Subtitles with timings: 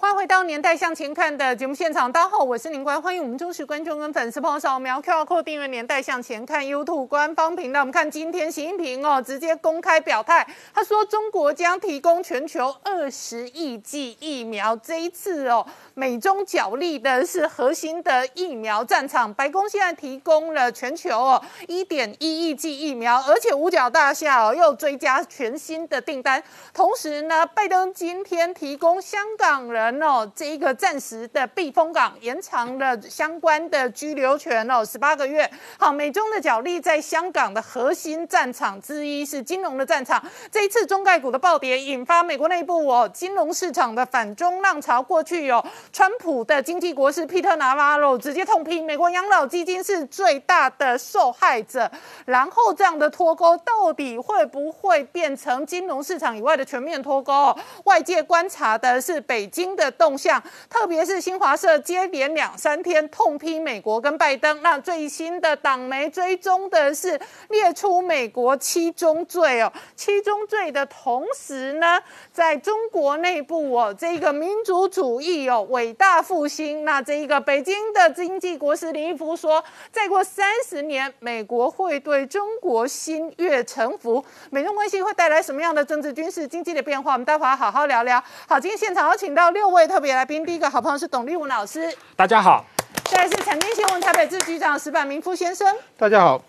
[0.00, 7.80] 欢迎回到《年代向前看》的节目现场，大家好，我是林官，欢迎我们忠实观众跟粉丝朋友扫描 QR Code 订阅《年代向前看》YouTube 官方频道。
[7.80, 15.66] 我们看今天习近平哦，直接公开表态，他说中国将提供全球二十亿剂疫苗，这一次哦。
[15.94, 19.34] 美中角力的是核心的疫苗战场。
[19.34, 26.40] 白宫现在提供了全球哦一点一亿剂疫苗，而且五角大厦哦又追加全新的订单。
[26.72, 35.50] 同时呢，拜登今天提供香港人哦这一个暂时的避风港，延长了相关的居留权哦十八个月。
[35.78, 40.22] 好，美中的角力在香港的核心战场之一是金融的战场。
[40.50, 45.02] 这一次中概股的暴跌，引发美国内部哦金融市场的反中浪潮。
[45.02, 45.64] 过去有。
[45.92, 51.90] 川普的经济国师皮特纳瓦罗直接痛批美国养老基金是最大的受害者，
[52.24, 57.56] 然后这样的脱钩到底会不会变成金融市场以外的全面脱钩？
[57.84, 64.60] 外界观察的是北京的动向，特别是新华社接连两三天痛批美国跟拜登。
[64.60, 75.66] 那最新的党媒追踪的是列出美国七宗罪哦，七宗罪的同时呢，在中国内部哦，这个民族主义哦。
[75.70, 87.12] 伟大复兴，那这一个北京的经济国师林毅夫说，再过三十年，美国会对中国心悦诚服，美中关系会带来什么样的政治、军事、经济的变化？
[87.12, 88.22] 我们待会儿好好聊聊。
[88.48, 92.64] 好，今天现场有请到六位特别来宾，第一个好朋友是董立文老师，大家好；
[93.04, 96.40] 再来是财经新闻台北支局长石板明夫先生，大家好；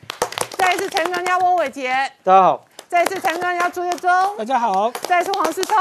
[0.57, 1.91] 再来是财经专家翁伟杰，
[2.23, 5.75] 大家好；再来是财经专家朱月忠，大家好；再来是黄世聪，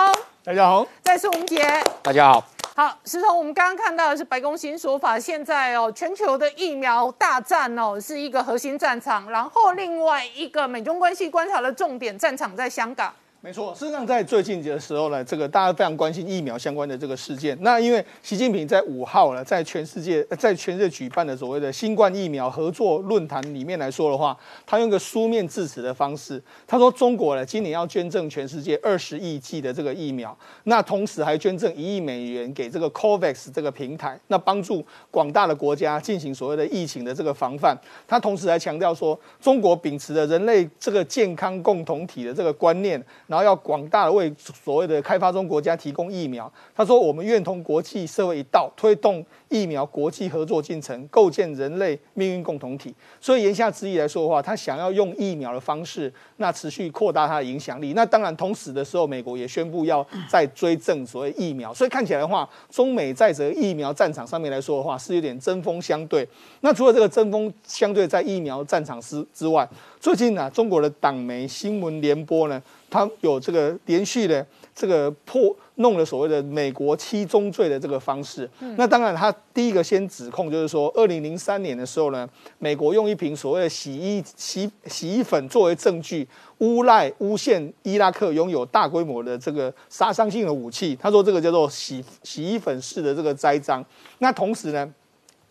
[0.45, 2.45] 大家好；再来是吴杰，大家好。
[2.75, 13.13] 好，石头，我们刚刚看到的是白宫新说法，现在哦，全球的疫苗大战哦是一个核心战场，然后另外一个美中关系观察的重点战场在香港。
[13.41, 17.57] 没错，事实上在最近的时候呢，这个大家非常关心疫苗相关的这个事件。
[17.61, 24.37] 那因为习近平在五号呢，在全世界在全世界举办的所谓的新冠疫苗合作论坛里面来说的话，
[24.67, 37.79] 他用个书面致辞的方式，他说中国呢今年要捐赠全世界二十亿剂的这个疫苗，那同时还捐赠一亿美元给这个 COVAX 这个平台，那帮助广大的国家进行所谓的疫情的这个防范。
[38.09, 43.01] 他同时还强调说，中国秉持着人类这个健康共同体的这个观念。
[43.29, 46.53] 然后要广大的为所谓的开发中国家提供疫苗。
[46.75, 57.93] 他说：“我们愿同国际社会一道，推动疫苗国际合作进程，构建人类命运共同体。”所以言下之意来说的话，他想要用疫苗的方式，那持续扩大他的影响力。
[57.95, 61.73] 那当然，同时的时候，美国也宣布要再追赠所谓疫苗。
[61.73, 66.27] 所以看起来的话，中美在这个疫苗战场上面来说的话，是有点针锋相对。
[66.61, 69.69] 那除了这个针锋相对在疫苗战场之之外，
[70.01, 72.63] 最近呢，中国的党媒新闻联播呢。
[72.91, 74.47] 它有这个连续的
[74.79, 82.29] 这个破弄了所谓的美国七宗罪的这个方式，那当然他第一个先指控就是说，二零零三年的时候呢，
[82.59, 86.29] 美国用一瓶所谓的洗衣洗洗衣粉作为证据，
[86.59, 93.85] 诬赖诬陷伊拉克拥有大规模的这个杀伤性的武器，他说这个叫做洗洗衣粉式的这个栽赃。
[94.19, 94.89] 那同时呢？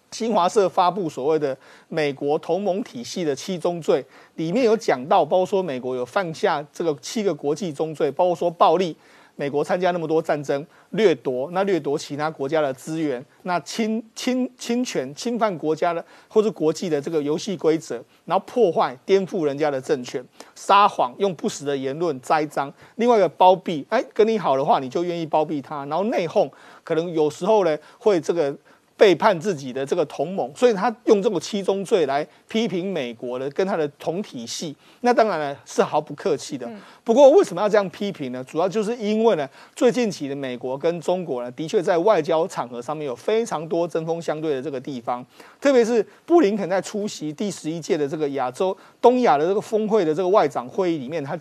[0.09, 1.55] 新华社发布所谓的
[1.89, 4.03] 美国同盟体系的七宗罪，
[4.35, 8.95] 里面有讲到，包括说美国有犯下这个七个国际宗罪，包括说暴力，
[9.37, 20.21] 美国参加那么多战争，掠夺，那掠夺其他国家的资源，那侵侵侵权，侵犯国家的或是国际的这个游戏规则，然后破坏、颠覆人家的政权，
[20.55, 26.51] 撒谎，用不实的言论栽赃，另外一个包庇，哎，跟你好的话，你就愿意包庇他，然后内讧，
[26.83, 28.53] 可能有时候呢会这个。
[28.97, 36.68] 背叛自己的这个同盟，所以他用这种七宗罪来批评美国的跟他的同体系，那当然呢是毫不客气的。
[37.03, 38.44] 不过为什么要这样批评呢？
[38.44, 45.24] 主要就是因为呢，最近期的美国跟中国呢，的确在外交场合上面有非常多针锋相对的这个地方，
[45.62, 51.38] 特别是布林肯在出席第十一届的这个亚洲东亚的这个峰会的这个外长会议里面，他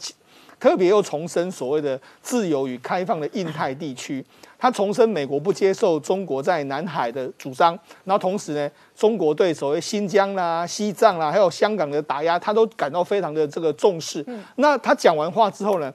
[0.60, 4.24] 特别又重申所谓的自由与开放的印太地区。
[4.58, 14.24] 他重申美国不接受中国在南海的主张，然后同时呢，中国对所谓新疆啦、西藏啦，还有香港的打压，他都感到非常的这个重视。
[14.56, 15.92] 那他讲完话之后呢，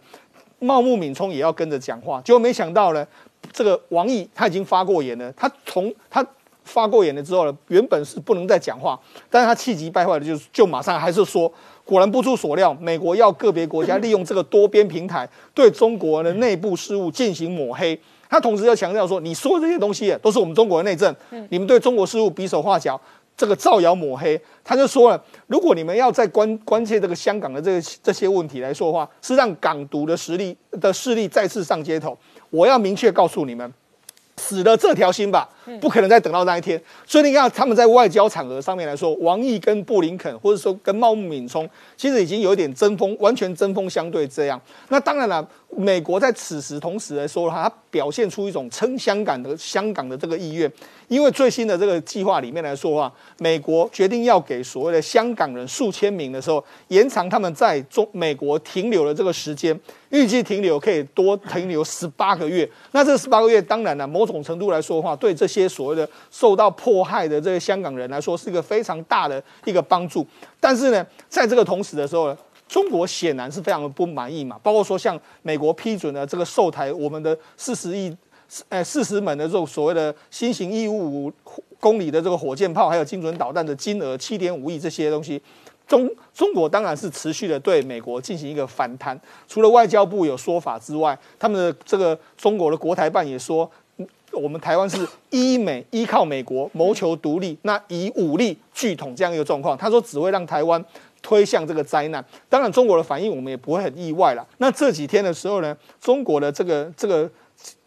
[0.60, 3.06] 茂木敏充也要跟着讲话，结果没想到呢，
[3.52, 6.24] 这个王毅他已经发过言了，他从他
[6.64, 9.00] 发过言了之后呢，原本是不能再讲话，
[9.30, 11.52] 但是他气急败坏的就就马上还是说，
[11.84, 18.00] 果然不出所料，美国要个别国家利用这个多边平台对中国的内部事务进行抹黑。
[18.32, 21.14] 他同时要强调说，你说这些东西都是我们中国的内政，
[21.50, 23.00] 你们对中国事务比手画脚，
[23.36, 32.18] 这个造谣抹黑，他就说了，如果你们要在关关切这个香港的这个这些问题来说的话，是让港独的实力的势力再次上街头。
[32.50, 33.74] 我要明确告诉你们。
[34.38, 35.48] 死了这条心吧，
[35.80, 36.82] 不可能再等到那一天。
[37.06, 44.60] 所以你看，他们在外交场合上面来说，王毅跟布林肯，或者说跟茂木敏充，其实已经有点针锋，完全针锋相对这样。
[44.90, 50.72] 那当然了，美国在此时同时来说的话，它表现出一种撑香港的香港的这个意愿。
[51.08, 59.78] 因为最新的这个计划里面来说的话，美国决定要给所谓的香港人数千名的时候，延长他们在中美国停留的这个时间，
[60.10, 62.70] 预计停留可以多停留十八个月。
[62.94, 70.26] 那这十八个月，当然了，某种程度来说的话，对这些所谓的受到迫害的这些香港人来说，是一个非常大的一个帮助。
[70.60, 72.38] 但是呢，在这个同时的时候呢，
[72.68, 78.16] 中国显然是非常的不满意嘛，包括说像美国批准了这个售台我们的四十亿。
[78.68, 81.32] 呃，四十门的这种所谓的新型一五五
[81.80, 85.42] 公里的这个火箭炮，还有精准导弹的金额七点五亿这些东西，
[85.88, 89.18] 中中国当然是持续的对美国进行一个反弹。
[89.48, 93.72] 除了外交部有说法之外，他们的这个中国的国台办也说，
[94.34, 100.84] 我们台湾是依美依靠美国谋求独立，那以武力拒统这样一个状况，他说只会让台湾
[101.22, 102.24] 推向这个灾难。
[102.50, 104.48] 当然，中国的反应我们也不会很意外了。
[104.58, 107.30] 那这几天的时候呢，中国的这个这个。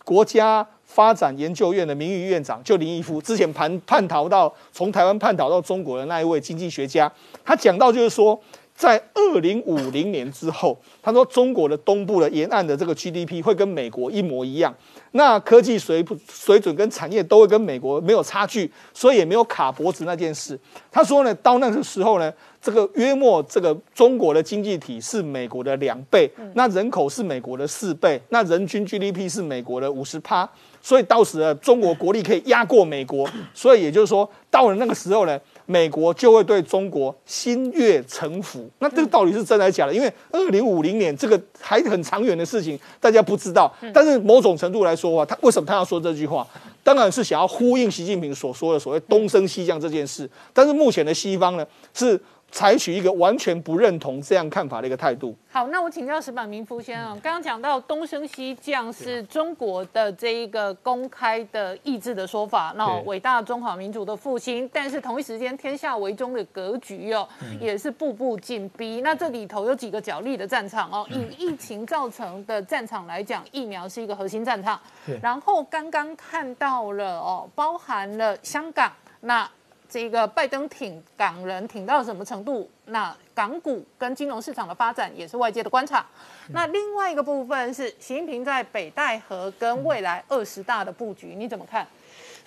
[0.04, 7.10] 国家发展研究院的名誉院长就林毅夫，之前叛叛逃到从台湾叛逃到中国的那一位经济学家，
[7.42, 8.38] 他讲到就是说，
[8.74, 14.74] 在二零五零年之后，他说中国的东部的沿岸的这个 GDP 会跟美国一模一样，
[15.12, 20.58] 那科技水水准跟产业都会跟美国没有差距，所以也没有卡脖子那件事。
[20.90, 22.32] 他说呢，到那个时候呢。
[22.64, 30.48] 这个约莫这个中国的经济体是美国的两倍，那人口是美国的四倍，那人均 GDP 是美国的五十趴，
[30.80, 38.68] 所以到时呢，中国国力可以压过美国，所以也就是说，到了那个时候呢，美国就会对中国心悦诚服。
[38.78, 39.94] 那这个到底是真还是假的？
[39.94, 43.72] 因为二零五零年这个还很长远的事情，大家不知道。
[43.92, 46.46] 但是某种程度来说的话，他为什么他要说这句话？
[46.82, 50.28] 当然是想要呼应习近平所说的所谓东升西降这件事。
[50.52, 52.20] 但是目前的西方呢是。
[52.54, 55.34] 采取一个完全不认同这样看法的一个态度。
[55.50, 67.28] 好，那我请教石板明夫先生，刚刚讲到东升西降是中国的这一个公开的意志的说法，那伟大中华民族的复兴，但是同一时间天下为中的格局哦，
[67.60, 69.00] 也是步步紧逼。
[69.00, 74.80] 那这里头有几个角力的战场哦，以疫情造成的战场来讲，疫苗是一个核心战场。
[75.20, 78.92] 然后刚刚看到了哦，包含了香港
[79.22, 79.50] 那。
[79.94, 82.68] 这个拜登挺港人挺到什么程度？
[82.86, 86.04] 那港股跟金融市场的发展也是外界的观察。
[86.48, 91.86] 那另外一个部分是习近平在北戴河跟未来二十大的布局，你怎么看？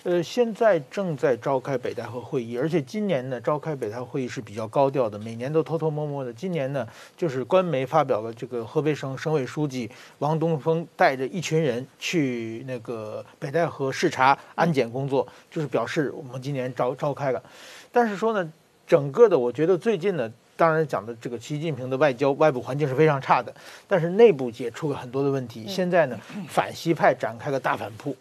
[0.04, 6.32] 呃，现在正在召开北戴河会议，而且今年呢，召开北戴河会议是比较高调的，每年都偷偷摸摸的。
[6.32, 6.86] 今年呢，
[7.16, 9.90] 就是官媒发表了这个河北省省委书记
[10.20, 17.42] 王东峰带着一群人去那个北戴河视察安检工作，就是表示我们今年召召开了。
[17.90, 18.52] 但是说呢，
[18.86, 23.52] 整个的我觉得最近呢，当然讲的这个习近平的外交外部环境是非常差的，
[23.88, 25.66] 但是内部也出了很多的问题。
[25.66, 26.16] 现在呢，
[26.48, 28.16] 反西派展开了大反扑。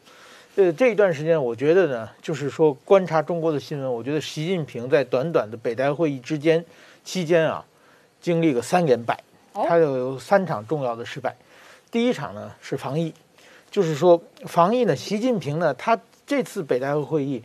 [0.57, 6.65] 呃，这一段时间，我觉得呢，就是说观察中国的新闻，我觉得习近平在短短的北戴会议之间
[7.04, 7.63] 期间啊，
[8.19, 9.15] 经历了三连败，
[9.54, 11.36] 他有三场重要的失败。
[11.91, 13.13] 第一场呢是防疫，
[13.70, 17.43] 就是说防疫呢，习近平呢，他这次北戴河会议，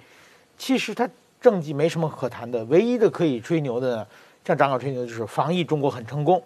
[0.57, 1.07] 其实他
[1.39, 4.07] 政绩没什么可谈的，唯一的可以吹牛的呢，
[4.43, 6.43] 像长老吹牛就是防疫中国很成功，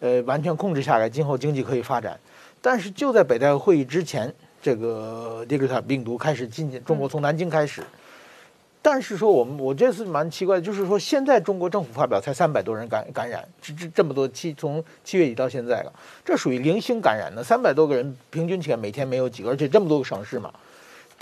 [0.00, 2.20] 呃，完全控制下来，今后经济可以发展。
[2.60, 4.34] 但是就在北戴河会议之前。
[4.62, 7.82] 这个德尔塔病毒开始进进中国，从南京开始。
[8.80, 15.92] 但是说我们，我这次蛮奇怪的，就是说现在中国政府发表才三百多人感感染，这这这么多七从七月底到现在了，
[16.24, 20.52] 这属于零星感染的，三百多个人平均起来每天没有几个，而且这么多个省市嘛。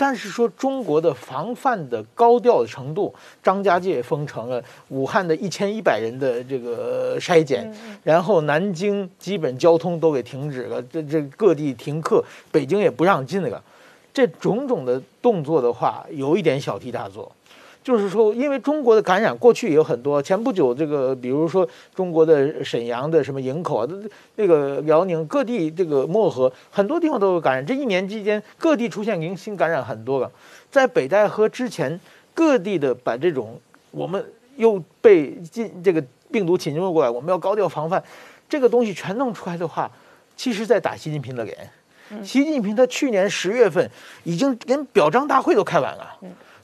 [0.01, 7.71] 但是说中国的防范的高调的程度，张家界封城了，武汉的一千一百人的这个筛检，
[8.03, 13.61] 然后南京基本交通都给停止了，这这各地停课，北京也不让进了，
[14.11, 17.31] 这种种的动作的话，有一点小题大做。
[17.83, 20.21] 就是说，因为中国的感染过去也有很多。
[20.21, 23.87] 前不久，这个比如说中国的沈阳的什么营口啊，
[24.35, 27.65] 那个辽宁各地这个漠河很多地方都有感染。
[27.65, 30.31] 这一年期间，各地出现零星感染很多个。
[30.69, 31.99] 在北戴河之前，
[32.33, 33.59] 各地的把这种
[33.89, 34.23] 我们
[34.57, 38.03] 又被进这个病毒侵入过来，我们要高调防范，
[38.47, 39.89] 这个东西全弄出来的话，
[40.37, 41.57] 其实在打习近平的脸。
[42.23, 43.89] 习近平他去年十月份
[44.23, 46.17] 已经连表彰大会都开完了。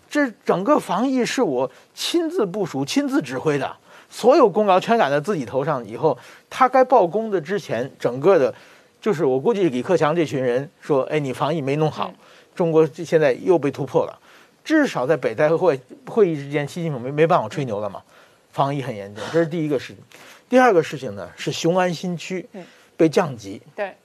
[0.10, 3.76] 这整个防疫是我亲自部署、亲自指挥的，
[4.10, 5.86] 所有功劳全赶在自己头上。
[5.86, 6.18] 以后
[6.50, 8.54] 他该报功的之前，整个的，
[9.02, 12.14] 就是我估计李克强这群人说：“哎，你防疫没弄好，
[12.56, 14.20] 中国现在又被突破了。”
[14.64, 18.02] 至少在北戴会会议之间，习近平没没办法吹牛了嘛，
[18.52, 20.04] 防疫很严重，这是第一个事情。
[20.50, 22.46] 第二个事情呢是雄安新区
[22.98, 23.62] 被降级。
[23.76, 23.96] 对，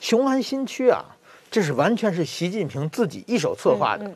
[0.00, 1.04] 雄安新区啊，
[1.50, 4.08] 这是完全是习近平自己一手策划的。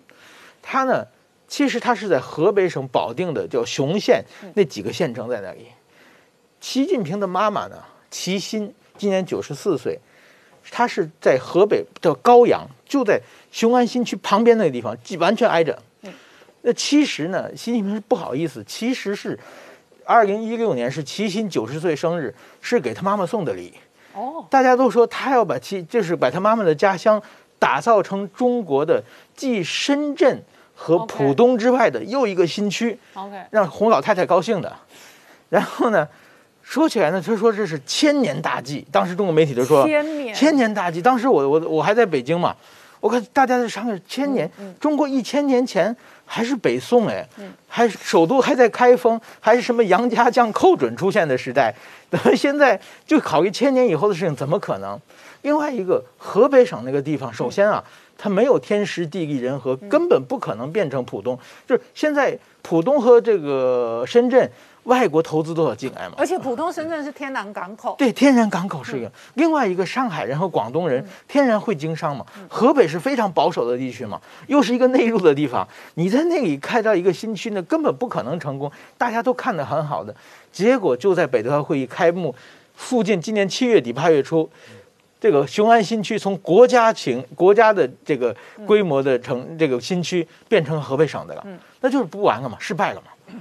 [0.67, 1.07] 他呢，
[1.47, 5.67] 其实他是在河北省保定的叫雄县那几个县城在那里。
[6.61, 7.77] 习近平的妈妈呢，
[8.11, 10.01] 齐心今年九十四岁，
[10.71, 13.21] 他是在河北的高阳，就在。
[13.53, 15.81] 雄安新区旁边那个地方，完全挨着。
[16.63, 19.39] 那其实呢，习近平是不好意思，其实是
[20.05, 23.75] 二零一六年是齐心九十岁生日，是给他妈妈送的礼。
[24.13, 27.23] 哦，大家都说他要把其就是把他妈妈的家乡
[27.61, 29.01] 打造成中国的
[29.37, 30.43] 继深圳
[30.75, 32.99] 和浦东之外的又一个新区。
[33.51, 34.73] 让洪老太太高兴的。
[35.49, 36.07] 然后呢，
[36.63, 38.87] 说起来呢，他说这是千年大计。
[38.91, 41.01] 当时中国媒体就说千年千年大计。
[41.01, 42.55] 当时我我我还在北京嘛。
[43.01, 44.51] 我看大家在商量千年，
[44.81, 47.23] 中国一千年前还是北宋哎，
[47.69, 51.71] 还首都还在开封，还是什么杨家将寇准出现的时代，
[52.35, 54.99] 现在就考虑千年以后的事情，怎么可能？
[55.43, 57.85] 另外一个河北省那个地方，首先啊，
[58.25, 61.39] 它没有天时地利人和，根本不可能变成浦东。
[61.67, 64.51] 就是现在浦东和这个深圳。
[64.85, 69.11] 外国投资都要进来嘛，而且浦东、深圳是天然港口，对，天然港口是一个。
[69.33, 72.23] 另外一个，上海人和广东人天然会经商嘛。
[72.51, 78.71] 河北是非常保守的地区嘛，又是一个内陆的地方，你在那里开到一个新区呢，根本不可能成功。
[78.99, 80.15] 大家都看得很好的，
[80.53, 82.35] 结果就在北戴河会议开幕
[82.75, 84.51] 附近，今年七月底八月初，
[85.25, 91.47] 这个雄安新区从国家型国家的这个规模的城这个新区变成河北省的了，
[91.81, 93.39] 那就是不完了嘛，失败了嘛。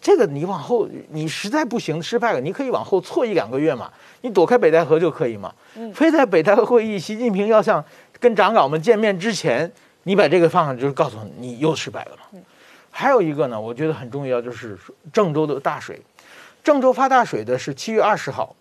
[0.00, 3.90] 这个你往后，你实在不行失败了，你可以往后错一两个月嘛，
[4.20, 5.52] 你躲开北戴河就可以嘛。
[5.92, 7.84] 非在北戴河会议，习近平要向
[8.20, 9.68] 跟长老们见面之前，
[10.04, 12.40] 你把这个放上，就是告诉你又失败了嘛。
[12.92, 14.78] 还有一个呢，我觉得很重要，就是
[15.12, 16.00] 郑州的大水，
[16.62, 18.54] 郑州发大水的是七月二十号，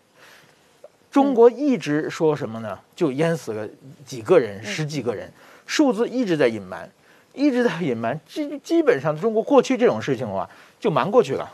[1.11, 2.79] 中国一直说什么呢？
[2.95, 3.67] 就淹死了
[4.05, 5.31] 几个人，十几个人，
[5.67, 6.89] 数字一直在隐瞒，
[7.33, 8.19] 一直在隐瞒。
[8.25, 10.49] 基基本上中国过去这种事情的话。
[10.81, 11.47] 就瞒过去了，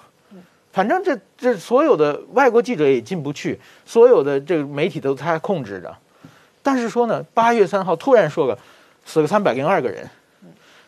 [0.71, 5.93] 反正这这所有的外国记者也进不去，所有的这个媒体都他控制着。
[6.63, 8.57] 但是说呢，八月三号突然说了，
[9.03, 10.09] 死了三百零二个人，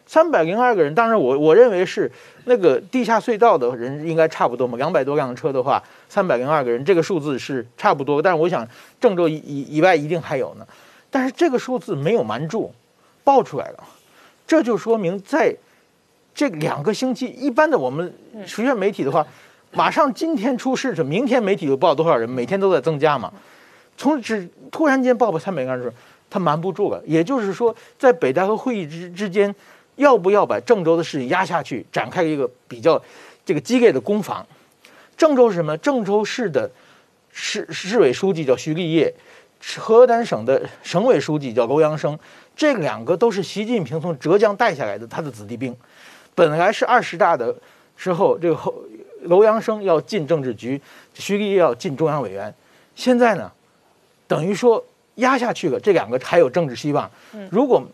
[0.09, 0.95] 三百零二个人。
[0.95, 2.11] 当然我我认为是
[2.45, 8.19] 那个地下隧道的人应该差不多嘛，两百多辆车的话，三百零二个人这个数字是差不多。
[8.19, 8.67] 但是我想
[8.99, 10.67] 郑州以以以外一定还有呢，
[11.11, 12.73] 但是这个数字没有瞒住，
[13.23, 13.83] 爆出来了，
[14.47, 15.55] 这就说明在。
[16.31, 18.13] 这两个星期，一般的我们
[18.45, 19.25] 学院媒体的话，
[19.73, 23.33] 马上今天出事，这明天媒体就报多少人，每天都在增加嘛。
[23.97, 25.91] 从只突然间报个三百个人，
[26.29, 27.03] 他瞒不住了。
[27.05, 29.53] 也就是说，在北戴河会议之之间，
[29.99, 33.01] 要不要把郑州的事情压下去，展开一个比较
[33.45, 34.45] 这个激烈的攻防？
[35.17, 35.77] 郑州是什么？
[35.77, 36.71] 郑州市的
[37.33, 39.13] 市市委书记叫徐立业，
[39.77, 42.17] 河南省的省委书记叫楼阳生，
[42.55, 45.75] 这两个都是习近平从浙江带下来的他的子弟兵。
[46.33, 47.53] 本来是二十大的
[47.97, 48.73] 时候，这个后
[49.23, 50.81] 楼阳生要进政治局，
[51.13, 52.53] 徐立业要进中央委员。
[52.95, 53.51] 现在呢，
[54.25, 54.81] 等于说
[55.15, 57.11] 压下去了，这两个还有政治希望。
[57.51, 57.85] 如果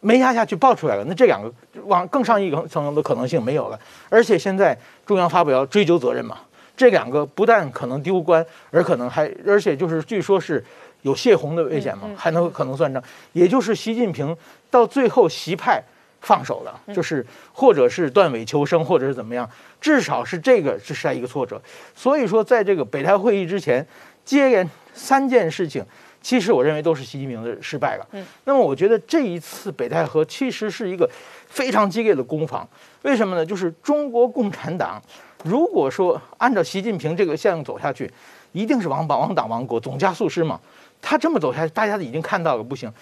[0.00, 1.52] 没压下去，爆出来了，那这两个
[1.84, 3.78] 往更上一层的可能性没有了。
[4.08, 4.76] 而且现在
[5.06, 6.38] 中央发表要追究责任嘛，
[6.76, 10.64] 这两个不但可能丢官，而可能还而且就是据说是
[11.02, 13.02] 有泄洪的危险嘛，还能可能算账。
[13.32, 14.36] 也就是习近平
[14.70, 15.82] 到最后习派。
[16.20, 19.48] 放手了，就是或者是断尾求生，或者是怎么样，
[19.80, 21.62] 至少是这个是是一个挫折。
[21.94, 23.86] 所以说，在这个北台会议之前，
[24.24, 25.80] 接连三件事情，
[26.20, 28.06] 其实我认为都是习近平的失败了。
[28.12, 31.08] 嗯，那么我觉得这一次北戴河其实是一个
[31.46, 32.68] 非常激烈的攻防。
[33.02, 33.44] 为什么呢？
[33.44, 35.00] 就是中国共产党
[35.44, 38.10] 如果说按照习近平这个线路走下去，
[38.52, 40.60] 一定是亡党亡党亡国，总加速师嘛。
[41.00, 42.92] 他这么走下去，大家已经看到了，不行。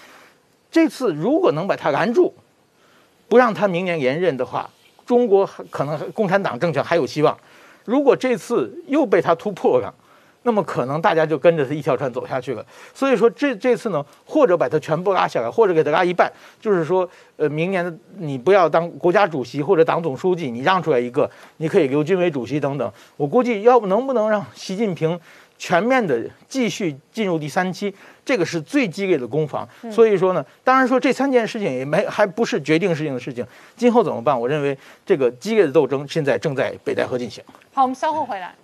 [0.70, 2.34] 这次如果能把他拦住。
[3.28, 4.70] 不让他明年连任的话，
[5.04, 7.36] 中国可能共产党政权还有希望。
[7.84, 9.92] 如果这次又被他突破了，
[10.46, 12.64] 那么可能大家就跟着他一条船走下去了。
[12.94, 22.92] 所以说这这次呢，或者把他全部拉下来，或者给他拉一半，就是说，呃，明年的你不要当国家主席或者党总书记，你让出来一个，你可以留军委主席等等。
[23.16, 25.18] 我估计要不能不能让习近平
[25.58, 27.92] 全面的继续进入第三期，
[28.24, 29.68] 这个是最激烈的攻防。
[29.90, 33.44] 所以说呢，当然说这三件事情也没还不是决定事情的事情，
[33.76, 34.40] 今后怎么办？
[34.40, 37.42] 我认为这个激烈的斗争现在正在北戴河进行。
[37.74, 38.54] 好，我们稍后回来。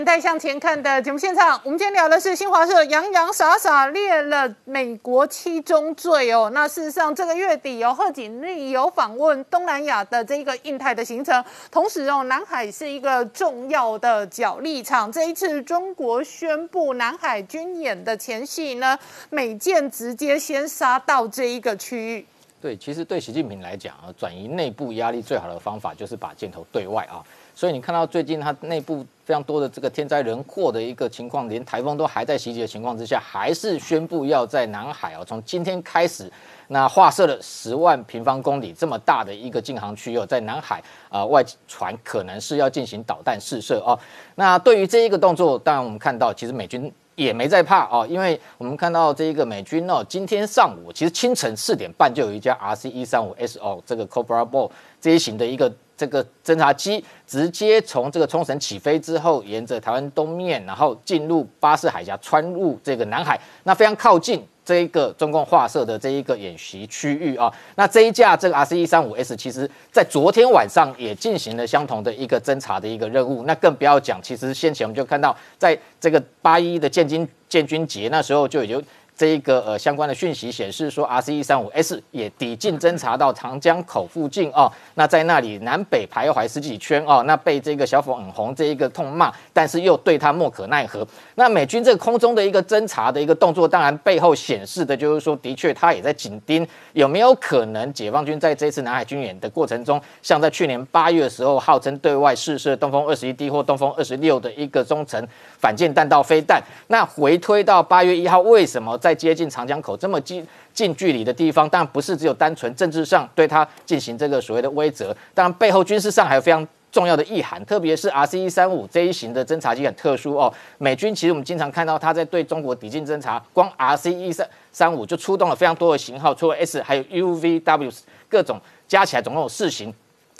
[0.00, 6.50] 年代向前看的节目现场，我们今天聊的是新华社洋洋洒洒列了美国七宗罪哦。
[6.54, 15.12] 那事实上，这个月底哦，贺锦丽有访问东南亚的这个印太的行程，同时哦，南海是一个重要的角力场。
[15.12, 22.26] 这一次中国宣布南海军演的前夕呢，美舰直接先杀到这一个区域。
[22.58, 27.20] 对，其实对习近平来讲啊，转移内部压力最好的方法就是把箭头对外啊。
[27.60, 36.32] 所以你看到最近它内部非常多的这个天灾人祸的一个情况，连台风都还在袭击的情况之下，还是宣布要在南海哦，从今天开始，
[36.68, 43.92] 那划设了十万平方公里这么大的一个禁航区哦，在南海啊外传可能是要进行导弹试射哦。
[44.36, 55.70] 那对于这一个动作，当然我们看到其实美军也没在怕哦，因为我们看到这一个美军哦，今天上午其实清晨四点半就有一架 RC 一三五 S 哦，这个 Cobra Ball 这一型的一个。
[56.00, 67.52] 这个侦察机直接从这个冲绳起飞之后，沿着台湾东面，然后进入巴士海峡，穿入这个南海，那非常靠近这一个中共划设的这一个演习区域啊。
[67.74, 73.42] 那这一架这个 R C 一三五 S，其实在昨天晚上也进行了相同的一个侦察的一个任务。
[73.42, 78.82] 那更不要讲，其实先前我们就看到，在这个八一的建军建军节那时候就已经。
[79.20, 91.06] 这一个呃相关的讯息显示说，R C 一三五 S 也抵近侦察到长江口附近哦，那在那里南北徘徊十几圈哦，那被这个小粉红这一个痛骂，但是又对他莫可奈何。
[91.34, 105.22] 那美军这个空中的一个侦察的一个动作，当然背后显示的就是说，的确他也在紧盯有没有可能解放军在这次南海军演的过程中，像在去年八月的时候，号称对外试射东风二十一 D 或东风二十六的一个中程
[105.60, 106.60] 反舰弹道飞弹。
[106.88, 120.52] 那回推到八月一号，为什么在接近长江口这么近近距离的地方，当然不是只有单纯政治上对他进行这个所谓的威慑，当然背后军事上还有非常重要的意涵，特别是 R C 一三五这一型的侦察机很特殊哦。
[120.78, 127.92] 美军其实我们经常看到他在对中国抵近侦察，光 R C 一三三五就出动了非常多的型号，除了 S 还有 U V W
[128.28, 129.94] 各种加起来总共有四型。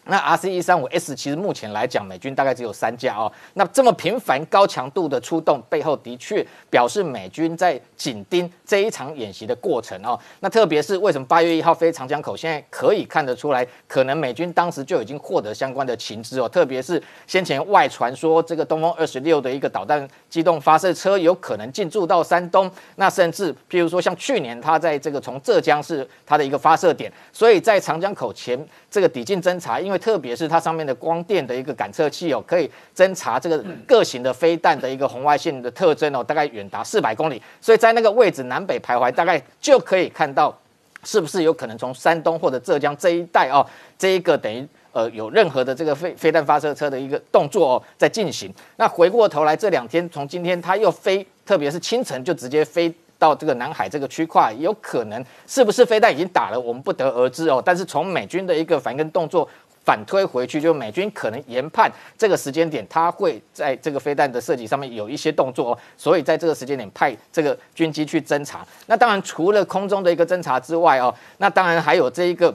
[0.06, 3.30] 那 R C 一三五 S 其实目前来讲，美军大概只有三架哦。
[3.54, 10.18] 那这么频繁、高强度的出动，背后的确表示美军在紧盯这一场演习的过程哦。
[10.40, 16.48] 那特别是为什么八月一号飞长江口，现在可以看得出来，可能美军当时就已经获得相关的情资哦。
[16.48, 28.58] 特别是先前外传说这个东风二十六的一个导弹机动发射车有可能进驻到山东，那甚至譬如说像去年他在这个从浙江是他的一个发射点，所以在长江口前
[28.90, 40.56] 这个抵近侦察，因因为特别是它上面的光电的一个感测器哦，可以侦查这个各型的飞弹的一个红外线的特征哦，大概远达四百公里，所以在那个位置南北徘徊，大概就可以看到
[41.02, 43.66] 是不是有可能从山东或者浙江这一带哦，
[43.98, 48.54] 这一个等于呃有任何的这个飞飞弹发射车的一个动作哦在进行。
[48.76, 52.94] 那回过头来这两天，从今天它又飞，特别是清晨就直接飞。
[53.20, 57.62] 到这个南海这个区块，有可能是不是飞弹已经打了，我们不得而知哦。
[57.62, 59.46] 但是从美军的一个反应跟动作
[59.90, 68.64] 反推回去，就美军可能研判这个时间点，他会在这个飞弹的设计上面有一些动作哦，所以在这个时间点派这个军机去侦查。
[68.86, 72.54] 那当然除了空中的一个侦查之外哦，那当然还有这一个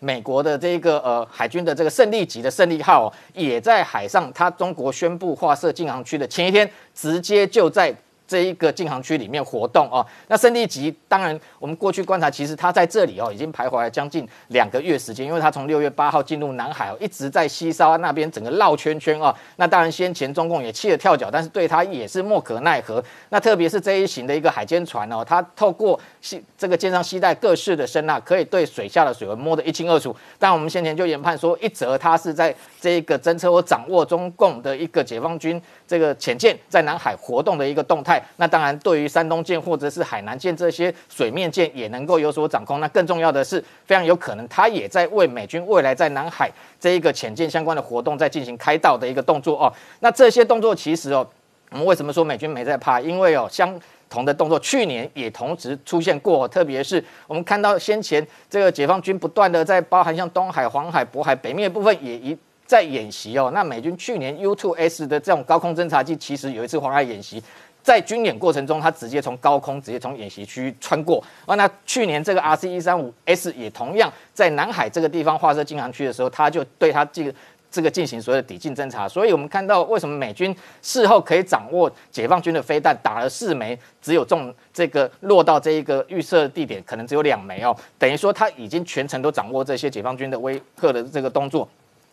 [0.00, 7.96] 美国的这一个呃海军的这个胜利级的胜利号也在海上，它中国宣布划设禁航区的前一天，直接就在。
[8.26, 19.34] 这一个禁航区里面活动哦，那圣地级当然我们过去观察，其实它在这里哦已经徘徊了将近两个月时间，因为它从六月八号进入南海哦，一直在西沙那边整个绕圈圈哦。
[19.56, 23.02] 那当然先前中共也气得跳脚，但是对它也是莫可奈何。
[23.28, 30.14] 那特别是这一型的一个海监船哦，它透过系这个舰上携带各式的声呐，可以对水下的水文摸得一清二楚。
[30.38, 38.20] 但我们先前就研判说，一则它是在这个侦测或掌握中共的一个解放军这个潜舰在南海活动的一个动态。
[38.38, 42.80] 那当然，对于山东舰或者是海南舰这些水面舰也能够有所掌控。
[42.80, 49.72] 那更重要的是，非常有可能它也在为美军未来在南海这一个潜舰相关的活动在进行开道的一个动作哦。
[50.00, 51.26] 那这些动作其实哦，
[51.70, 53.00] 我们为什么说美军没在怕？
[53.00, 62.36] 因为哦，相同的动作去年也同时出现过，特别是我们看到先前这个解放军不断的在包含像东海、黄海、渤海北面部分也一。
[62.68, 63.52] 在演习哦。
[63.54, 67.40] 那美军去年 U2S 的这种高空侦察机，其实有一次黄海演习。
[67.80, 71.22] 在军演过程中，它直接从高空直接从演习区穿过。
[71.46, 77.32] 啊，那去年这个 RC 一三五 S 也同样在南海这个地方划设禁航区的时候，它就对它这个。
[77.76, 91.68] 这个进行所谓的抵近侦查，所以我们看到为什么美军事后可以掌握解放军的飞弹，打了四枚，只有中这个落到这一个预设地点，可能只有两枚哦，等于说他已经全程都掌握这些解放军的威吓的这个动作。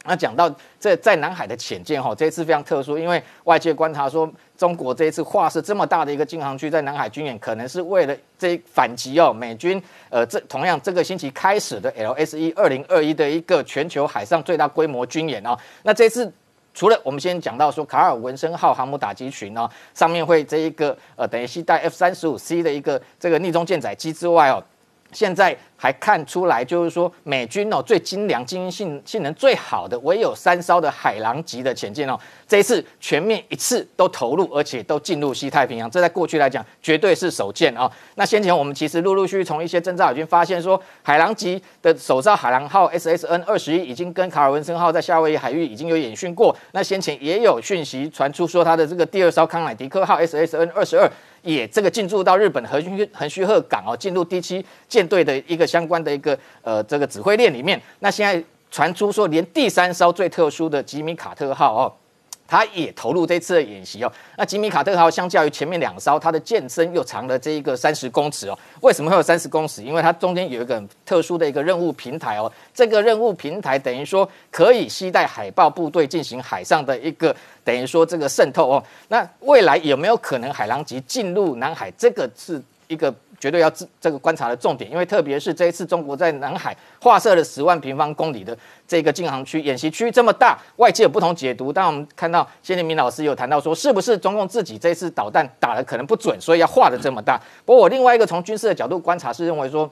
[0.05, 15.57] 那讲到这在南海的潜舰哈，这一次非常特殊，因为外界观察说，中国这一次划设这么大的一个禁航区在南海军演，可能是为了这反击哦，美军呃这同样这个星期开始的 LSE 二零二一的一个全球海上最大规模军演哦。
[15.83, 16.29] 那这次
[16.73, 24.61] 除了我们先讲到说卡尔文森号航母打击群哦，上面会这一个呃等于携带 F 三十五 C 的一个这个逆中舰载机之外哦。
[25.13, 32.17] 现在还看出来，就是说美军哦最精良、精英性性能最好的，唯有三艘的海狼级的潜舰哦，
[32.47, 37.91] 这一次全面一次都投入，而且都进入西太平洋，这在过去来讲绝对是首见啊。
[38.15, 51.11] 那先前我们其实陆陆续续从一些侦察海军发现说，海狼级的首艘海狼号 SSN 二十一已经跟卡尔文森号在夏威夷海域已经有演训过，那先前也有讯息传出说，它的这个第二艘康乃狄克号 SSN 二十二。
[51.43, 57.81] 也这个进驻到日本横须横须贺港哦，进入第七舰队的一个相关的一个呃这个指挥链里面。
[58.01, 61.91] 那现在传出说，连第三艘最特殊的吉米卡特号哦。
[62.45, 64.11] 它也投入这次的演习哦。
[64.37, 68.59] 那吉米卡特号相较于前面两艘，它的舰身又长了这一个三十公尺哦。
[68.81, 69.81] 为什么会有三十公尺？
[69.81, 72.51] 因为它中间有一个特殊的一个任务平台哦。
[72.71, 78.83] 这个任务平台等于说可以携带海豹部队进行海上的一个等于说这个渗透哦。
[79.07, 81.89] 那未来有没有可能海狼级进入南海？
[81.97, 83.11] 这个是一个。
[83.43, 91.73] 绝对要这这个观察的重点，因为特别是这一次中国在南海划设了十万平方公里的这个禁航区演习区这么大，外界有不同解读。
[91.73, 97.37] 但我们看到谢立明老师有谈到说，是不是中共自己这次导弹打的可能不准，所以要划的这么大？
[97.65, 99.91] 不过我另外一个从军事的角度观察是认为说。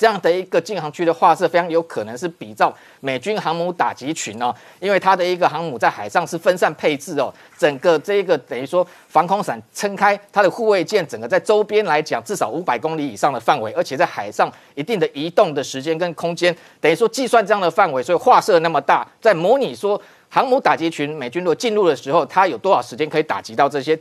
[0.00, 24.00] 这样的一个禁航区的画设，非常有可能是比照美军航母打击群哦，因为它的一个航母在海上是分散配置哦，整个这一个等于说防空伞撑开，它的护卫舰整个在周边来讲至少五百公里以上的范围，而且在海上一定的移动的时间跟空间，等于说计算这样的范围，所以画设那么大，在模拟说航母打击群美军如果进入的时候，它有多少时间可以打击到这些。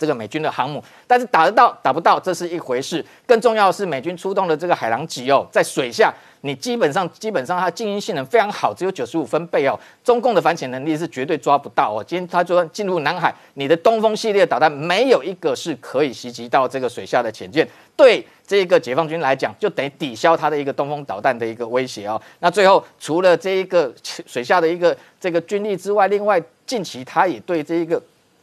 [0.00, 3.04] 这个美军的航母，但是打得到打不到，这是一回事。
[3.26, 6.10] 更重要的是，美军出动的这个海狼级哦，在水下，
[6.40, 9.78] 你基本上基本上它静音性能非常好，只有九十五分贝哦。
[10.02, 12.02] 中共的反潜能力是绝对抓不到哦。
[12.02, 22.18] 今天他说进入南海，你的东风系列导弹没有一个是可以袭击到这个水下的潜舰，对这个解放军来讲，就等于抵消它的一个东风导弹的一个威胁哦。
[22.38, 28.02] 那最后除了这一个水下的一个这个军力之外，另外近期他也对这一个。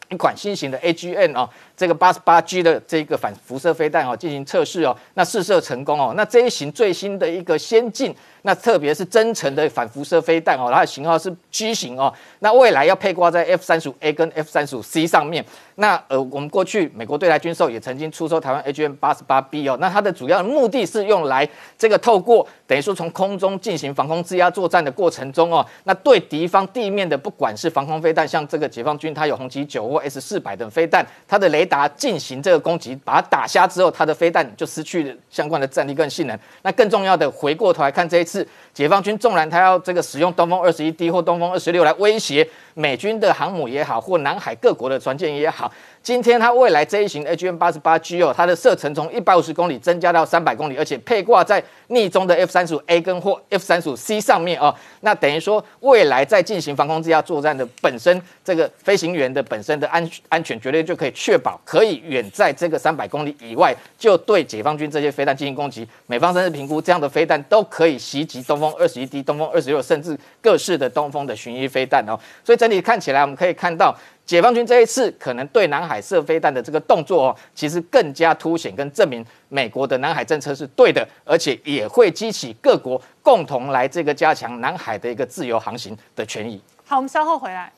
[0.10, 8.13] 一款新型的 AGN 啊，这个八十八 G 的这个反辐射飞弹哦，进行测试哦，那试射成功哦，那这一型最新的一个先进。
[8.43, 12.13] 那特别是增程的反辐射飞弹哦，它的型号是 G 型哦。
[12.39, 15.43] 那未来要配挂在 F 三十五 A 跟 F 三十五 C 上面。
[15.75, 19.77] 那呃，我们过去美国对台军售也曾经出售台湾 AGM 八十八 B 哦。
[19.81, 36.39] 那它的主要目的是用来这个透过等于说从空中进行防空制压作战的过程中哦，那对敌方地面的不管是防空飞弹，像这个解放军它有红旗九或 S 四百等飞弹，它的雷达进行这个攻击，把它打瞎之后，它的飞弹就失去了相关的战力跟性能。
[36.62, 38.47] 那更重要的，回过头来看这一次。
[38.77, 45.73] 解放军纵然他要这个使用东风二十一 D 或东风二十六来威胁美军的航母也好，或南海各国的船舰也好。
[46.03, 54.73] 今天它未来这一型 H M 八十八 G 哦，它的射程从一百五十公里增加到三百公里，而且配挂在逆中的 F 三十五 A 跟或 F 三十五 C 上面哦。
[55.01, 65.85] 那等于说未来在进行防空之下作战的本身，这个飞行员的本身的安安全绝对就可以确保，可以远在这个三百公里以外就对解放军这些飞弹进行攻击。
[66.05, 72.17] 美方甚至评估这样的飞弹都可以袭击东风二十一 D、东风二十六，甚至各式的东风的巡弋飞弹哦。
[72.43, 73.95] 所以整体看起来，我们可以看到。
[74.27, 86.62] 解放军这一次可能对南海射飞弹的这个动作哦，其实更加凸显跟证明美国的南海政策是对的，而且也会激起各国共同来这个加强南海的一个自由航行的权益。
[86.84, 87.71] 好，我们稍后回来。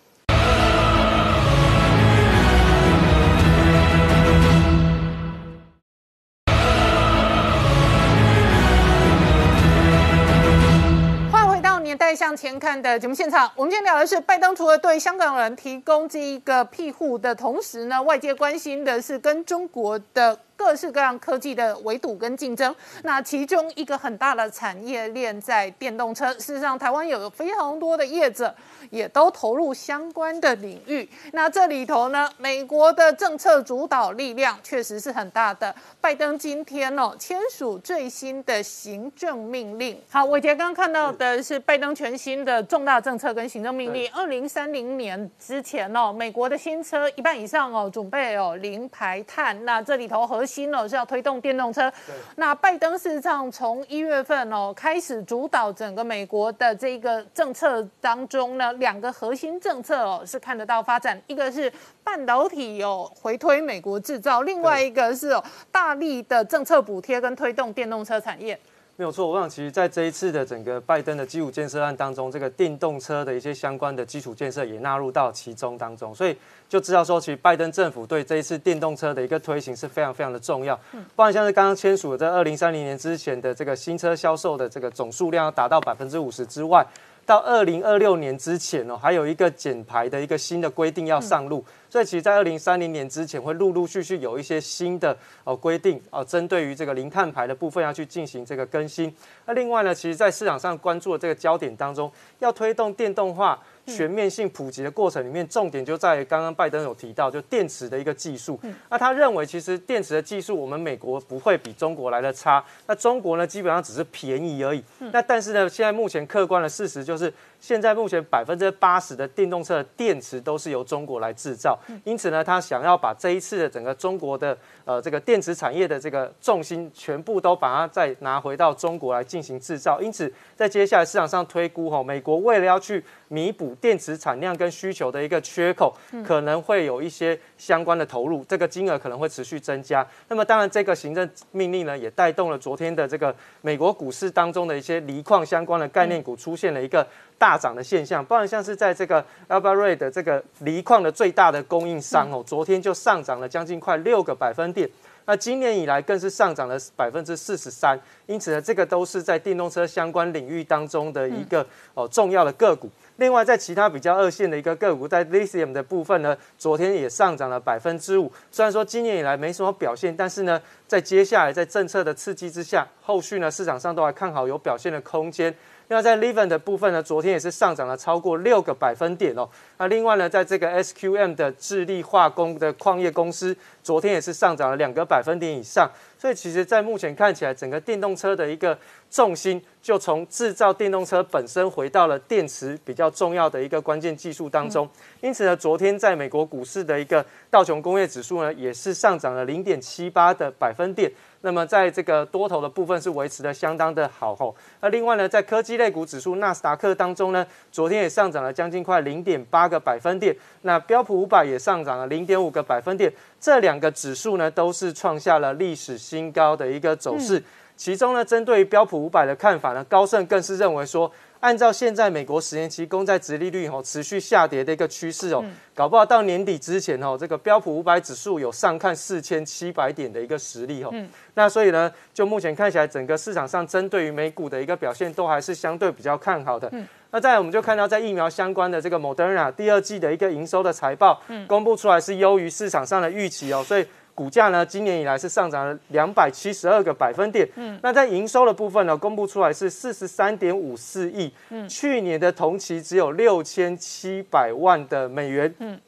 [11.90, 22.76] 年代向前看的节目现场，我们今天聊的是拜登除了对香港人提供这一个庇护的同时呢，外界关心的是跟中国的各式各样科技的围堵跟竞争。
[23.04, 28.54] 那其中一个很大的产业链在电动车，事实上台湾有非常多的业者
[28.90, 31.08] 也都投入相关的领域。
[31.32, 35.74] 那这里头呢，美国的政策主导力量确实是很大的。
[36.02, 39.98] 拜登今天哦签署最新的行政命令。
[40.10, 44.12] 好，伟杰刚刚看到的是拜登全新的重大政策跟行政命令。
[44.12, 49.64] 二零三零年之前哦，美国的新车一半以上哦准备哦零排碳。
[49.64, 51.92] 那这里头核心哦是要推动电动车。
[52.38, 61.72] 那拜登事实上从一月份哦开始主导整个美国的这个政策当中呢，两个核心政策哦是看得到发展，一个是
[62.04, 68.60] 半导体有回推美国制造，另外一个是哦大力的政策补贴跟推动电动车产业。
[69.00, 76.36] 没有错，我想其实在这一次的整个拜登的基础建设案当中，这个电动车的一些相关的基础建设也纳入到其中当中，所以
[76.68, 80.78] 就知道说，其实拜登政府对这一次电动车的一个推行是非常非常的重要。
[81.16, 86.86] 不然像是刚刚签署的在二零三零年之前的这个新车销售的这个总数量要达到百分之五十之外，
[87.30, 91.64] 到二零二六年之前哦，还有一个减排的一个新的规定要上路。
[91.88, 99.14] 所以其实，在二零三零年之前，会陆陆续续有一些新的哦规定哦，针对于这个零碳排的部分要去进行这个更新。
[99.46, 103.60] 那另外呢，其实，在市场上关注的这个焦点当中，要推动电动化。
[103.96, 108.60] 全面性普及的过程里面，重点就在于刚刚拜登有提到，就电池的一个技术。
[108.90, 112.64] 那他认为，其实电池的技术，我们美国不会比中国来的差。
[112.88, 114.84] 那中国呢，基本上只是便宜而已。
[115.12, 121.78] 那但是呢，现在目前客观的事实就是，现在目前百分之八十的电动车的电池都是由中国来制造。
[122.04, 130.00] 因此呢，他想要把这一次的整个中国的呃这个电池产业的这个重心，全部都把它再拿回到中国来进行制造。
[130.02, 135.94] 因此，在接下来市场上推估，哈，美国为了要去弥补电池产量跟需求的一个缺口，
[136.26, 140.06] 可能会有一些相关的投入，这个金额可能会持续增加。
[140.28, 147.06] 那么，当然这个行政命令呢，也带动了昨天的这个美国股市当中的一些锂矿相关的概念股出现了一个
[147.40, 148.24] 大涨的现象。
[148.24, 154.88] 不然，像是在这个 Albemarle 的这个锂矿的最大的供应商哦，昨天就上涨了将近快六个百分点。
[155.26, 158.00] 那今年以来更是上涨了百分之四十三。
[158.26, 162.90] 因此呢，这个都是在电动车相关领域当中的一个哦重要的个股。
[163.18, 168.32] 另外，在其他比较二线的一个个股，在 lithium 的部分呢，昨天也上涨了百分之五。
[168.50, 175.54] 虽然说今年以来没什么表现，但是呢，在接下来在政策的刺激之下，后续呢市场上都还看好有表现的空间。
[175.92, 179.50] 那在 Liven 的部分呢，昨天也是上涨了超过六个百分点哦。
[179.80, 185.90] 那另外呢，在这个 SQM 的智利化工的矿业公司，昨天也是上涨了两个百分点以上。
[186.16, 188.78] 所以其实，在目前看起来，整个电动车的一个
[189.10, 194.88] 重心就从制造电动车本身回到了电池比较重要的一个关键技术当中。
[195.22, 201.12] 因此呢，昨天在美国股市的一个道琼工业指数呢，也是上涨了零点七八的百分点。
[201.42, 204.54] 那么在这个多头的部分是维持的相当的好吼。
[204.82, 210.36] 那另外呢，在科技类股指数纳斯达克当中呢，昨天也上涨了将近快零点八个百分点。
[210.64, 213.12] 那标普五百也上涨了零点五个百分点。
[213.40, 217.42] 这两个指数呢，都是创下了历史新高的一个走势。
[217.80, 221.10] 其中呢，针对于标普五百的看法呢，高盛更是认为说。
[221.40, 225.42] 按照现在美国十年期公债殖利率哦持续下跌的一个趋势哦，
[225.74, 230.94] 搞不好到年底之前哦，这个标普五百指数有上看四千七百点的一个实力哦。
[231.36, 236.70] 那所以呢，就目前看起来，整个市场上针对于美股的一个表现都还是相对比较看好的。
[237.12, 243.88] 那再来，我们就看到在疫苗相关的这个 Moderna 第二季的一个营收的财报公布出来是优于市场上的预期哦，所以。
[244.20, 247.48] 股价呢，今年以来是上涨了两百七十二个百分点。
[247.56, 251.32] 嗯，那在营收的部分呢，公布出来是四十三点五四亿。
[251.52, 255.56] 嗯，去年的同期只有六千七百万的美元。
[255.60, 255.80] 嗯，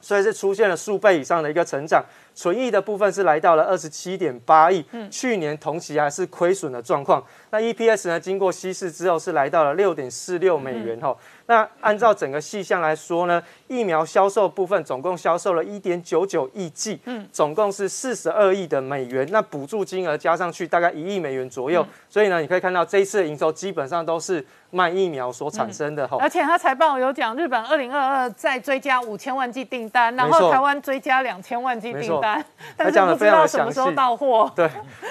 [0.00, 2.04] 所以是出现了数倍以上的一个成长。
[2.34, 4.84] 存益的部分是来到了二十七点八亿。
[4.92, 7.20] 嗯，去年同期还是亏损的状况。
[7.50, 10.96] 那 EPS 呢，经过稀释之后是来到了六点四六美元。
[11.00, 11.16] 哈。
[11.46, 19.26] 那按照整个细项来说呢，疫苗销售部分总共销售了一点九九亿剂，嗯，总共是四十二亿的美元。
[19.30, 21.86] 那补助金额加上去大概一亿美元左右。
[22.08, 26.16] 所以呢，你可以看到这一次的营收基本上都是卖疫苗所产生的哈。
[26.20, 32.44] 而且他财报有讲，日本二零二二再追加五千万剂订单，然后台湾追加两千万剂订单，
[32.76, 34.50] 但是不知道什么时候到货。
[34.54, 34.68] 对，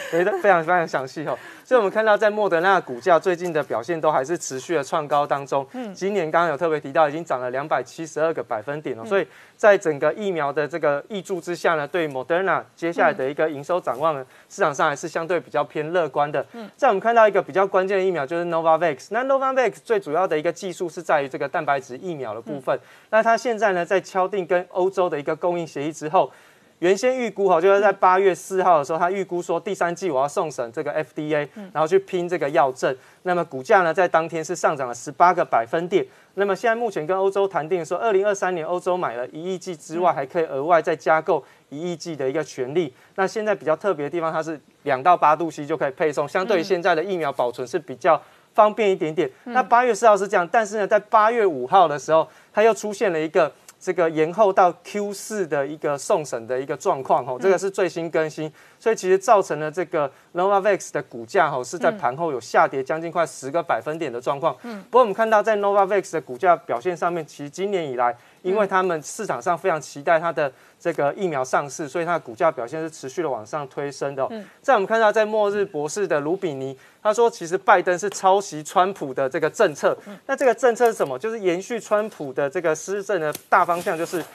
[0.10, 1.38] 非常非常非常详细哈。
[1.71, 5.65] 所以我们看到，在莫德纳股价最近的表现都还是持续的创高当中。
[5.71, 9.05] 嗯，今年刚刚有特别提到，已经涨了两百七十二个百分点了。
[9.05, 16.45] 所以在整个疫苗的这个益助之下呢，对莫德纳接下来的一个营收展望呢，市场上还是相对比较偏乐观的。
[16.51, 19.07] 嗯，在我们看到一个比较关键的疫苗就是 Novavax。
[19.12, 22.77] 那 Novavax 最主要的一个技术是在于这个蛋白质疫苗的部分。
[23.12, 26.29] 那它现在呢，在敲定跟欧洲的一个供应协议之后。
[26.82, 32.96] 原先预估哈，就是在八月四号的时候，他预估说第三季我要送审这个 FDA，然后去拼这个药证。
[33.22, 36.04] 那么股价呢，在当天是上涨了十八个百分点。
[36.34, 42.91] 那么现在目前跟欧洲谈定说，二零二三年欧洲买了一亿剂之外，还可以额外再加购一亿剂的一个权利。
[43.13, 48.20] 那现在比较特别的地方，它是两到八度 C 就可以配送，相对于现在的疫苗保存是比较
[48.56, 49.30] 方便一点点。
[49.44, 53.52] 那八月四号是这样，但是呢，在八月五号的时候，它又出现了一个。
[53.82, 64.56] 这个延后到 Q 四的一个送审的一个状况，吼，这个是最新更新，所以其实造成了这个 Novavax 的股价，吼，是在盘后有下跌将近快十个百分点的状况。
[64.62, 70.51] 嗯，不过我们看到在 Novavax 的股价表现上面，其实今年以来，因为他们市场上非常期待它的。
[70.84, 74.27] 这个疫苗上市，所以它的股价表现是持续的往上推升的。
[74.63, 79.95] 在我们看到，在末日博士的卢比尼，他说，其实拜登是抄袭川普的这个政策。
[80.25, 81.19] 那这个政策是什么？
[81.19, 84.25] 就是延续川普的这个施政的大方向，就是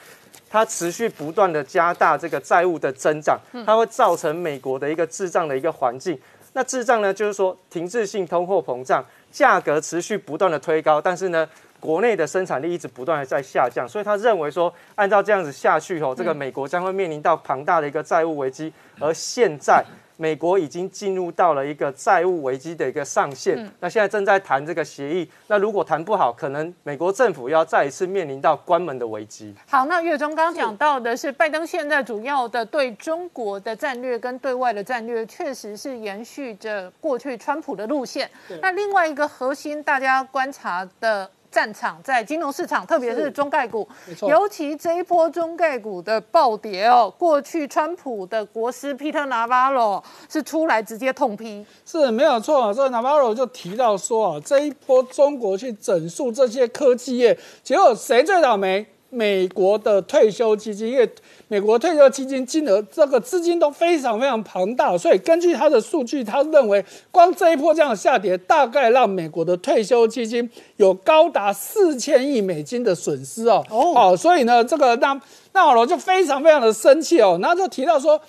[0.49, 6.17] 它持续不断的加大这个债务的增长，它会造成美国的一个滞胀的一个环境。
[6.53, 11.49] 那滞胀呢，就是说停滞性通货膨胀，价格持续不断的推高，但是呢。
[11.87, 19.85] 国内的生产力一直不断的在下降，所以他认为说，按照这样子下去吼，这个美国将会面临到庞大的一个债务危机，而现在
[20.17, 29.55] 美国已经进入到了一个债务危机的一个上限，那现在正在谈这个协议，那如果谈不好，可能美国政府要再一次面临到关门的危机。
[29.69, 38.29] 好，那月中刚刚讲到的是，拜登现在主要的对中国的战略跟对外的战略，确实是延续着过去川普的路线。
[38.61, 41.31] 那另外一个核心，大家观察的。
[41.57, 43.89] 战场在金融市场，特别是中概股，
[44.29, 47.11] 尤其这一波中概股的暴跌哦。
[47.17, 52.75] 过去川普的国师 Peter Navarro 是出来直接痛批，是没有错。
[52.75, 58.87] 这 Navarro 就提到说啊，这一波中国去整肃这些科技业，结果谁最倒霉？
[59.11, 61.09] 美国的退休基金，因为
[61.49, 73.65] 美国退休基金金额这个资金都非常非常庞大，所以根据他的数据，他认为光这一波这样下跌，大概让美国的退休基金有高达四千亿美金的损失哦。
[73.71, 75.19] 哦，所以呢，这个那
[75.53, 77.39] 那好了，就非常非常的生气哦。
[77.41, 78.21] 然后就提到说，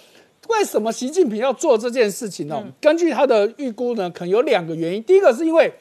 [0.47, 2.63] 为什么习近平要做这件事情呢？
[2.79, 5.03] 根据他的预估呢，可能有两个原因。
[5.03, 5.73] 第一个是因为。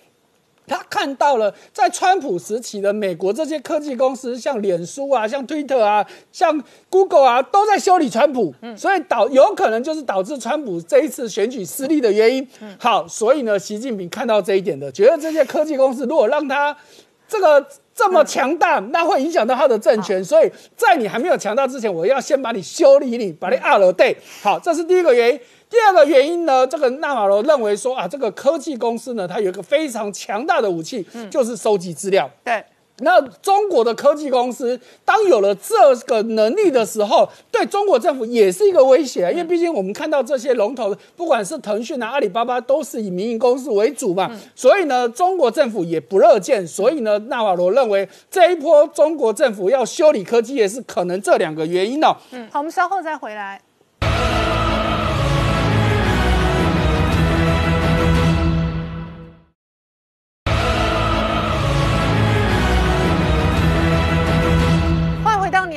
[0.67, 12.47] 他看到了，在川普时期的美国这些科技公司，像脸书啊、像 Twitter 啊、像 Google 啊，都在修理川普，所以导有可能就是导致川普这一次选举失利的原因。
[12.79, 16.77] 好，所以呢，习近平看到这一点的，觉得这些科技公司如果让他
[17.29, 24.17] 这个这么强大，那会影响到他的政权，所以在你还没有强大之前，我要先把你修理你，把你二了对。
[24.43, 25.41] 好，这是第一个原因。
[25.69, 32.31] 第二个原因呢，这个纳瓦罗认为说啊，这个科技公司呢，它有一个非常强大的武器，就是收集资料。
[32.45, 32.65] 对，
[33.01, 35.75] 那中国的科技公司当有了这
[36.07, 46.65] 个能力的时候，对中国政府也是一个威胁，因为毕竟我们看到这些龙头，不管是腾讯啊、阿里巴巴，都是以民营公司为主嘛，所以呢，中国政府也不乐见。
[46.67, 52.17] 所以呢，纳瓦罗认为这一波中国政府要修理科技业是可能这两个原因哦。
[52.31, 53.61] 嗯，好，我们稍后再回来。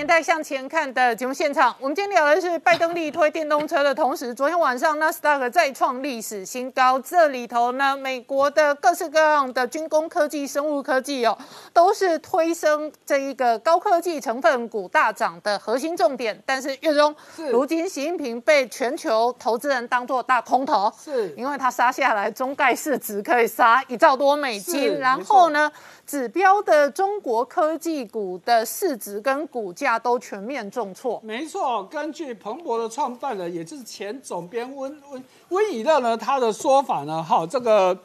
[0.10, 7.00] 代向前看的节目现场，我们今天聊的是拜登力推电动车的同时，昨天晚上纳斯达克再创历史新高。
[7.00, 11.38] 这里头呢，美国的各式各样的军工科技、生物科技哦，
[11.72, 16.42] 都是推升这一个高科技成分股大涨的核心重点。
[16.44, 17.16] 但是月中，
[17.52, 25.72] 如今习近平被全球投资人当做大空头，是因为他杀下来中概市值可以杀一兆多美金，然后呢？
[26.10, 31.22] 指标的中国科技股的市值跟股价都全面重挫。
[31.24, 37.96] 没错，根据彭博的创办人，也就是前总编温温温以乐呢，他的说法呢，哈，这个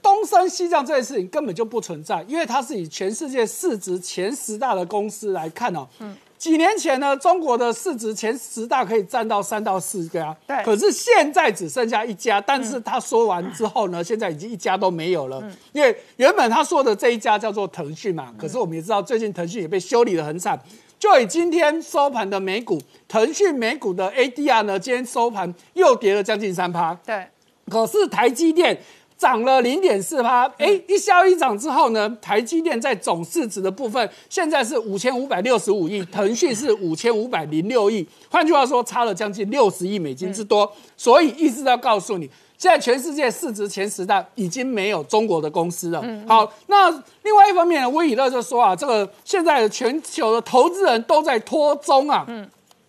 [0.00, 5.86] 东升西降这件事情根本就不存在，因为它是以全世界市值前十大的公司来看哦。
[5.98, 6.16] 嗯。
[6.38, 10.56] 几年前呢，中国的市值前十大可以占到三到四家，对。
[10.64, 15.42] 可是现在只剩下一家，但是他说完之后呢，现在已经一家都没有了。
[15.72, 20.58] 因为原本他说的这一家叫做腾讯嘛，可是我们也知道，最近腾讯也被修理的很惨。
[20.98, 26.94] 就以今天收盘的美股，腾讯美股的 ADR 呢，今天收盘又跌了将近三趴。
[27.04, 27.26] 对。
[27.68, 28.80] 可是台积电。
[29.18, 40.72] 涨了零点四趴，哎，一消一涨之后呢，台积电在总市值的部分现在是五千五百六十五亿，腾讯是五千五百零六亿，换句话说，差了将近六十亿美金之多。
[40.96, 46.00] 所以意思要告诉你，现在全世界市值前十大已经没有中国的公司了。
[46.28, 46.88] 好，那
[47.24, 52.24] 另外一方面呢，威以乐就说啊，这个现在全球的投资人都在脱中啊。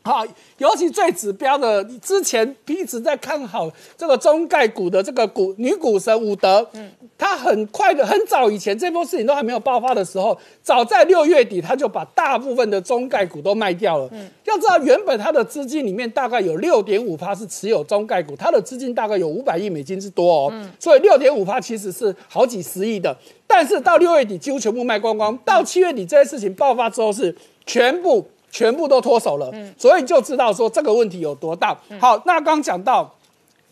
[0.02, 0.26] 好，
[0.58, 14.08] 尤其最指标的，之前一直在看好这个中概股的这个股女股神伍德，嗯，她很快的，很早以前这波事情都还没有爆发的时候，早在六月底，他就把大部分的中概股都卖掉了。
[14.14, 27.36] 嗯，要知道原本他的资金里面大概有六点五趴是持有中概股，他的资金大概有五百亿美金之多哦，嗯，所以六点五趴其实是好几十亿的，但是到六月底几乎全部卖光光，到七月底这些事情爆发之后是
[27.66, 28.26] 全部。
[28.52, 31.78] 全部都脱手了，所以就知道说这个问题有多大。
[32.00, 33.16] 好，那刚讲到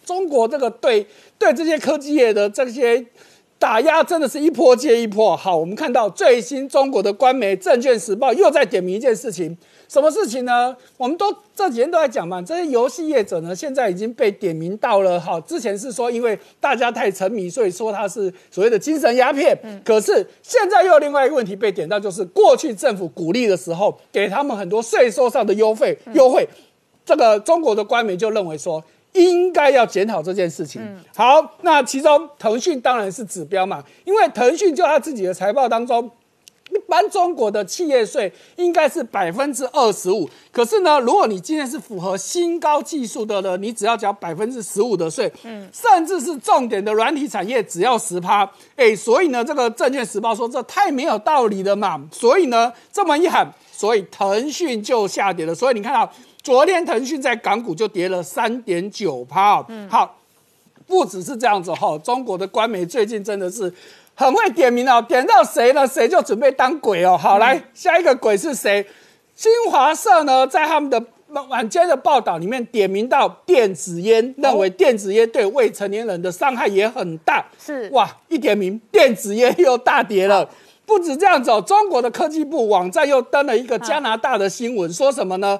[0.06, 1.06] 中国这个对
[1.38, 3.06] 对这些科技业的这些
[3.60, 5.36] 打压，真的是一波接一波。
[5.36, 9.58] 好，我们看到最新中国的官媒《证券时报》又在点名一件事情。
[9.88, 10.76] 什么事情呢？
[10.98, 15.18] 我们都这几天都在讲嘛，这些游戏业者呢，现在已经被点名到了。
[15.20, 19.58] 哈，之前是说因为大家太沉迷，所以说它是所谓的精神鸦片。
[19.64, 26.48] 嗯，可是现在又有另外一个问题被点到，就是过去政府鼓励的时候，给他们很多税收上的优惠优惠，
[27.06, 28.84] 这个中国的官媒就认为说
[29.14, 30.82] 应该要检讨这件事情。
[31.16, 36.12] 好，那其中腾讯当然是指标嘛，因为腾讯就他自己的财报当中。
[36.70, 56.12] 一般中国的企业税应该是百分之二十五，可是呢，如果你今天是符合新高技术的呢，你只要缴百分之十五的税，嗯，甚至是重点的软体产业只要十趴，哎，所以呢，这个证券时报说这太没有道理了嘛，所以呢，这么一喊，所以腾讯就下跌了，所以你看到
[56.44, 60.18] 昨天腾讯在港股就跌了三点九趴，嗯，好，
[60.86, 63.74] 不只是这样子哈，中国的官媒最近真的是。
[64.20, 65.86] 很会点名哦，点到谁呢？
[65.86, 67.16] 谁就准备当鬼哦。
[67.16, 68.84] 好，来下一个鬼是谁？
[69.36, 71.00] 新华社呢，在他们的
[71.50, 77.46] 晚间的报道里面点名到电子烟，认为电子烟对未成年人的伤害也很大。
[77.64, 80.50] 是哇，一点名电子烟又大跌了。
[80.88, 85.60] 不止这样子哦，中国的科技部网站又登了一个加拿大的新闻，说什么呢？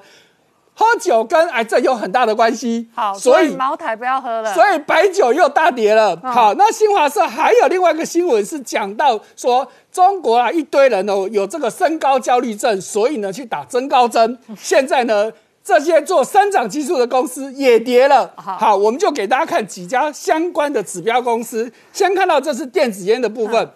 [0.78, 4.54] 喝酒跟癌症有很大的关系，好，所以茅台不要喝了。
[4.54, 6.16] 所以白酒又大跌了。
[6.22, 14.38] 好，那新华社还有另外一个新闻是讲到说，中国啊一堆人哦有这个身高焦虑症，所以呢去打增高针。
[14.56, 15.32] 现在呢
[15.64, 18.32] 这些做生长激素的公司也跌了。
[18.36, 21.68] 好，我们就给大家看几家相关的指标公司。
[21.92, 23.68] 先看到这是电子烟的部分。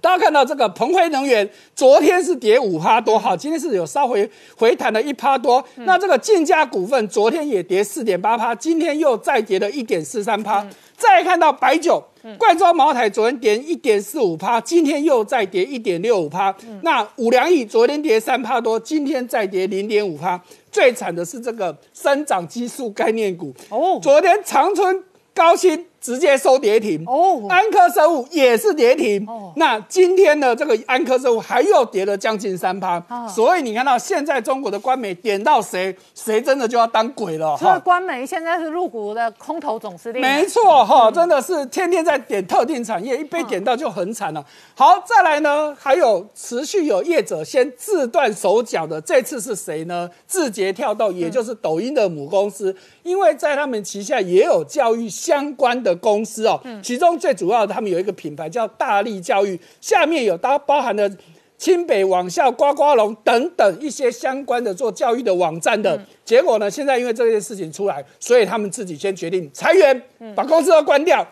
[0.00, 5.64] 大家看到这个鹏辉能源，昨天是跌五趴多，好，今天是有稍微回弹了一趴多。
[5.78, 10.64] 那这个晋嘉股份昨天也跌四点八趴，今天又再跌了一点四三趴。
[10.96, 12.02] 再看到白酒，
[12.38, 16.54] 贵州茅台昨天跌一点四五趴，今天又再跌一点六五趴。
[16.82, 20.40] 那五粮液昨天跌三趴多，今天再跌零点五趴。
[20.70, 25.02] 最惨的是这个生长激素概念股，哦，昨天长春
[25.34, 25.87] 高新。
[26.00, 29.52] 直接收跌停哦，安科生物也是跌停哦。
[29.56, 37.56] 那今天的这个安科生物还又跌了将近三趴，所以你看到现在中国的官媒点到谁，谁真的就要当鬼了。
[37.56, 44.44] 所以官媒现在是入股的空头总司令，没错哈，真的是天天在点特定产业，一被点到就很惨了。
[44.76, 50.08] 好，再来呢，还有持续有业者先自断手脚的，这次是谁呢？
[50.28, 55.87] 字节跳动，也就是抖音的母公司，因为在他们旗下也有教育相关的。
[55.88, 61.10] 的公司哦，其中最主要的，他们有一个品牌叫大力教育，下面有包包含了
[61.56, 66.00] 清北网校、呱呱龙等等一些相关的做教育的网站的。
[66.24, 70.02] 结果呢，现在因为这件事情出来，所以他们自己先决定裁员，
[70.36, 71.26] 把公司都关掉。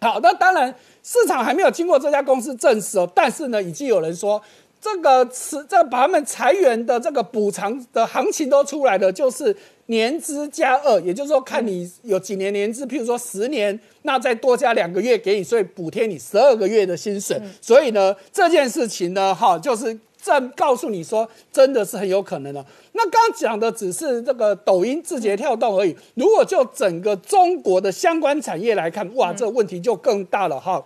[0.00, 4.40] 好，那当然市场还没有经过这家公司证实哦，但是呢，已经有人说。
[4.80, 9.54] 这个辞这把他们裁员的这个补偿的行情都出来了，就是
[9.86, 17.38] 年资加二，也就是说看你有几年年资，譬如说十年，那再多加两个月给你，所以补贴你十二个月的薪水。
[17.60, 22.64] 所以呢，这件事情呢，哈，就是在告诉你说，真的是很有可能的。
[22.92, 25.94] 那刚讲的只是这个抖音、字节跳动而已。
[26.14, 30.82] 如果就整个中国的相关产业来看，哇，这个问题就更大了哈。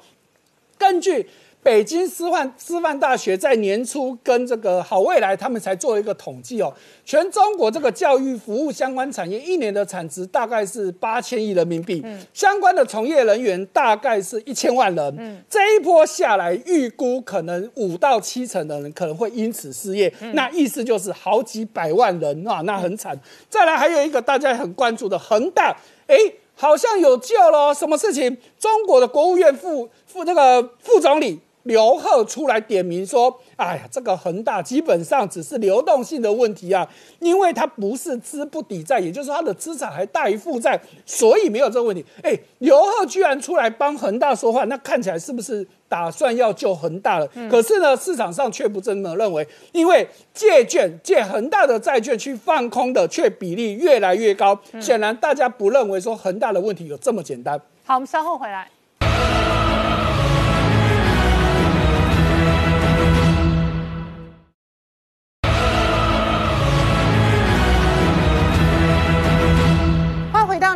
[0.76, 1.28] 根据。
[1.64, 6.70] 北京师范师范大学在年初跟这个好未来他们才做了一个统计哦，
[7.06, 12.04] 全中国这个教育服务相关产业一年的产值大概是八千亿人民币，
[12.34, 23.18] 相关的从业人员大概是一千万人，这一波下来，预估可能五到七成的人可能会因此失业，那意思就是好几百万人啊，那很惨。
[23.48, 25.74] 再来还有一个大家很关注的恒大，
[26.08, 26.14] 哎，
[26.54, 28.36] 好像有救了，什么事情？
[28.58, 31.40] 中国的国务院副副那个副总理。
[31.64, 36.88] 刘鹤出来点名说：“哎呀，这个恒大基本上只是流动性的问题啊，
[37.20, 47.26] 因为它不是资不抵债，也就是说它的资产还大于负债，所以没有这个问题。”哎，刘鹤居然出来帮恒大说话，那看起来是不是打算要救恒大了？
[47.50, 57.58] 可是呢，市场上却不这么认为，因为借券借恒大的债券去放空的却比例越来越高，显然大家不认为说恒大的问题有这么简单。
[57.84, 58.68] 好，我们稍后回来。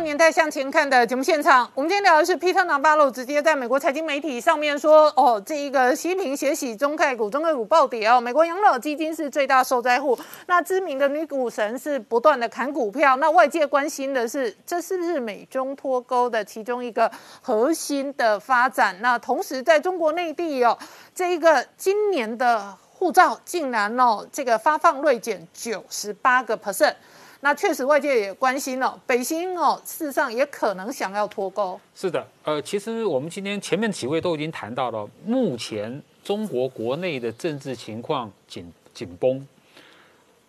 [0.09, 17.11] 年代向前看的节目现场，我们今天聊的是 Peter Navarro 直接在美国财经媒体上面说，哦，这一个习近平血洗中概股，中概股暴跌哦，美国养老基金是最大受灾户，那知名的女股神是不断的砍股票，那外界关心的是，这是不是美中脱钩的其中一个
[17.43, 18.97] 核心的发展？
[19.01, 20.75] 那同时在中国内地哦，
[21.13, 26.95] 这一个今年的护照竟然哦，这个发放锐减九十八个 percent。
[27.41, 29.01] 那确实，外界也关心了。
[29.07, 31.79] 北京哦，事实上也可能想要脱钩。
[31.95, 39.47] 是的，呃，其实我们今天前面几位都已经谈到了，目前中国国内的政治情况紧紧绷，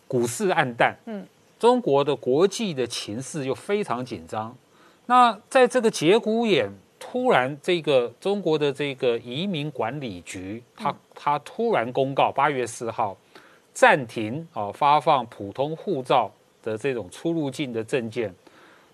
[0.09, 1.25] 股市暗淡，嗯，
[1.61, 4.53] 中国的国际的情势又非常紧张。
[5.07, 6.69] 那在这个节骨眼，
[6.99, 13.17] 突然这个中国的这个移民管理局，他他突然公告，八月四号
[13.73, 16.29] 暂停啊发放普通护照。
[16.63, 18.35] 的这种出入境的证件，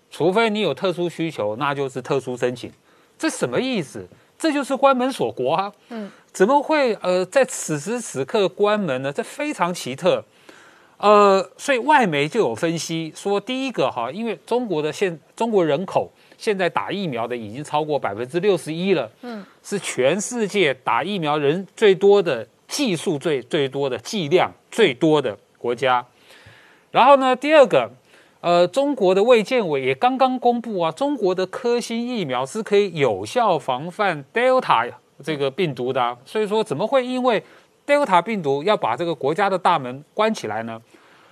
[0.09, 2.71] 除非你有特殊需求，那就是特殊申请。
[3.17, 4.07] 这什么意思？
[4.37, 5.73] 这就是关门锁国啊！
[5.89, 9.11] 嗯，怎么会呃在此时此刻关门呢？
[9.11, 10.23] 这非常奇特。
[10.97, 26.05] 呃，所以外媒就有分析说，第一个哈，因为中国的现中国人口现在打疫苗的已经超过百分之六十一了，嗯，是全世界打疫苗人最多的、技术最最多的、剂量最多的国家。
[26.97, 27.87] 然后呢，第二个，
[28.41, 34.91] 呃，中国的卫健委也刚刚公布啊，中国的科兴疫苗是可以有效防范 Delta
[35.23, 36.17] 这个病毒的。
[36.25, 37.43] 所以说，怎么会因为
[37.85, 40.81] Delta 病毒要把这个国家的大门关起来呢？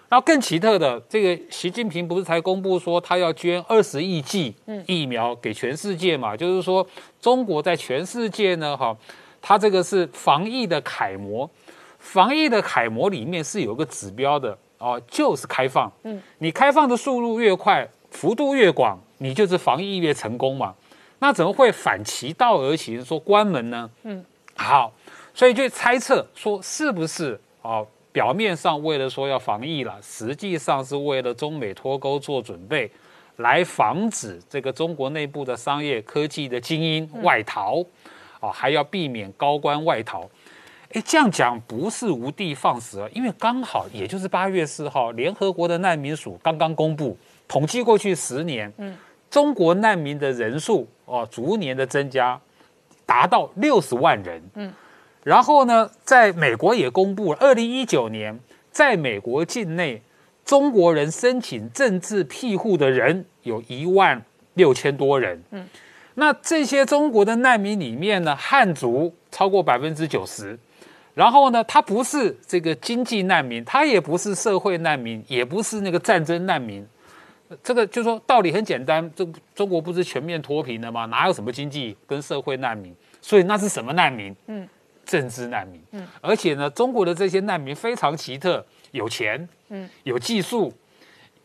[0.08, 4.54] 然后更奇特的，这个习近平不是才公布说他要捐二十亿剂
[4.86, 6.38] 疫苗给全世界嘛？
[6.38, 6.88] 就是说，
[7.20, 8.96] 中国在全世界呢，哈，
[9.42, 11.50] 他这个是防疫的楷模，
[11.98, 14.56] 防疫的楷模里面是有个指标的。
[14.78, 15.92] 哦，就是开放。
[16.04, 20.76] 嗯，你开放的速度越快，幅度越广，你就是防疫越成功嘛。
[21.20, 23.90] 那怎么会反其道而行说关门呢？
[24.04, 24.24] 嗯，
[24.56, 24.92] 好，
[25.34, 32.92] 所以就猜测说是不是哦，表面上为了说要防疫了，实际上是为了中美脱钩做准备，
[33.38, 37.84] 来防止这个中国内部的商业科技的精英外逃，
[38.42, 40.30] 哦，还要避免高官外逃。
[40.96, 47.18] 哎，这样讲不是无的放矢，因为刚好也就是八月四号，联合国的难民署刚刚公布
[47.50, 48.96] 统计，过去十年，嗯，
[49.30, 52.40] 中国难民的人数哦，逐年的增加，
[53.06, 54.72] 达到六十万人，嗯，
[55.22, 58.40] 然后呢，在美国也公布了，二零一九年，
[58.72, 60.02] 在美国境内，
[60.46, 64.24] 中国人申请政治庇护的人有一万
[64.54, 65.68] 六千多人，嗯，
[66.14, 70.58] 那这些中国的难民里面呢，汉族超过百分之九十。
[71.16, 76.86] 然后呢，他不是这个经济难民，他也不是社会难民，也不是那个战争难民。
[77.64, 81.06] 这个就说道理很简单，中中国不是全面脱贫了吗？
[81.06, 82.94] 哪有什么经济跟社会难民？
[83.22, 84.36] 所以那是什么难民？
[84.48, 84.68] 嗯，
[85.06, 85.82] 政治难民。
[85.92, 90.74] 嗯，而且呢，中国的这些难民非常奇特，有钱，嗯，有技术，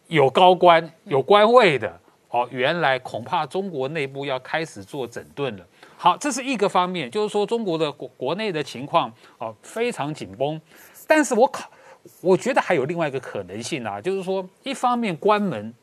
[0.09, 2.01] 有高官，有官位的。
[2.31, 5.67] 哦，原来恐怕中国内部要开始做整顿了。
[6.03, 10.59] 好，这是一个方面，就是说中国的国国内的情况哦非常紧绷，
[11.07, 11.71] 但是我考，
[12.23, 15.75] 我觉得还有另外一个可能性啊，就是说一方面关门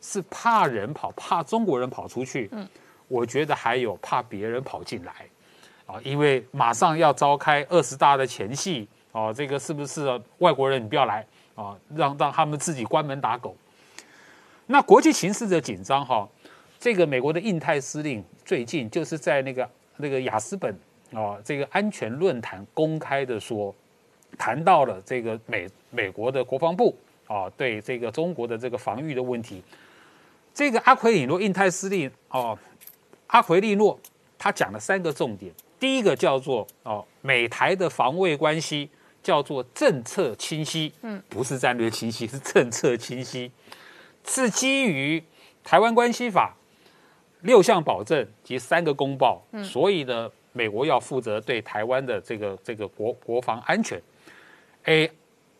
[0.00, 2.68] 是怕人跑，怕中国人跑出去，嗯，
[3.06, 5.12] 我觉得还有怕别人跑进来，
[5.86, 13.54] 啊，因为马上要召开二十大的前夕，哦，这个是不是外国人你不要来啊，让让他们自己关门打狗，
[14.66, 16.28] 那国际形势的紧张哈。
[16.82, 20.76] 这个美国的印太司令最近就是在那个那个雅斯本
[21.12, 23.72] 啊，这个安全论坛公开的说，
[24.36, 26.98] 谈到了这个美美国的国防部
[27.28, 29.62] 啊，对这个中国的这个防御的问题。
[30.52, 32.58] 这个阿奎里诺印太司令哦，
[33.28, 33.96] 阿奎利诺
[34.36, 38.90] 他讲了三个重点，第一个叫做哦，美台的防卫关系
[39.22, 43.52] 叫做政策清晰，嗯，不是战略清晰，是政策清晰，
[44.26, 45.22] 是基于
[45.62, 46.56] 台湾关系法。
[47.42, 54.00] 六项保证及三个公报，所以呢，美国要负责对台湾的这个这个国国防安全。
[54.84, 55.08] 哎，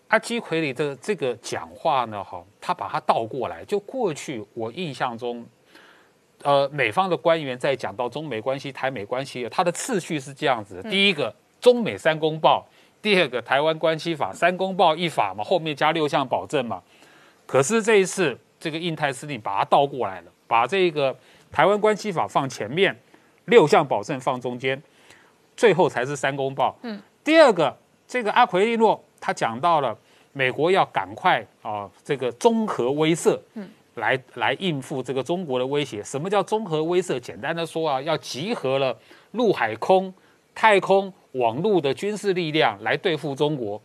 [0.08, 5.46] 阿基奎里的这个讲话呢，哈，他把它倒过来，就过去我印象中，
[6.42, 12.66] 呃，美方的官员在讲到中美关系、台美关系，它的次序是这样子：第一个，中美三公报；
[13.00, 16.82] 第二个，台湾关系法，三公报一法嘛，后面加六项保证嘛。
[17.46, 21.14] 可是这一次，这个印太司令把它倒过来了，把这个
[21.52, 22.96] 台湾关系法放前面，
[23.46, 24.80] 六项保证放中间，
[25.56, 26.76] 最后才是三公报。
[26.82, 27.76] 嗯，第二个，
[28.06, 29.02] 这个阿奎利诺。
[29.22, 29.94] 他讲到了
[30.32, 36.02] 美国要赶快啊，这个综合威慑，嗯，来来应付这个中国的威胁。
[36.02, 37.20] 什么叫综合威慑？
[37.20, 38.96] 简单的说啊，要集合了
[39.32, 40.10] 陆海空、
[40.54, 43.78] 太空、网络的军事力量来对付中国。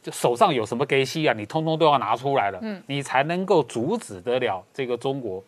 [0.00, 5.42] 就手上有什么给西啊，你通通都要拿出来了，嗯，你才能够阻止得了这个中国。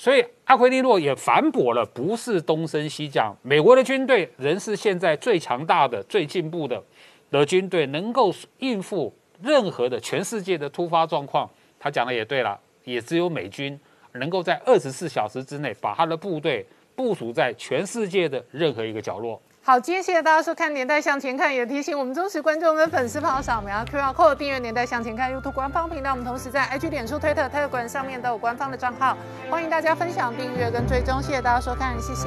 [0.00, 6.82] 所以阿奎利诺也反驳了，不是东升西降，美国的军队仍是现在最强大的、最进步的。
[7.30, 11.46] 的军队能够应付任何的全世界的突发状况，
[11.78, 13.78] 他讲的也对了，也只有美军
[14.12, 16.64] 能够在二十四小时之内把他的部队
[16.96, 19.38] 部署在全世界的任何一个角落。
[19.62, 26.12] 好，今天谢谢大家收看《年代向前看》，也提醒我们忠实观众跟粉丝朋友扫描 QR Code 订阅《年代向前看》YouTube 官方频道。
[26.12, 29.16] 我们同时在 IG、脸书、推特、特馆上面都有官方的账号，
[29.50, 31.22] 欢迎大家分享、订阅跟追踪。
[31.22, 32.26] 谢谢大家收看，谢谢。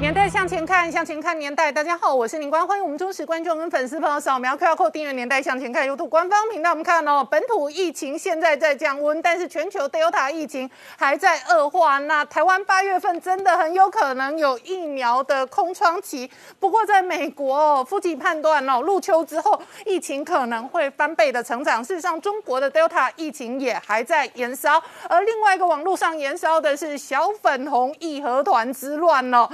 [0.00, 1.72] 年代向前看，向前看年代。
[1.72, 6.70] 大家好，我是林官，欢迎我们忠实观众跟粉丝朋友扫描 QR Code 订阅《年代向前看》YouTube 官方频道。
[6.70, 11.98] 我们看哦，本土疫情现在在降温，但是全球 Delta 疫情还在恶化。
[11.98, 16.30] 那台湾八月份真的很有可能有疫苗的空窗期。
[16.60, 21.82] 不过在美国哦，夫妻判断哦，入秋之后疫情可能会翻倍的成长。
[21.82, 24.80] 事实上，中国的 Delta 疫情也还在延烧。
[25.08, 29.48] 而另外一个网络上延烧的是小粉红义和团之乱哦。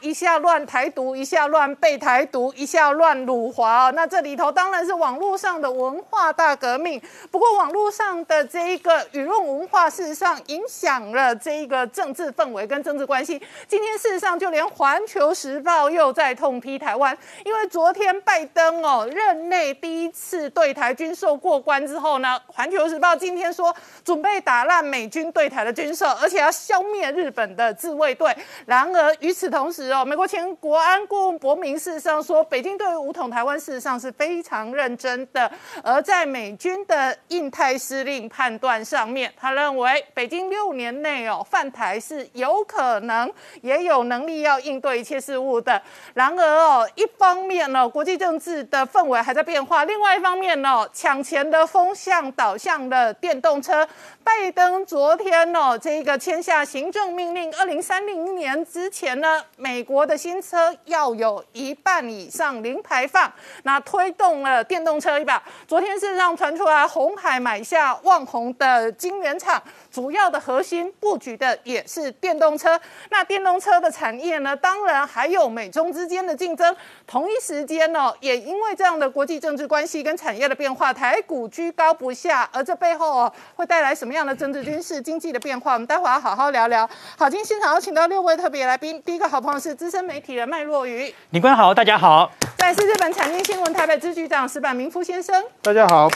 [0.00, 3.92] 一下乱台独，一下乱被台独，一下乱辱华哦。
[3.94, 7.00] 那这里头当然是网络上的文化大革命。
[7.30, 13.40] 不过网络上的这一个舆论文化，事实上影响了这一个政治氛围跟政治关系。
[13.66, 23.74] 今天事实上就连《环球时报》又在痛批台湾，因为昨天拜登哦任内第一次对台军售过关之后呢，《环球时报》今天说
[24.04, 28.36] 准备打烂美军对台的军售，而且要消灭日本的自卫队。
[28.66, 35.50] 然而与此同，时哦，美国前国安顾问伯明事上说，北京对于武统台湾事实上是非常认真的。
[35.82, 45.80] 而在美军的印太司令判断上面，他认为北京六年内哦犯台是有可能，也有能力要应对一切事物的。
[46.14, 53.88] 然而哦，一方面呢，国际政治的氛围还在变化；另外一方面呢，抢钱的风向导向了电动车。
[54.24, 63.32] 拜登昨天哦，这个签下行政命令，二零三零年之前呢，美国的新车要有一半以上零排放，
[63.62, 65.40] 那推动了电动车一把。
[65.68, 72.80] 昨天是让传出来，红海买下旺宏的晶圆厂，主要的核心布局的也是电动车。
[73.10, 76.74] 那电动车的产业呢，当然还有美中之间的竞争。
[77.06, 82.48] 同一时间呢，也因为这样的国际政治关系跟产业的变化，台股居高不下。
[82.52, 84.12] 而这背后哦，会带来什么？
[84.12, 86.88] 样的政治、军事、经济的变化，我们待会儿要好好聊聊。
[87.16, 89.00] 好，今天现场有请到六位特别来宾。
[89.06, 92.30] 第一个好朋友是资深媒体人麦若愚，李官好，大家好。
[92.58, 96.10] 再是日本产经新闻台北支局长石板明夫先生，大家好。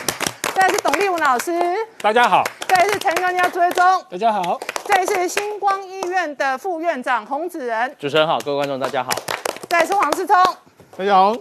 [0.57, 1.53] 再是董立文老师，
[2.01, 2.43] 大家好。
[2.67, 4.59] 再是陈专家朱威忠，大家好。
[4.87, 9.11] 再是星光医院的副院长洪子仁，主持人好，各位观众大家好。
[9.69, 10.35] 再是黄世聪，
[10.97, 11.37] 大家好。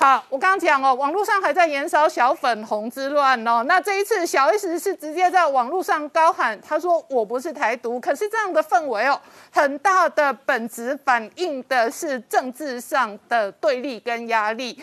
[0.00, 3.62] 好，我刚刚讲哦，网络上还在燃烧小粉红之乱哦。
[3.68, 8.00] 那这一次小 S 是直接在网络上高喊，他说我不是台独。
[8.00, 9.20] 可是这样的氛围哦，
[9.52, 14.82] 很大的本质反映的是政治上的对立跟压力。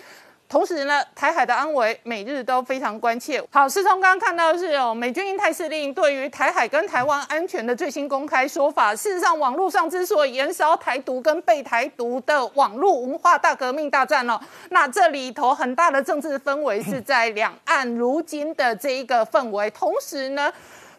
[0.50, 3.40] 同时呢，台海的安危每日都非常关切。
[3.52, 8.96] 好，师聪刚刚看到是哦，美军印太司令对于台海跟台湾安全的最新公开说法。
[8.96, 14.40] 事实上，网络上之所以燃烧台独跟被台独的网络文化大革命大战哦，
[14.72, 19.70] 那这里头很大的政治氛围是在两岸如今的这一个氛围。
[19.70, 20.52] 同时呢。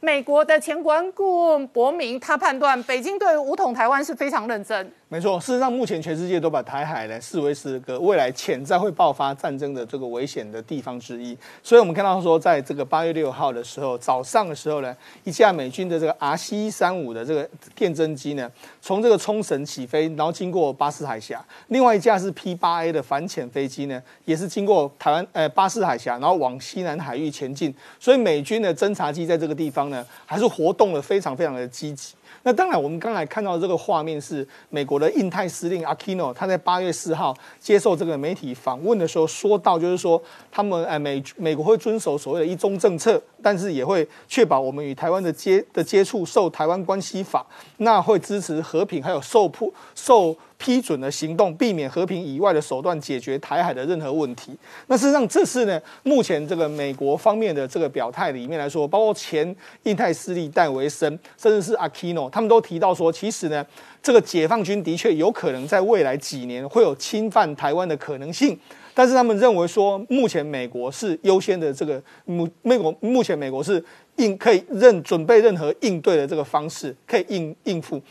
[0.02, 4.90] 美国的前国安顾问伯明，他判断北京对武统台湾是非常认真。
[5.12, 11.36] 没错，事实上，目前全世界都把台海呢视为是个未来潜在会爆发战争的这个危险的地方之一。
[11.64, 18.48] 所以，我们看到说，在这个八月六号的时候，早上的时候呢，一架美军的这个 R C 三五的这个电侦机呢，
[18.80, 27.74] 从这个冲绳起飞，然后经过巴士海峡；另外一架是 P 八 A 的反潜飞机呢，也是经过台湾呃巴士海峡，然后往西南海域前进。
[27.98, 32.14] 所以，美军的侦察机在这个地方呢，还是活动的非常非常的积极。
[32.42, 40.22] 那当然，我们刚才看到这个画面是美国的印太司令 Aquino，他在八月四号接受这个媒体访问的时候说到，就是说
[40.52, 47.44] 他们哎美美国会遵守所谓的一中政策，但是也会确保我们与台湾的接的接触受台湾关系法，
[47.78, 50.36] 那会支持和平，还有受迫受。
[50.60, 54.54] 批准的行动，避免和平以外的手段解决台海的任何问题。
[54.88, 63.64] 那事实上，这是呢，目前这个美国方面的这个表态里面来说，包括前印太势力戴维森，甚至是阿基诺，他们都提到说，其实呢，
[64.02, 68.58] 这个解放军的确有可能在未来几年会有侵犯台湾的可能性。
[68.92, 73.82] 但是他们认为说，目前美国是优先的这个目美国目前美国是
[74.16, 78.02] 应可以任准备任何应对的这个方式，可以应应付。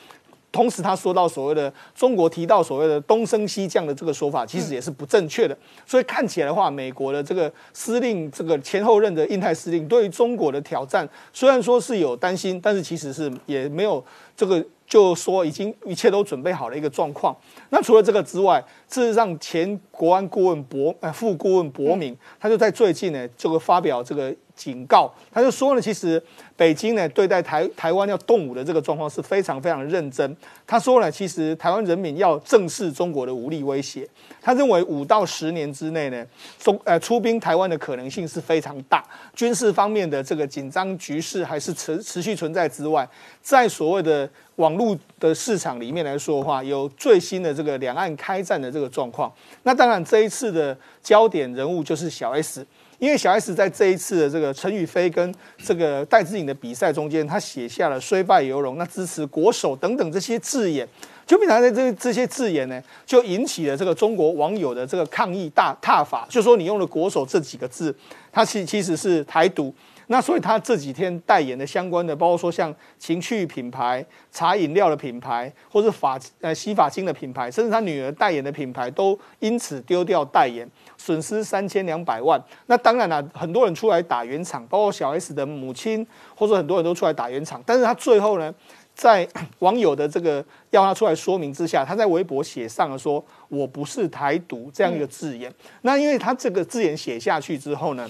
[0.52, 5.56] 同时，他说到所谓的中国提到所谓的东升西降的这个说法，其实也是不正确的。
[5.86, 14.04] 所以看起来的话，美国的这个司令，这个前后任的印太司令，对于中国的挑战，虽然说是有担心，但是其实是也没有
[14.36, 17.36] 这个就说已经一切都准备好了一个状况。
[17.70, 24.36] 那除了这个之外，事实上前国安顾问博呃副顾问博明，他就在最近呢，这个发表这个。
[24.60, 26.22] 警告，他就说呢，其实
[26.58, 30.36] 北京呢对待台台湾要动武的这个状况是非常非常认真。
[30.68, 34.06] 他说呢，其实台湾人民要正视中国的武力威胁。
[34.42, 36.26] 他认为五到十年之内呢，
[36.60, 39.02] 中呃出兵台湾的可能性是非常大。
[39.34, 43.08] 军事方面的这个紧张局势还是持持续存在之外，
[43.42, 49.32] 在所谓的网络的市场里面来说的话，有最新的这个两岸开战的这个状况。
[49.64, 52.68] 那当然这一次的焦点人物就是小 S。
[53.00, 60.88] 因为小 S 在这一次的这个陈宇飞跟这个戴志颖的比赛中间，他写下了虽败犹荣，那支持国手等等这些字眼，
[61.26, 67.96] 就平常在这这些字眼呢，就引起了这个中国网友的这个抗议大踏法，就说你用了国手这几个字，
[68.32, 69.74] 它其其实是台独。
[70.12, 80.68] 那所以他这几天代言的相关的，包括说像情趣品牌、茶饮料的品牌，或者发呃洗发精的品牌，甚至他女儿代言的品牌，都因此丢掉代言，
[81.00, 82.40] 损失三千两百万。
[82.68, 87.64] 那当然了，很多人出来打圆场，包括小 S 的母亲，或者很多人都出来打圆场。
[87.66, 88.54] 但是他最后呢，
[88.94, 89.28] 在
[89.60, 95.52] 网友的这个要他出来说明之下，他在微博写上了说“我不是台独”这样一个字眼。
[95.84, 98.08] 那因为他这个字眼写下去之后呢？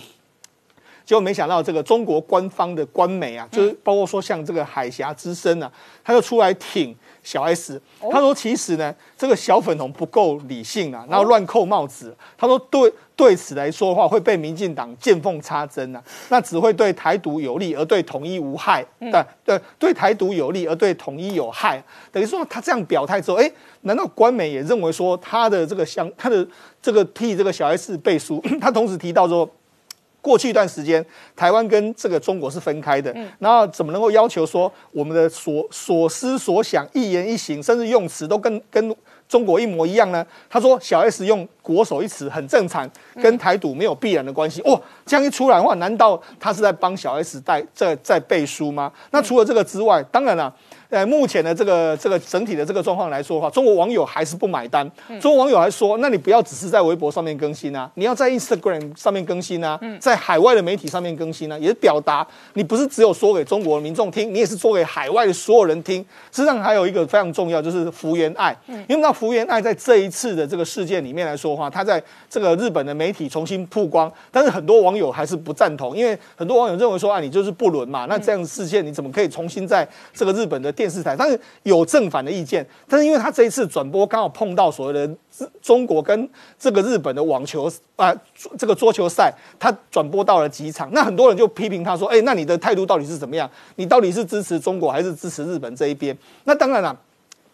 [1.05, 5.71] 结果没想到，这个中国官方的官媒啊，就是包括说像这个海峡之声啊，
[6.03, 7.81] 他就出来挺小 S。
[8.11, 12.15] 他说：“其实呢，这个小粉红不够理性啊，然后乱扣帽子。
[12.37, 18.85] 他说对对此来说的话，会被民进党见缝插针啊，那只会对台独有利，而对统一无害。
[18.99, 21.83] 对对，对台独有利，而对统一有害。
[22.11, 23.51] 等于说他这样表态之后，哎，
[23.81, 26.47] 难道官媒也认为说他的这个相他的
[26.81, 28.41] 这个替这个小 S 背书？
[28.61, 29.49] 他同时提到说。”
[30.21, 31.03] 过去一段时间，
[31.35, 38.95] 台湾跟这个中国是分开的，然后怎么能够要求说我们的所所思所想、一言一行，甚至用词都跟跟
[39.27, 40.25] 中国一模一样呢？
[40.49, 42.89] 他说小 S 用国手一词很正常，
[43.21, 44.61] 跟台独没有必然的关系。
[44.63, 48.91] 哇，这样一出来的话，难道他是在帮小 S 在在在背书吗？
[49.11, 50.53] 那除了这个之外，当然了。
[50.89, 54.89] 呃，目前的这个这个整体的这个状况来说的话，中国网友还是不买单。
[55.21, 66.03] 中国网友还说，那你不要只是在微博上面更新啊，你要在 Instagram 上面更新啊，在海外的媒体上面更新啊，也是表达你不是只有说给中国民众听，你也是说给海外的所有人听。
[66.31, 68.57] 实际上还有一个非常重要，就是福原爱。
[68.87, 85.13] 因为那福原爱在这一次的这个事件里面来说的话，他在这个日本的媒体重新曝光，但是很多网友还是不赞同，因为很多网友认为说啊，你就是不伦嘛，那这样的事件你怎么可以重新在这个日本的电视台，但是有正反的意见，但是因为他这一次转播刚好碰到所谓的
[85.61, 88.15] 中国跟这个日本的网球啊
[88.57, 93.51] 这个桌球赛，他转播到了几场，那很多人就批评他说，哎，那你的态度到底是怎么样？
[93.75, 96.17] 你到底是支持中国还是支持日本这一边？
[96.45, 96.97] 那当然了，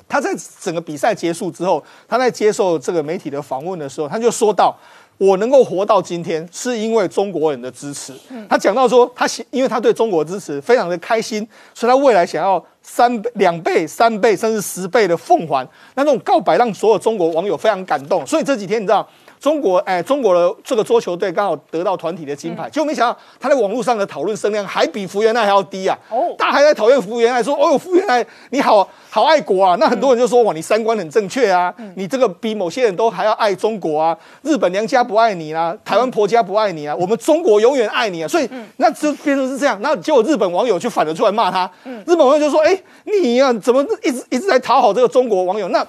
[0.07, 0.29] 他在
[0.61, 4.77] 整个比赛结束之后，他在接受这个媒体的访问的时候，他就说到。
[5.17, 8.13] 我能够活到今天，是因为中国人的支持。
[8.49, 15.67] 他讲到说，他因为他对中国支持非常的开心，所以他未来想要三倍、两倍、三倍，甚至十倍的奉还。
[15.95, 18.25] 那这种告白让所有中国网友非常感动。
[18.25, 19.07] 所以这几天你知道。
[19.45, 25.95] 中国哎，中国的这个桌球队刚好得到团体的金牌，结果没想到他在网络上的讨论声量还比福原爱还要低啊！
[26.09, 29.75] 哦，大家还在讨厌福原爱，说哦哟，福原爱你好好爱国啊！
[29.79, 34.17] 那很多人就说哇，你三观很正确啊，你这个比某些人都还要爱中国啊！
[34.41, 38.27] 日本娘家不爱你啊，台湾婆家不爱你啊，我们中国永远爱你啊！
[38.27, 45.67] 所以那就变成是这样，那结果日本网友就反了出来骂他，日本网友就说哎，你呀怎么一直一直在讨好这个中国网友？
[45.67, 45.85] 那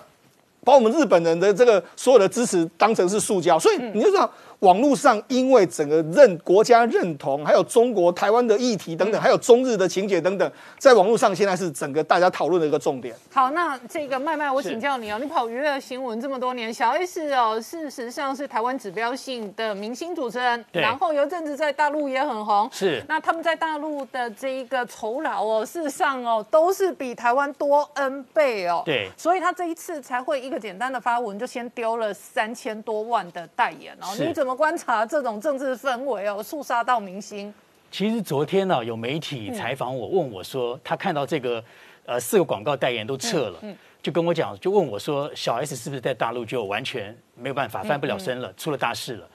[0.67, 4.29] 把我们日本人的这个所有的支持当成是塑胶，所以你就知道。
[4.61, 13.15] 网络上因为整个认国家认同，还有中国台湾的议题等等，还有中日的情节等等，在网络上现在是整个大家讨论的一个重点。
[13.33, 22.69] 好，那这个麦麦，我请教你哦，你跑娱乐新闻这么多年，小 S 哦，事实上是台湾指标性的明星主持人，然后有一阵子在大陆也很红。
[22.73, 28.83] 是，那他们在大陆的这一个酬劳哦，事实上哦，都是比台湾多 N 倍哦。
[28.87, 34.07] 对，所以他这一次才会一个简单的发文，就先丢了三千多万的代言哦。
[34.19, 37.53] 你怎么观察这种政治氛围哦，肃杀到明星？
[37.91, 41.63] 其实昨天呢，有媒体采访我，问我说，他看到这个
[42.05, 43.59] 呃四个广告代言都撤了，
[44.03, 49.29] 就跟我讲，就问我说，小 S 是不是在大陆就完全没有办法翻不了身了，出了大事了？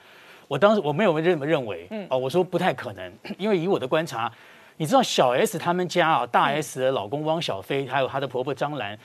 [0.47, 4.32] 我当时我没有认认为，哦，我说不太可能， 因为以我的观察，
[4.78, 8.97] 你知道小 S 他们家啊，大 S 的老公汪小菲，还有她的婆婆张兰。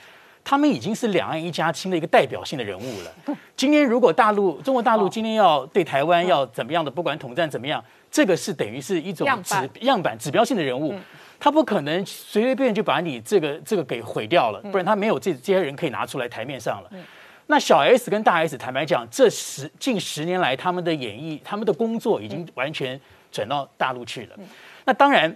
[0.47, 3.35] 他们已经是两岸一家亲的一个代表性的人物了。
[3.57, 10.95] 今天如果大陆中国大陆今天要对台湾要怎么样的，不管统战怎么样，这个是等于是一种指样板指标性的人物，
[11.37, 16.89] 他不可能随随便就把你这个这个给毁掉了，不然他没有这这些人可以拿出来台面上了。
[17.47, 22.97] 那小 S 跟大 S 坦白讲，这十近十年来他们的演艺、他们的工作已经完全
[23.33, 24.37] 转到大陆去了。
[24.85, 25.35] 那当然，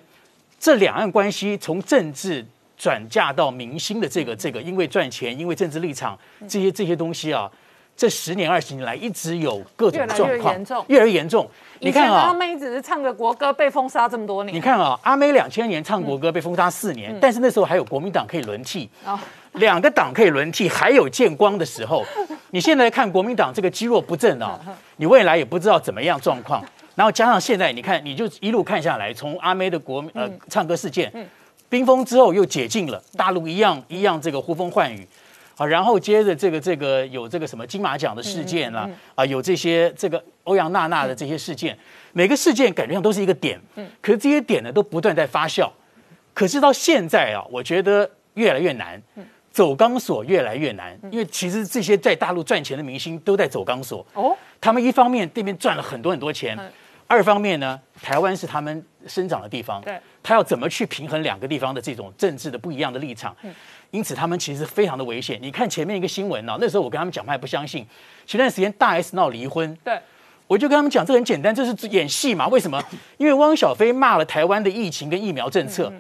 [0.58, 2.46] 这两岸关系从政治。
[2.82, 6.18] 转嫁到明星的这个这个，因为赚钱，因为政治立场，
[6.48, 7.48] 这些这些东西啊，
[7.96, 11.48] 这十年二十年来一直有各种状况，越来越严重。
[11.80, 14.56] 你看啊，阿妹只是唱个国歌被封杀这么多年。
[14.56, 18.90] 你看啊，阿妹两千年唱国歌被封杀四年，但是那时候还有国民党可以轮替，
[19.54, 22.04] 两个党可以轮替，还有见光的时候。
[22.50, 24.60] 你现在看国民党这个积弱不振啊，
[24.98, 26.66] 你未来也不知道怎么样状况。
[26.96, 31.14] 然后加上现在你看，你就一路看下来，从阿妹的国呃唱歌事件。
[31.72, 35.08] 冰封之后又解禁了，大陆一样一样这个呼风唤雨，
[35.56, 41.76] 啊，然后接着这个这个有这个什么金马奖的事件啦，啊，有这些这个欧阳娜娜的这些事件，
[42.12, 45.70] 每个事件感觉上都是一个点，嗯，可是这些点呢都不断在发酵，
[46.34, 49.02] 可是到现在啊，我觉得越来越难，
[49.50, 56.60] 走钢索越来越难，因为其实这些在大陆赚钱的明星都在走钢索，哦，他们一方面这边赚了很多很多钱。
[57.08, 63.36] 二方面呢，台湾是他们生长的地方，对，他要怎么去平衡两个地方的这种政治的不一样的立场？
[63.42, 63.54] 嗯，
[63.90, 65.40] 因此他们其实非常的危险。
[65.42, 67.86] 你看前面一个新闻呢，那时候我跟他们讲，他还不相信。
[68.26, 70.00] 前段时间大 S 闹离婚，对，
[70.48, 72.48] 我就跟他们讲，这很简单，这是演戏嘛？
[72.48, 72.82] 为什么？
[73.18, 75.92] 因为汪小菲骂了台湾的疫情跟疫苗政策，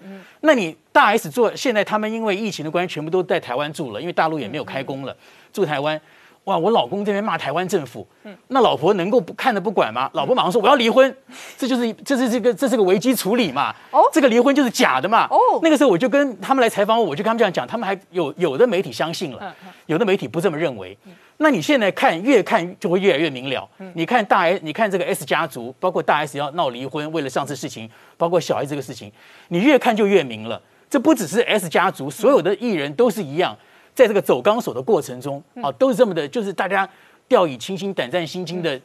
[0.41, 5.15] 那你大 S 做现在他们因为疫情的关系，全部都在台湾住了，因为大陆也没有开工了，
[5.51, 5.99] 住台湾。
[6.45, 6.57] 哇！
[6.57, 8.07] 我老公这边骂台湾政府，
[8.47, 10.09] 那老婆能够不看着不管吗？
[10.13, 11.15] 老婆马上说我要离婚，
[11.55, 13.73] 这就是这是这个这是个危机处理嘛？
[13.91, 15.27] 哦，这个离婚就是假的嘛？
[15.29, 20.97] 哦，那个时候我就跟他们来采访我，我就跟他们这样讲，他们还有有的媒体相信了，有的媒体不这么认为。
[21.37, 23.67] 那你现在看越看就会越来越明了。
[23.93, 29.11] 你看大 S，你看这个 S 家族，包括大 S 要闹离婚，为了上次事情，包括小 S 这个事情，
[29.49, 30.59] 你越看就越明了。
[30.89, 33.55] 这不只是 S 家族，所有的艺人都是一样。
[33.93, 36.89] 在这个走钢索的过程中，啊，都是这么的，就是大家
[37.27, 38.79] 掉以轻心、胆战心惊的，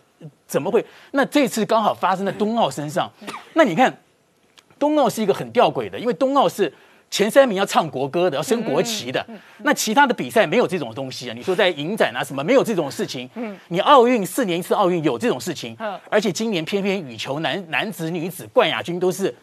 [0.46, 0.84] 怎么会？
[1.12, 3.10] 那这次刚好发生在冬奥身上，
[3.54, 3.96] 那你看，
[4.78, 6.72] 冬奥是一个很吊诡的，因为冬奥是
[7.10, 9.24] 前三名要唱国歌的，要升国旗的，
[9.58, 11.34] 那其他的比赛没有这种东西啊。
[11.34, 13.30] 你说在影展啊什么，没有这种事情。
[13.34, 15.76] 嗯，你奥运四年一次奥运有这种事情，
[16.10, 19.34] 而且今年偏偏羽球男男子、女子冠亚军都是。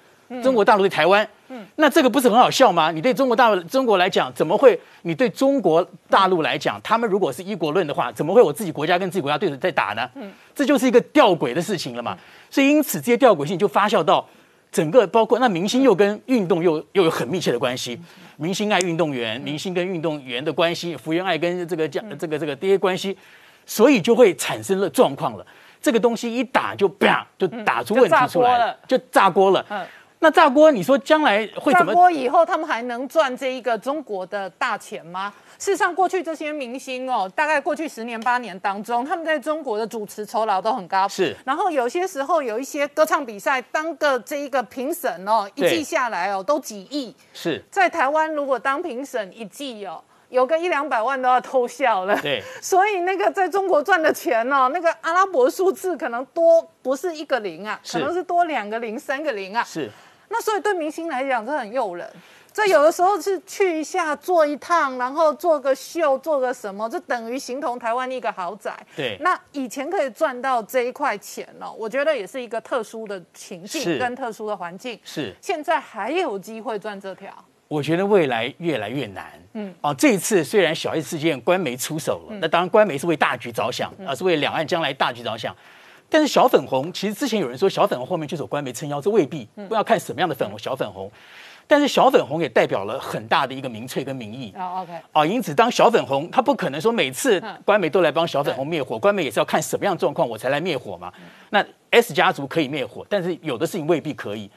[0.42, 2.92] 中国大陆对台湾，嗯那这个不是很好笑吗？
[2.92, 4.80] 你对中国大陆中国来讲，怎么会？
[5.04, 10.10] 你对中国大陆来讲，他们如果是一国论的话，怎么会我自己国家跟自己国家对着在打呢？
[10.16, 12.18] 嗯这就是一个吊诡的事情了嘛。
[12.50, 14.28] 所以因此这些吊诡性就发酵到
[14.72, 18.00] 整个，包括那明星又跟运动又又有很密切的关系。
[18.38, 23.16] 明星爱运动员，明星跟运动员的关系，福原爱跟这个这这个这个这些关系，
[23.66, 25.46] 所以就会产生了状况了。
[25.80, 29.64] 这个东西一打就啪就打出问题出来了，就炸锅了。
[30.24, 31.94] 那炸锅，你说将来会炸怎么？
[31.94, 35.34] 锅以后他们还能赚这一个中国的大钱吗？
[35.60, 41.06] 事实上，过去这些明星哦，大概过去十年八年当中，他们在中国的主持酬劳都很高。
[41.10, 47.14] 是然后有些时候有一些歌唱比赛，当个这一个评审哦，一季下来哦，都几亿。
[47.34, 52.18] 是在台湾，如果当评审一季哦，有个一两百万都要偷笑了。
[52.22, 59.62] 对， 所以那个在中国赚的钱哦，那个阿拉伯数字可能多不是一个零啊，可能是多两个零、三个零啊。
[59.66, 59.90] 是，
[60.34, 62.10] 那所以对明星来讲，这很诱人。
[62.52, 68.76] 这有的时候是去一下做一趟，然后做个秀，做个什么，这等于形同台湾一个豪宅。
[68.96, 75.00] 对那以前可以赚到这一块钱哦，我觉得也是一个特殊的情境跟特殊的环境。
[75.04, 77.32] 是现在还有机会赚这条。
[77.68, 79.32] 我觉得未来越来越难。
[79.54, 85.56] 嗯，哦，这一次虽然小 S 事件官媒出手了，那当然官媒是为大局着想，而是为两岸将来大局着想。
[86.14, 91.12] 但是小粉红，其实之前有人说小粉红后面就是有官媒撑腰，这未必，不要看什么样的粉红小粉红。
[91.66, 94.54] 但是小粉红也代表了很大的一个民粹跟民意。
[94.56, 101.12] 哦，OK，啊，因此当小粉红，他不可能说每次官媒都来帮小粉红灭火，官媒也是要看什么样的状况我才来灭火嘛。
[101.50, 104.48] 那 S 家族可以灭火，但是有的事情未必可以。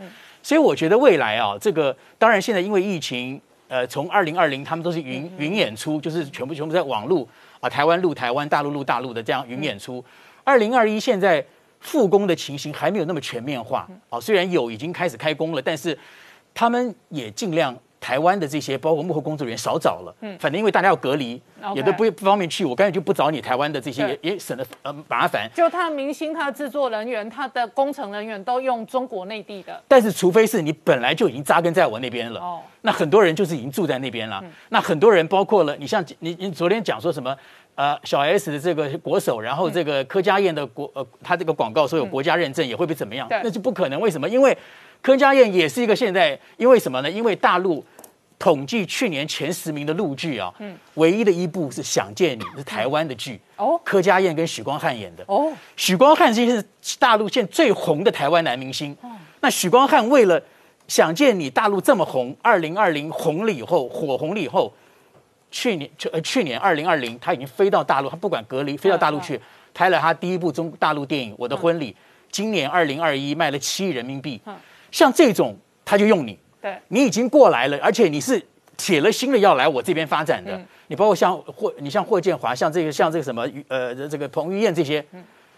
[0.42, 7.26] 所以我觉得未来啊，这个当然现在因为疫情，呃，从二零二零他们都是云云演出，就是全部全部在网路
[7.60, 10.04] 啊，台湾录台湾，大陆录大陆的这样云演出。
[10.46, 11.44] 二零二一现在
[11.80, 15.98] 复工的情形还没有那么全面化啊，虽然有已经开始开工了，但是
[16.54, 17.76] 他们也尽量。
[17.98, 21.40] 台湾的这些包括幕后工作人员少找了，嗯，反正因为大家要隔离
[21.74, 25.50] 也都不不方便去，我干脆就不找你台湾的这些，也也省得呃麻烦。
[25.52, 29.82] 就他的明星、他的制作人员、他的工程人员都用中国内地的。
[29.88, 34.44] 但是除非是你本来就已经扎根在我那边了，哦那很多人就是已经住在那边了。
[34.68, 37.36] 那很多人包括了你像你你昨天讲说什么？
[37.76, 43.28] 呃，小 S 的这个国手，然后这个柯佳燕的国呃，他这个广告说有国家认证，也会被怎么样？
[43.28, 44.00] 对那就不可能。
[44.00, 44.28] 为什么？
[44.28, 44.56] 因为
[45.00, 47.10] 柯佳燕也是一个现在，因为什么呢？
[47.10, 47.84] 因为大陆
[48.38, 50.52] 统计去年前十名的陆剧啊，
[50.94, 55.22] 唯一的一部是《想见你》，是台湾的剧，哦柯佳燕跟许光汉演的。
[55.26, 56.64] 哦，许光汉这是
[56.98, 58.96] 大陆现在最红的台湾男明星。
[59.02, 59.10] 哦
[59.40, 60.42] 那许光汉为了
[60.88, 64.72] 想见你，大陆这么红，二零二零红了以后，火红了以后，
[65.56, 69.40] 去年去呃去年二零二零，他已经飞到大陆，他不管隔离，飞到大陆去
[69.72, 71.92] 拍了他第一部中大陆电影《我的婚礼》。
[72.30, 74.38] 今年二零二一卖了七亿人民币，
[74.92, 78.38] 像这种他就用你，对，你已经过来了，而且你是
[78.76, 80.60] 铁了心的要来我这边发展的。
[80.88, 85.02] 你包括像霍，你像霍建华，像这个像这个什么呃这个彭于晏这些，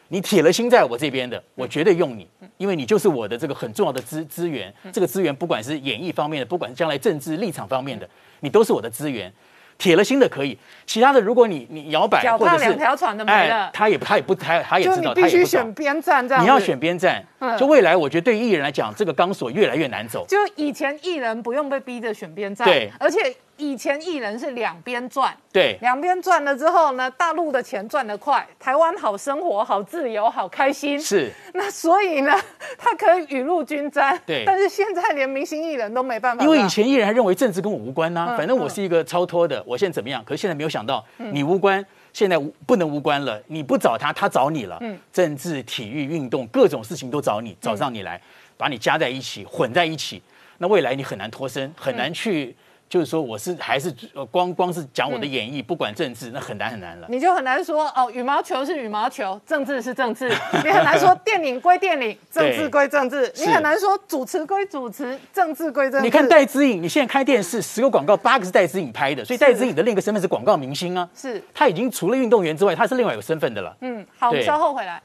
[0.09, 2.25] 你铁了心在我这边的，我绝对用你，
[2.57, 4.73] 因为你就是我的这个很重要的资资源。
[4.93, 8.09] 这个资源不管是演艺方面的，不管是将来政治立场方面的，
[8.41, 9.33] 你都是我的资源。
[9.79, 16.43] 铁了心的可以，其他的如果你你摇摆脚或者是踏两条船的没了哎，他也他也不他他也知道，必须选边站这样。
[16.43, 20.27] 你要选边站嗯，就未来我觉得对于艺人来讲，这个钢索越来越难走。
[20.29, 30.99] 就以前艺人不用被逼着选边站，对而且以前艺人是两边赚，对，两边赚了之后呢，大陆的钱赚得快，台湾好生活、好自由、好开心。
[30.99, 32.33] 是那所以呢，
[32.79, 34.19] 他可以雨露均沾。
[34.25, 40.23] 对但是现在连明星艺人都没办法，因为以前艺人还认为政治跟我无关呐、嗯反正我是一个超脱的，我现在怎么样？
[40.25, 43.43] 可是现在没有想到嗯你无关，现在无不能无关了。
[43.49, 44.79] 你不找他，他找你了。
[44.81, 48.21] 嗯政治、体育、运动各种事情都找你，找上你来，
[48.57, 50.23] 把你加在一起，混在一起。
[50.59, 52.55] 那未来你很难脱身，很难去，
[52.89, 57.07] 就是说我是还是呃光光是讲我的演绎，不管政治，那很难很难了。
[57.11, 60.29] 你就很难说哦，羽毛球是羽毛球，政治是政治；
[60.65, 66.05] 你很难说电影归电影，政治归政治； 你很难说主持归主持，政治归政治。
[66.05, 71.09] 你看戴姿颖，你现在开电视，十个广告八个是戴姿颖拍的，所以戴姿颖的另一个身份是广告明星啊。
[71.15, 73.77] 是，他已经除了运动员之外，他是另外有身份的了。
[73.83, 75.03] 嗯，好，我们稍后回来。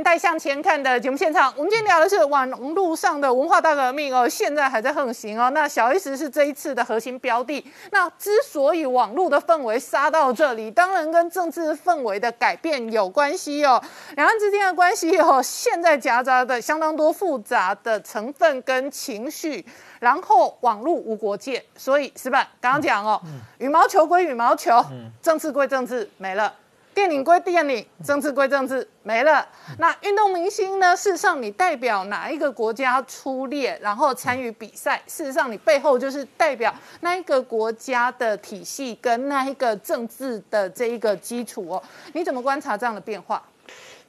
[0.00, 5.50] 年代向前看》的节目现场，我们今天聊的是网络上的文化大革命哦，现在还在横行哦。
[5.50, 7.62] 那小 S 是这一次的核心标的。
[7.90, 13.78] 那之所以网络的氛围杀到这里，当然跟政治氛围的改变有关系哦。
[14.16, 19.62] 两岸之间的关系哦，现在夹杂的相当多复杂的成分跟情绪。
[19.98, 23.20] 然后网络无国界，所以石板刚刚讲哦，
[23.58, 24.82] 羽毛球归羽毛球，
[25.20, 26.54] 政治归政治，没了。
[27.00, 29.48] 电影归电影，政治归政治，没了。
[29.78, 30.94] 那运动明星呢？
[30.94, 35.00] 事实上，你代表哪一个国家出列，然后参与比赛？
[35.06, 41.82] 事实上，你背后就是代表那一个国家的体系跟那一个政治的这一个基础哦。
[42.12, 43.42] 你怎么观察这样的变化？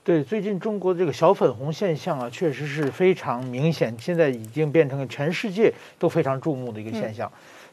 [0.04, 7.32] 对，最近中国这个小粉红现象啊，确实是非常明显，现在已经变成了全世界都非常注目的一个现象。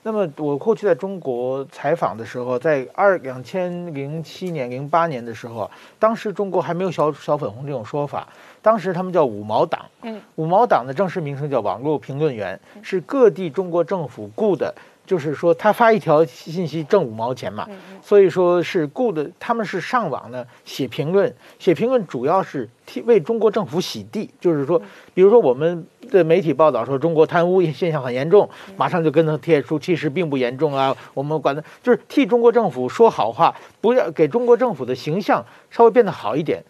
[0.09, 8.27] 那么我过去在中国采访的时候，在二两千零七年、零八年的时候啊，当时中国还没有小小粉红这种说法，
[8.63, 9.85] 当时他们叫五毛党。
[10.01, 14.75] 嗯，五毛党的正式名称叫网络评论员，是各地中国政府雇的。
[15.09, 17.67] 就是说，他发一条信息挣五毛钱嘛，
[18.03, 24.29] 所以说是雇的，他们是上网呢写评论，写评论主要是替为中国政府洗地。
[24.39, 24.79] 就是说，
[25.15, 36.63] 比如说我们的媒体报道说中国贪污现象很严重，马上就跟他贴出其实并不严重啊，我们管他就是替中国政府说好话，不要给中国政府的形象稍微变得好一点。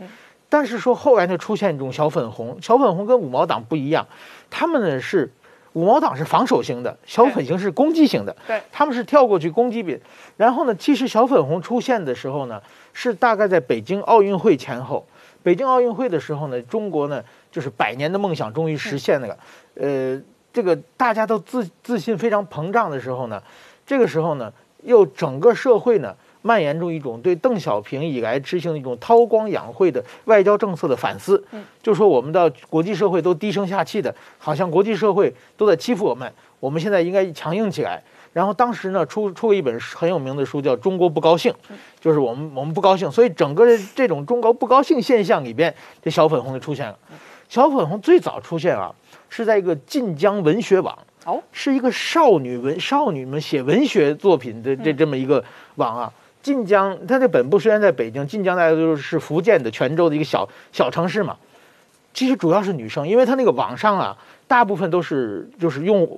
[0.48, 4.06] 但是说后来呢出现一种小粉红，小粉红跟五毛党不一样，
[4.48, 5.32] 他们呢是。
[5.78, 8.34] 五毛党是防守型的，小粉型是攻击型的。
[8.48, 10.02] 对，他们是跳过去攻击别人。
[10.36, 12.60] 然后呢，其实小粉红出现的时候呢，
[12.92, 15.06] 是大概在北京奥运会前后。
[15.40, 17.22] 北京奥运会的时候呢，中国呢
[17.52, 19.38] 就是百年的梦想终于实现那个。
[19.76, 20.20] 呃，
[20.52, 23.40] 这个大家都自自信非常膨胀的时候呢，
[23.86, 24.52] 这个时候呢，
[24.82, 26.12] 又整个社会呢。
[26.48, 31.44] 蔓延出一种对邓小平以来执行的一种韬光养晦的外交政策的反思，
[31.82, 38.02] 就说我们的国际社会都低声下气的，好像国际社会都在欺负我们，我们现在应该强硬起来。
[38.32, 41.52] 然后当时呢，出出了一本很有名的书，叫《中国不高兴》，
[42.00, 46.96] 就是我们我们不高兴，所以整个这种中国不高兴现象里边，这小粉红就出现了。
[47.48, 48.94] 小粉红最早出现啊，
[49.28, 55.42] 是在一个晋江文学网，哦，是一个少女文少女们写文学作品的这这么一个
[55.76, 56.12] 网啊。
[56.42, 61.36] 晋江，它的本部虽然在北京，晋江大家都是福建的泉州的一个小小城市嘛。
[62.14, 64.16] 其实主要是女生，因为它那个网上啊，
[64.48, 66.08] 大部分都是就是用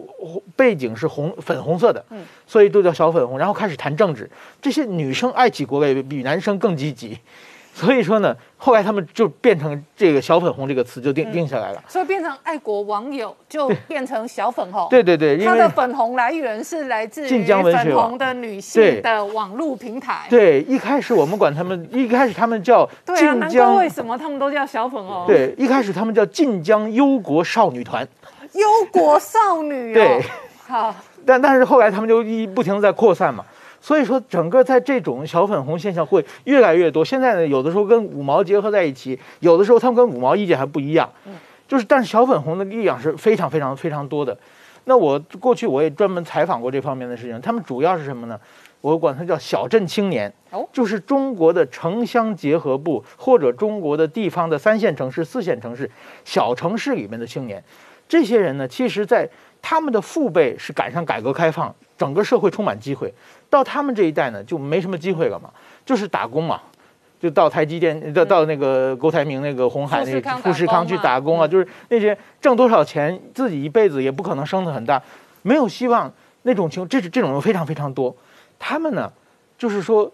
[0.57, 3.39] 背景是红粉红色的，嗯，所以都叫小粉红。
[3.39, 4.31] 然后开始谈政治，
[4.63, 7.19] 这些女生爱起国外比男生更积极。
[7.75, 11.83] 所以说呢，后来他们就变成这个“小粉红”这个词就定定下来了。
[11.89, 14.87] 所以变成爱国网友，就变成小粉红。
[14.91, 20.27] 对对对，它的粉红来源是来自于粉红的女性的网络平台。
[20.29, 22.87] 对，一开始我们管他们， 一开始他们叫
[23.17, 25.27] 晋江，为什么他们都叫小粉红？
[25.27, 28.07] 对，一开始他们叫晋江忧国少女团。
[28.53, 29.95] 忧国少女。
[29.95, 30.23] 对，
[30.69, 30.95] 好。
[31.25, 33.43] 但但是后来他们就一不停的在扩散嘛。
[33.81, 37.05] 所以说，整个在这种小粉红现象会越来越多。
[37.05, 41.11] 现在呢，有的时候跟五毛结合在一起，有的时候他们跟五毛意见还不一样。
[41.27, 41.35] 嗯，
[41.67, 44.37] 就是，但是小粉红的力量是非常非常非常多的。
[44.85, 48.39] 那我过去我也专门采访过这方面的事情，他们主要是什么呢？
[48.81, 55.91] 我管它叫小镇青年，哦，就是中国的城乡结合部或者中国的地方的三线城市、四线城市、
[56.25, 57.63] 小城市里面的青年。
[58.09, 59.29] 这些人呢，其实在
[59.61, 63.13] 他们的父辈是赶上改革开放，整个社会充满机会。
[63.51, 65.51] 到他们这一代呢，就没什么机会了嘛，
[65.85, 66.61] 就是打工嘛，
[67.21, 75.03] 就到台积电，到到那个郭台铭那个红海那个富士康去打工啊，就是那些挣多少钱，自己一辈子也不可能升得很大，
[75.43, 76.11] 没有希望
[76.43, 78.15] 那种情，这是这种人非常非常多。
[78.59, 79.13] 他们呢，
[79.59, 80.11] 就是说，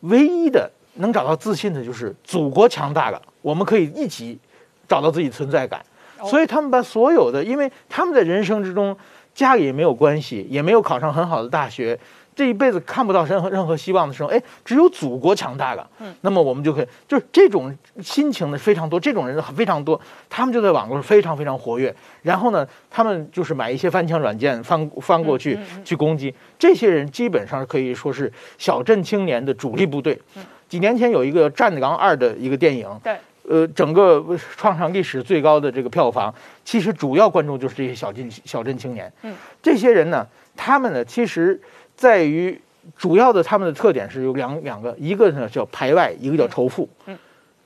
[0.00, 4.38] 唯一的能找到自信的就是祖国强大了，我们可以一起
[4.86, 5.82] 找到自己存在感。
[6.24, 8.96] 所以他们把所有的，因为他们在人生之中
[9.34, 11.98] 家里也没有关系，也没有考上很好的大学。
[12.34, 17.72] 这一辈子看不到任何任何希望的时候，哎，只有祖国强大了，嗯，那么我们就可以，就是这种
[18.02, 21.94] 心情呢非常多，这种人非常多，他们就在网络上非常非常活跃。
[22.22, 30.20] 然后呢，他们就是买一些翻墙软件翻翻过去去攻击这些人，基本上可以说是小镇青年的主力部队。
[30.68, 33.16] 几年前有一个《战狼二》的一个电影，对，
[33.48, 34.24] 呃，整个
[34.56, 39.12] 创上历史最高的这个票房，其实主要观众就是这些小镇小镇青年。
[39.22, 39.32] 嗯，
[39.62, 40.26] 这些人呢，
[40.56, 41.60] 他们呢，其实。
[41.96, 42.60] 在于
[42.98, 47.16] 主要的他们的特点是有两两个，一个呢叫排外，一个叫仇富，嗯，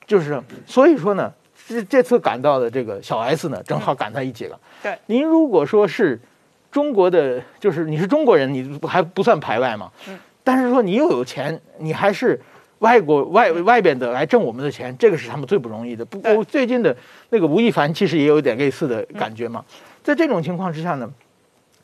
[0.07, 1.33] 就是所以说呢，
[1.67, 4.57] 这这次赶到的这个小 S 呢，正好赶在一起了。
[4.81, 6.17] 对，您如果说是
[6.71, 9.91] 中国的，就是你是中国人，你还不算排外嘛？
[10.07, 12.39] 嗯，但是说你又有钱，你还是
[12.77, 16.05] 外国外外边的来挣我们的钱，这个是他们最不容易的。
[16.05, 16.95] 不过最近的
[17.31, 19.65] 那个吴亦凡其实也有一点类似的感觉嘛。
[20.01, 21.11] 在这种情况之下呢，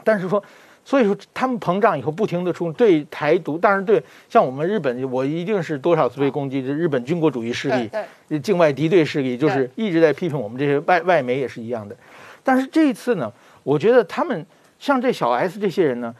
[0.05, 0.41] 但是说。
[0.87, 6.61] 所以说，他们膨胀以后，不停的出对台独，当然对像我们日本，我一定是多少次被攻击。
[6.61, 11.97] 日本军国主义势力、境外敌对势力，就是一直在批评我们这些外外媒也是一样的。
[12.43, 13.33] 但是这一次呢，
[13.63, 14.45] 我觉得他们
[14.77, 16.13] 像这小 S 这些人呢，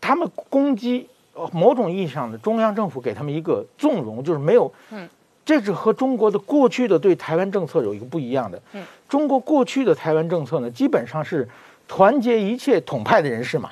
[0.00, 1.06] 他们攻击
[1.52, 4.72] 某种意义上的中央政府给他们一个纵容，就是没有。
[4.90, 5.06] 嗯，
[5.44, 8.58] 这是和中国的过去的对台湾政策有一个不一样的。
[8.72, 11.46] 嗯，中国过去的台湾政策呢，基本上是。
[11.86, 13.70] 团结一切统派的人士嘛，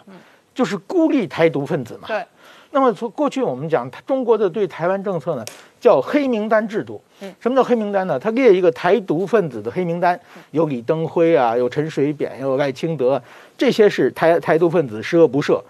[0.54, 2.08] 就是孤立台独分子嘛。
[2.08, 2.24] 对，
[2.70, 5.44] 那么从过去我们讲，中国的对台湾政策呢，
[5.80, 7.02] 叫黑名单制度。
[7.38, 8.18] 什么叫黑名单呢？
[8.18, 10.18] 他列一个台独分子的黑名单，
[10.52, 13.22] 有李登辉啊，有陈水扁，有赖清德，
[13.58, 15.60] 这些是台台独分子，十恶不赦。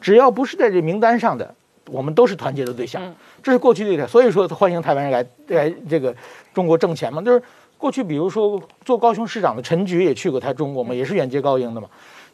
[0.00, 1.54] 只要不是在这名单上的，
[1.90, 3.00] 我们都是团结的对象。
[3.40, 5.24] 这是过去对待，所以说欢迎台湾人来
[5.56, 6.12] 来这个
[6.52, 7.22] 中国挣钱嘛。
[7.22, 7.40] 就是
[7.78, 11.88] 过去，比如说做高雄市长的陈菊也去过台中国嘛，也是远接高迎的嘛。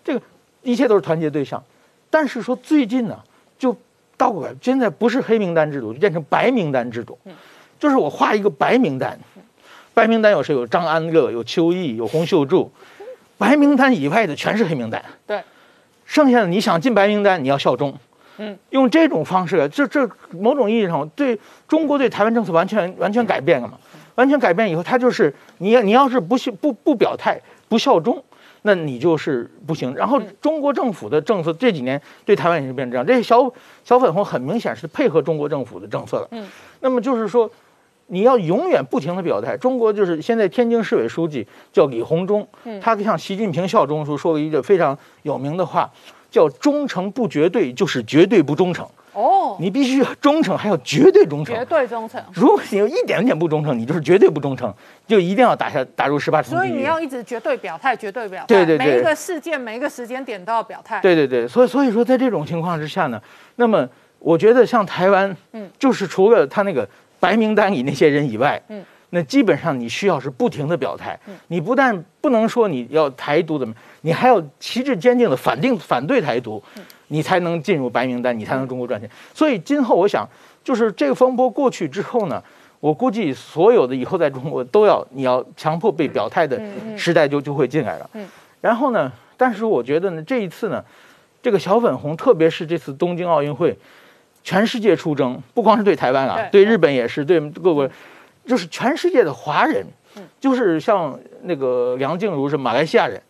[0.04, 0.22] 这个
[0.62, 1.62] 一切都是团结对象。
[2.10, 3.18] 但是说最近呢，
[3.58, 3.76] 就
[4.16, 7.18] 倒过来，现在不是黑名单制度，就变成白名单制度。
[7.78, 9.18] 就是我画一个白名单，
[9.92, 10.54] 白名单有谁？
[10.54, 12.70] 有张安乐，有邱毅，有洪秀柱。
[13.38, 15.04] 白名单以外的全是黑名单。
[15.26, 15.42] 对，
[16.04, 17.92] 剩下的你想进白名单，你要效忠。
[18.38, 23.74] 嗯，用这种方式，这这某种意义上对中国对台湾政策完全完全改变了嘛？
[24.16, 28.22] 完全改变以后，他就是你要你要是不不不表态不效忠，
[28.62, 29.94] 那你就是不行。
[29.94, 33.52] 然后中国政府的政策这几年对台湾也是变成这样，这些小
[33.84, 36.28] 小粉红很明显是配合中国政府的政策了。
[36.32, 36.48] 嗯，
[36.80, 37.50] 那么就是说。
[38.08, 39.56] 你要永远不停的表态。
[39.56, 42.46] 中国就是现在天津市委书记叫李鸿忠，
[42.78, 45.90] 他向习近平效忠时说过一句非常有名的话，
[46.30, 48.86] 叫“忠诚不绝对，就是绝对不忠诚”。
[49.12, 51.54] 哦，你必须要忠诚，还要绝对忠诚。
[51.54, 52.22] 绝对忠诚。
[52.32, 54.72] 如果你有一点点不忠诚，你就是绝对不忠诚，
[55.06, 58.46] 就一定要打下打入十八层所以你要一直绝对表态，绝对表态。
[58.46, 58.86] 对对对。
[58.86, 61.00] 每一个事件，每一个时间点都要表态。
[61.00, 61.46] 对对对。
[61.46, 63.20] 所以所以说，在这种情况之下呢，
[63.56, 66.88] 那么我觉得像台湾，嗯，就是除了他那个。
[67.22, 71.16] 白名单里那些人以外，嗯，那基本上你需要是不停的表态，
[71.46, 76.60] 你不但不能说你要台独怎么，你还要旗帜坚定的反定反对台独，
[77.12, 79.08] 你才能进入白名单，你才能中国赚钱。
[79.34, 80.26] 所以今后我想，
[80.64, 82.42] 就是这个风波过去之后呢，
[82.80, 86.58] 我估计所有的以后在中国都要你要强迫被表态的
[86.96, 88.10] 时代就就会进来了。
[88.14, 88.26] 嗯，
[88.62, 90.82] 然后呢，但是我觉得呢，这一次呢，
[91.42, 93.76] 这个小粉红，特别是这次东京奥运会。
[94.44, 97.88] 全世界出征，不光是对台湾啊，对日本也是，对各国，
[98.44, 99.86] 就是全世界的华人，
[100.40, 103.22] 就是像那个梁静茹是马来西亚人，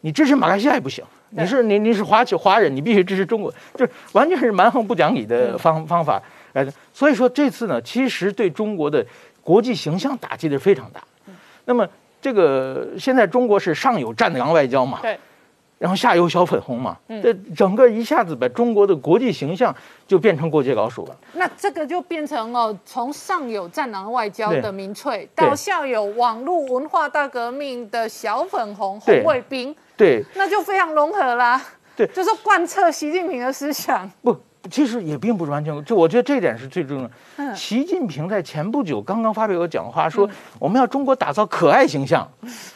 [0.00, 6.22] 你支持马来西亚也不行，你是你你是华华人，你必须支持中国，就完全是蛮横不讲理的方方法
[6.52, 6.66] 来。
[6.92, 9.04] 所以说这次呢，其实对中国的
[9.42, 11.02] 国际形象打击的非常大。
[11.64, 11.86] 那么
[12.20, 15.00] 这个现在中国是上有战狼外交嘛？
[15.02, 15.18] 对。
[15.78, 19.74] 然后下游小粉红嘛，这整个一下子把中国的国际形象
[20.06, 21.14] 就变成过街老鼠了。
[21.34, 31.60] 那这个就变成了从上有战狼外交的民粹，到下有网络文化大革命的小粉红红卫兵，对，那就非常融合啦。
[31.96, 34.10] 对，就是贯彻习近平的思想。
[34.22, 34.36] 不。
[34.68, 37.08] 其实也并不是完全，就我觉得这一点是最重要
[37.46, 37.54] 的。
[37.54, 40.28] 习近平在前不久刚刚发表个讲话，说
[40.58, 42.28] 我们要中国打造可爱形象，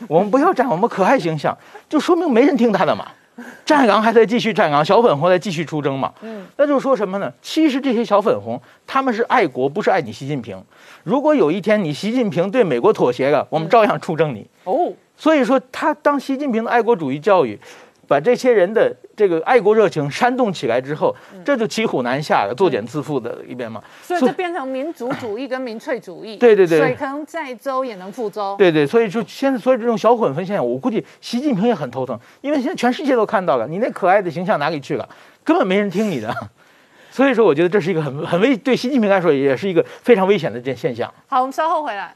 [0.06, 1.56] 我们不要占，我们可爱形象，
[1.88, 3.08] 就说明没人听他的嘛。
[3.64, 6.12] 战狼还在继续站岗，小粉红在继续出征嘛。
[6.22, 7.32] 嗯，那就是说什么呢？
[7.40, 10.62] 其实这些小粉红他们是爱国，不是爱你习近平。
[11.04, 14.46] 如果有一天你习近平对美国妥协了，我们照样出征你。
[14.64, 17.58] 哦，所以说他当习近平的爱国主义教育。
[18.10, 21.14] 把这些人的这个爱国热情煽动起来之后，
[21.44, 23.80] 这就骑虎难下了，作茧自缚的一边嘛。
[24.02, 26.36] 所以就变成民族主义跟民粹主义。
[26.36, 28.56] 对对对，水可能载舟也能覆舟。
[28.58, 35.08] 对对，所以就现在，所以这种小混分现象，我估计习近平也很头疼，因为现在全世界都看到了，你那可爱的形象哪里去了？
[35.44, 36.34] 根本没人听你的。
[37.12, 41.08] 所以说，我觉得这是一个很很危，对习近平来说也是一个非常危险的件现象。
[41.28, 42.12] 好，我们稍后回来。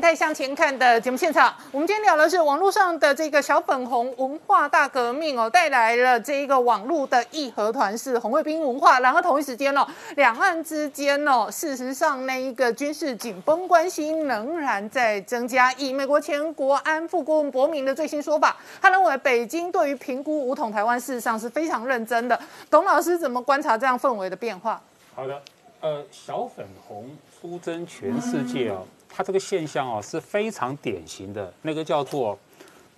[0.00, 9.00] 在向前看的节目现场，我们今天聊的是网络上的这个小粉红文化大革命哦，带来了这一个网络的义和团式红卫兵文化。
[9.00, 9.86] 然后同一时间哦，
[10.16, 15.72] 两岸之间哦，事实上那一个军事紧绷关系仍然在增加。
[15.74, 22.38] 以美国前国安副顾问博明的最新说法，他认为北京对于评估武统台湾事实上是非常认真的。
[22.70, 24.80] 董老师怎么观察这样氛围的变化？
[25.14, 25.40] 好的，
[25.80, 28.86] 呃，小粉红出征全世界哦。
[29.16, 32.38] 它这个现象哦是非常典型的，那个叫做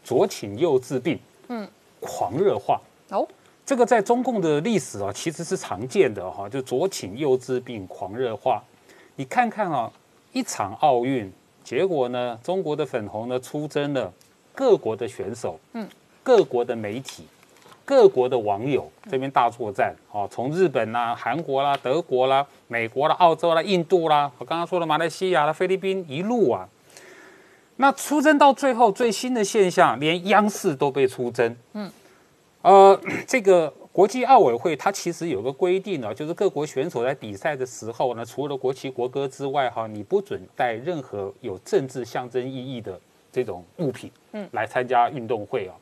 [0.03, 1.17] 左倾右治病，
[1.47, 1.69] 嗯，
[2.01, 2.81] 狂热化
[3.11, 3.25] 哦，
[3.65, 8.61] 这个在中共的历史啊其实是常见的哈，就左倾右治病，狂热化。
[9.15, 9.89] 你看看啊，
[10.33, 11.33] 一场奥运
[11.63, 14.13] 结果呢，中国的粉红呢出征了
[14.53, 15.89] 各国的选手，嗯，
[16.25, 17.29] 各国的媒体。
[17.89, 26.69] 各国的网友这边大作战，哦，从日本啦、韩国啦、德国啦、美国啦、澳洲啦、印度啦，我刚刚说的马来西亚啦、菲律宾一路啊，
[27.77, 31.57] 那出征到最后最新的现象，连央视都被出征。
[31.73, 31.91] 嗯，
[32.61, 43.01] 呃， 这个国际奥委会它其实有个规定呢，就是各国选手在比赛的时候呢，除了国旗国歌之外，哈，你不准带任何有政治象征意义的
[43.33, 45.73] 这种物品，嗯，来参加运动会啊。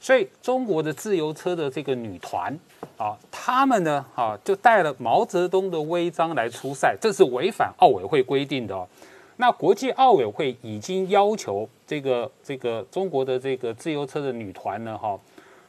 [0.00, 2.58] 所以中国的自由车的这个女团
[2.96, 8.88] 啊，他们呢，啊，就带了毛泽东的徽章来出赛，这是违反奥委会规定的哦。
[9.36, 15.18] 那国际奥委会已经要求这个这个中国的这个自由车的女团呢，哈，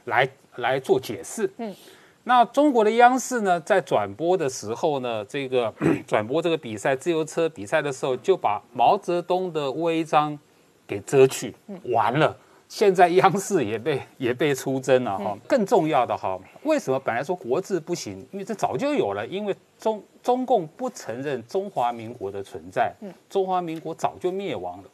[0.05, 1.51] 来来做解释。
[1.57, 1.75] 嗯，
[2.23, 5.73] 那中国的央视呢，在转播的时候呢，这个
[6.07, 10.39] 转播这个比赛自由车比赛的时候，就把毛泽东的徽章
[10.87, 11.53] 给遮去，
[11.91, 12.33] 完了。
[12.71, 18.25] 现在央视也被也被出征了哈，更重要的哈，为什么本来说国字不行？
[18.31, 22.93] 因为这早就有了，因为中中共不承认中华民国的存在，
[23.29, 24.85] 中华民国早就灭亡了，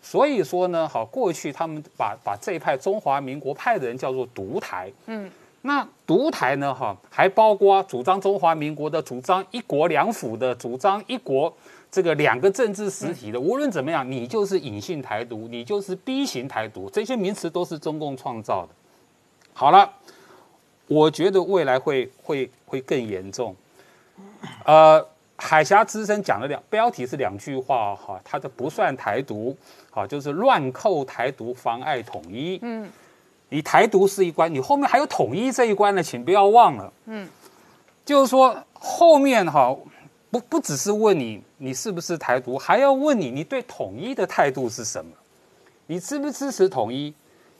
[0.00, 5.30] 所以说呢，好，过去他们把把这一派中华民国派的人叫做独台，嗯，
[5.60, 11.54] 那独台呢，哈，还包括主张中华民国的、主张一国两府的、主张一国。
[11.92, 18.70] 这个两个政治实体的，无论怎么样，你就是隐性台独，你就是 B 型台独，这些名词都是中共创造的。
[19.52, 19.92] 好了，
[20.86, 23.54] 我觉得未来会会会更严重。
[24.64, 25.06] 呃，
[25.36, 29.54] 海峡之声讲了两标题是两句话哈，它的不算台独，
[29.90, 32.58] 好就是乱扣台独，妨碍统一。
[32.62, 32.90] 嗯，
[33.50, 36.90] 你台独是一关，你后面还有统一这一关呢，请不要忘了。
[37.04, 37.28] 嗯，
[38.02, 39.76] 就是说后面哈。
[40.32, 45.12] 不不只是问你你是不是台独，还要问你你对统一的态度是什么？
[45.86, 47.12] 你支不支持统一？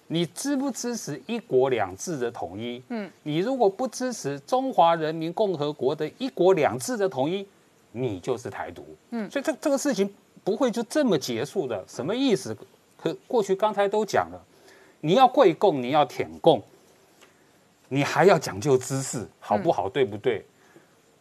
[0.07, 2.83] 你支不支持一国两制的统一？
[2.89, 7.47] 嗯，你如果不支持中华人民共和国的一国两制的统一，
[7.93, 8.87] 你就是台独。
[9.11, 10.11] 嗯，所以这这个事情
[10.43, 11.85] 不会就这么结束的。
[11.87, 12.57] 什么意思？
[12.97, 14.43] 可过去刚才都讲了，
[15.03, 16.63] 你要跪共，你要舔共，
[17.91, 19.91] 你还要讲究姿势，好不好？
[19.91, 20.43] 对不对？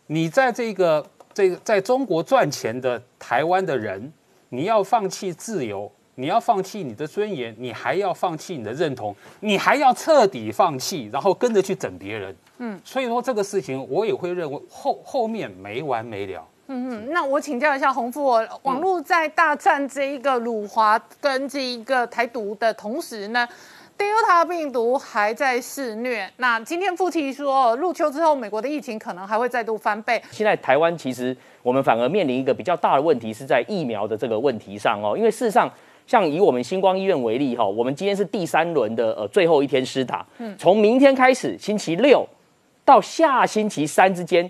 [0.08, 1.06] 你在这个。
[1.34, 4.12] 这个在中国赚钱的台湾的人，
[4.50, 12.36] 你要放弃自由，你要放弃你的尊严，你还要放弃你的认同，你还要彻底放弃，然后跟着去整别人。
[12.58, 16.48] 嗯，所以说这个事情我也会认为后后面没完没了。
[16.68, 18.28] 嗯嗯，那我请教一下洪富，
[18.62, 23.46] 网络在大战这一个辱华跟这一个台独的同时呢
[24.02, 26.28] ？Delta 病毒还在肆虐。
[26.38, 30.20] 那今天夫妻说，入秋之后，美国的疫情可能还会再度翻倍。
[30.32, 35.16] 现在台湾其实我们反而面临一个比较大的问题，是在疫苗的这个问题上哦。
[35.16, 35.72] 因为事实上，
[36.08, 42.28] 像以我们星光医院为例哈，我们今天是第三轮的呃最后一天施打，嗯，从明天开始，星期六
[42.84, 44.50] 到下星期三之间。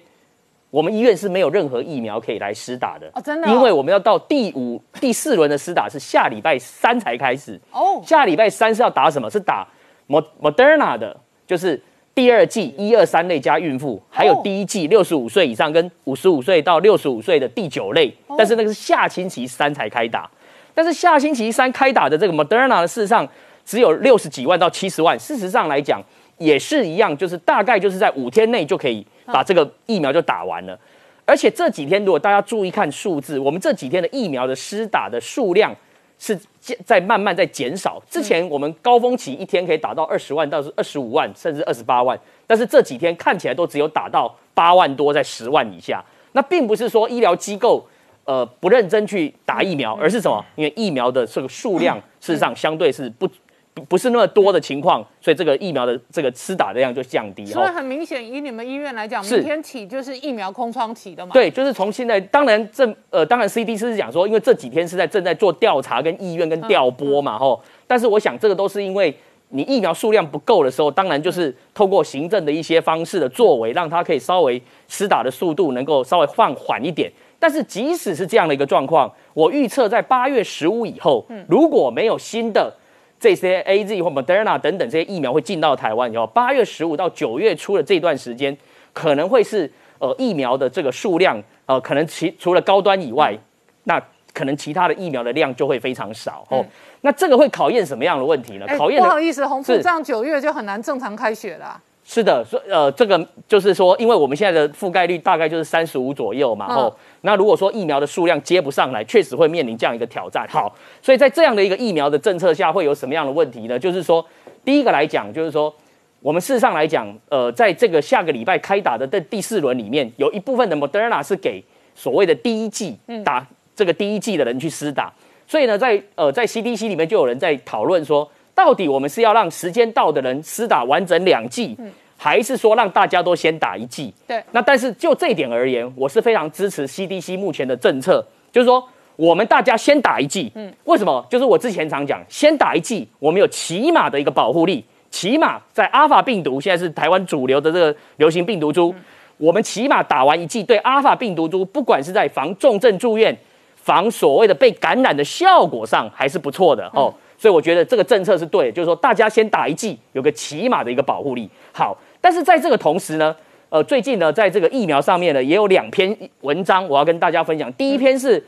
[0.72, 8.02] 我们医院是没有任何疫苗可以来施打的哦，真的，因为我们要到第五、第四轮的施打是下礼拜三才开始哦。
[8.06, 9.30] 下礼拜三是要打什么？
[9.30, 9.68] 是打
[10.07, 11.15] Moderna 的，
[11.45, 11.81] 就是
[12.15, 18.14] 第二季一二三类加孕妇，还有第一季六十五岁以上跟五十五岁到六十五岁的第九类。
[18.38, 20.30] 但是那个是下星期三才开打，
[20.73, 23.27] 但是下星期三开打的这个 Moderna 的事实上
[23.65, 25.19] 只有六十几万到七十万。
[25.19, 26.02] 事实上来讲
[26.38, 29.06] 也是一样，就是大概就是在五天内就可以。
[29.32, 30.78] 把这个疫苗就打完了，
[31.26, 35.76] 而且这几天如果大家注意看数字，我们这几天的疫苗的施打的数量
[36.20, 36.40] 是
[36.86, 38.02] 在慢慢在减少。
[38.10, 46.03] 之前我们高峰期一天可以打到二十万到二十五万，甚至二十八万，但是这几天看起来都只有打到八万多，在十万以下。
[46.34, 47.86] 那并不是说医疗机构
[48.26, 50.44] 呃不认真去打疫苗，而是什么？
[50.56, 53.28] 因为疫苗的这个数量事实上相对是不。
[53.73, 57.45] 不不是那么多的情况，所以这个疫苗的这个施打的量就降低。
[57.45, 61.31] 所以很明显，以你们医院来讲，明天起就是疫苗空窗期的嘛。
[61.34, 67.61] 对，就是从现在，当然这呃，当然 CDC 是讲说，因为这几天是在正在做调查跟意愿跟调拨嘛，吼。
[67.88, 69.15] 但是我想这个都是因为
[69.49, 77.10] 你疫苗数量不够的时候，当然就是透过行政的一些方式的作为，让它可以稍微施打的速度能够稍微放缓一点。
[77.39, 82.73] 但是即使是这样的一个状况，我预测在八月十五以后，如果没有新的。
[83.22, 88.57] 这些 A Z 或 Moderna 等等这些疫苗会进到台湾以后，八月十五到九月初的这段时间，
[88.93, 93.38] 可能会是呃疫苗的这个数量呃，可能其除了高端以外，
[93.84, 94.02] 那
[94.34, 96.65] 可能其他的疫苗的量就会非常少哦。
[97.02, 98.65] 那这个会考验什么样的问题呢？
[98.76, 101.80] 考验不好意思，洪副这样九月就很难正常开学了。
[102.13, 110.45] 是的，所呃，这个就是说，因为我们现在的覆盖率大概就是三十五左右嘛，哦，那如果说疫苗的数量接不上来，确实会面临这样一个挑战。
[110.49, 113.79] 好，所以在这样的一个疫苗的政策下，会有什么样的问题呢？
[113.79, 114.25] 就是说，
[114.65, 115.73] 第一个来讲，就是说，
[116.19, 121.63] 我们事实上来讲，呃，在这个下个礼拜开打的这第四轮里面，有一部分的 Moderna 是给
[121.95, 125.13] 所谓的第一季打这个第一季的人去施打，
[125.47, 128.29] 所以呢，在呃在 CDC 里面就有人在讨论说。
[128.53, 131.75] 到底我们是要让时间到的人施打完整两剂，
[132.23, 134.14] 还是说让大家都先打一剂？
[134.27, 134.43] 对。
[134.52, 140.52] 那但是就这一点而言，我是非常支持 CDC 目前的政策，就是说我们大家先打一剂。
[140.53, 140.72] 嗯。
[140.84, 141.26] 为什么？
[141.31, 144.85] 就是我之前常讲，先打一剂，我们有起码的一个保护力。
[145.10, 148.93] 起码在阿法病毒现在是台湾主流的这个流行病毒株，
[149.38, 153.35] 我们起码打完一剂，对阿法病毒株，不管是在防重症住院、
[153.76, 157.11] 防所谓的被感染的效果上，还是不错的哦。
[157.38, 161.49] 所以我觉得这个政策是对，就是说大家先打一剂，有个起码的一个保护力。
[161.73, 163.35] 好，但是在这个同时呢，
[163.69, 167.73] 呃，最近呢，在这个疫苗上面呢，也有两篇文章我要跟大家分享。
[167.73, 168.41] 第一篇是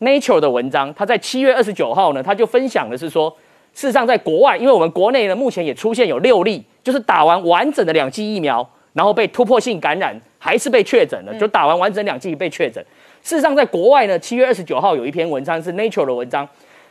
[0.00, 3.34] Nature 的文章，它在七月二十九号呢，它就分享的是说。
[3.72, 12.84] 事实上，在国外，因为我们国内呢，目前也出现有六例，就是打完完整的两剂疫苗，然后被突破性感染，还是被确诊了，就打完完整两剂被确诊。
[13.22, 16.46] 事实上，在国外呢，七月二十九号有一篇文章是 Nature 的文章，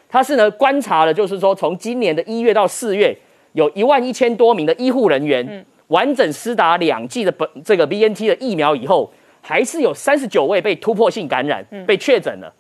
[0.07, 3.14] 它是呢观察了，就是说从今年的一月到四月，
[3.52, 9.11] 有一万一千多名的医护人员完整施打两剂的本这个 BNT 的疫苗以后，
[9.41, 12.52] 还是有三十九位被突破性感染被确诊了。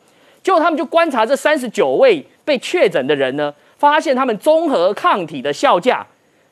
[0.43, 3.51] 结果他们就观察这三十九位被确诊的人呢。
[3.79, 6.05] 发现他们综合抗体的效价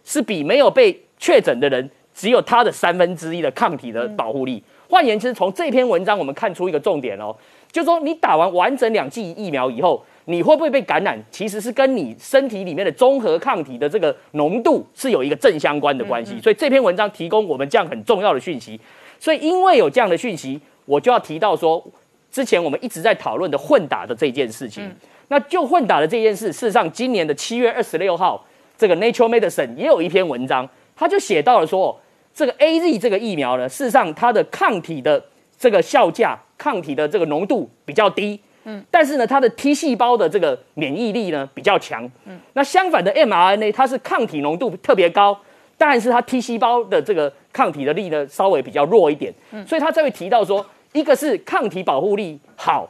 [0.06, 4.64] 是比没有被确诊的人只有他的三分之一的抗体的保护力。
[4.90, 7.36] 换言之，从这篇文章我们看出一个重点哦，
[7.70, 16.40] 就是说你打完完整两剂疫苗以后，你会不会被感染，其实是跟你身体里面的综合抗体的这个浓度是有一个正相关的关系。
[16.42, 18.80] 所以这篇文章提供我们这样很重要的讯息。
[19.20, 21.84] 所以因为有这样的讯息，我就要提到说，
[22.30, 24.84] 之前我们一直在讨论的混打的这件事情。
[25.30, 28.46] 那就混打的这件事，事实上，今年的七月二十六号，
[28.78, 32.00] 这个 Nature Medicine 也有一篇文章，他就写到了说，
[32.34, 35.22] 这个 A Z 这个疫苗呢，事实上它的抗体的
[35.58, 45.40] 这个效价，抗体的这个浓度比较低，嗯，但是呢，它的 T 细胞的这个免疫力呢比较强，嗯，那相反的 mRNA 它是抗体浓度特别高，
[45.78, 52.90] 但是它 T 细胞的这个抗体的力呢稍微比较弱一点，嗯，所以他才会提到说，一个是抗体保护力好。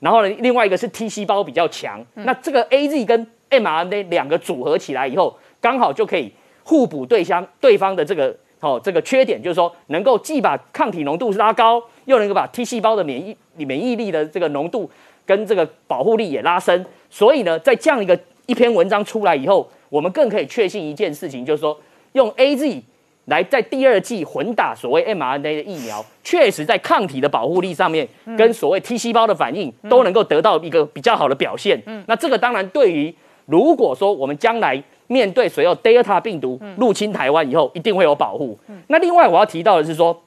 [0.00, 6.32] 然后呢，另外一个是 T 细胞比较强，那这个 A Z 跟 mRNA 两个组合起来以后，刚好就可以
[6.62, 14.88] 互补对相对方的这个哦这个缺点，就是说能够既把抗体浓度拉高，又能够把 T 细胞的免疫免疫力的这个浓度
[15.28, 16.82] 跟这个保护力也拉升。
[17.10, 21.78] 所以呢，在这样一个一篇文章出来以后，我们更可以确信一件事情，就是说
[22.14, 22.82] 用 A Z。
[23.26, 31.78] 来，在第二季混打所谓 mRNA 的疫苗，确实在抗体的保护力上面，跟所谓 T 细胞的反应都能够得到一个比较好的表现。
[31.84, 33.14] 嗯那这个当然对于
[33.44, 38.58] 如果说我们将来面对所有 Delta 病毒入侵台湾以后，一定会有保护。
[38.86, 40.18] 那另外我要提到的是说，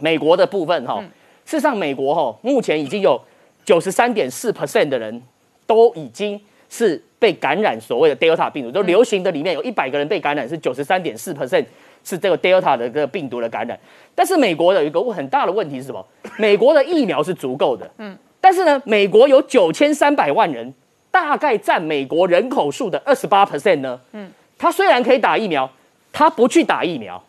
[0.00, 1.00] 美国的部分哈，
[1.44, 3.20] 事实上美国哈目前已经有
[3.64, 5.22] 九十三点四 percent 的人
[5.66, 11.64] 都已经是被感染所谓的 Delta 病毒，就流行的里面有一百个人被感染，是九十三点四 percent。
[12.06, 13.80] 是这个 Delta 的这个病毒的感染，
[14.14, 16.06] 但是美国有一个很大的问题是什么？
[16.36, 20.74] 美国的疫苗是足够的，嗯，但是呢，美国有九千三百万人，
[21.10, 25.66] 大概占美国人口数的二十八 percent 呢，嗯，他虽然可以打疫苗，
[26.12, 27.24] 他不去打疫苗，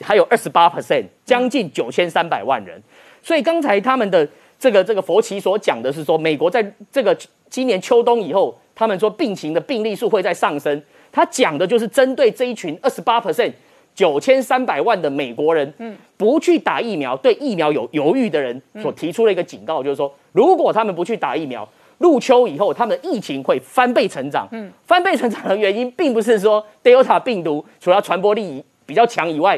[0.00, 2.82] 还有二十八 percent，将近九千三百万人。
[3.22, 4.26] 所以刚才他们的
[4.58, 7.16] 这个这个佛奇所讲的是说，美国在这个
[7.48, 10.82] 今年秋冬以后，他们说病情的病例数会在上升，
[11.12, 13.52] 他讲的就是针对这一群二十八 percent。
[13.94, 21.68] 九千三百万的美国人，嗯，不去打疫苗，对疫苗有犹豫的人所提出了一个警告，就是说，如果他们不去打疫苗，
[21.98, 24.48] 入秋以后，他们的疫情会翻倍成长。
[24.50, 29.56] 嗯，翻倍成长的原因，并不是说 Delta 病毒除了传播力比较强以外，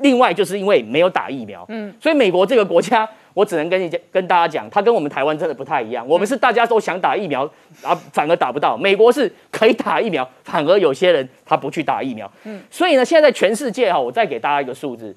[0.00, 1.64] 另外就是因为没有打疫苗。
[1.70, 3.08] 嗯，所以美国这个国家。
[3.34, 6.06] 我只能跟你讲，跟大家讲，它跟我们台湾真的不太一样。
[6.06, 7.44] 我们是大家都想打疫苗，
[7.82, 8.76] 啊，反而打不到。
[8.76, 12.30] 美国是可以打疫苗，反而有些人他不去打疫苗。
[12.44, 15.16] 嗯，所以呢，现在在全世界哈，我再给大家一个数字，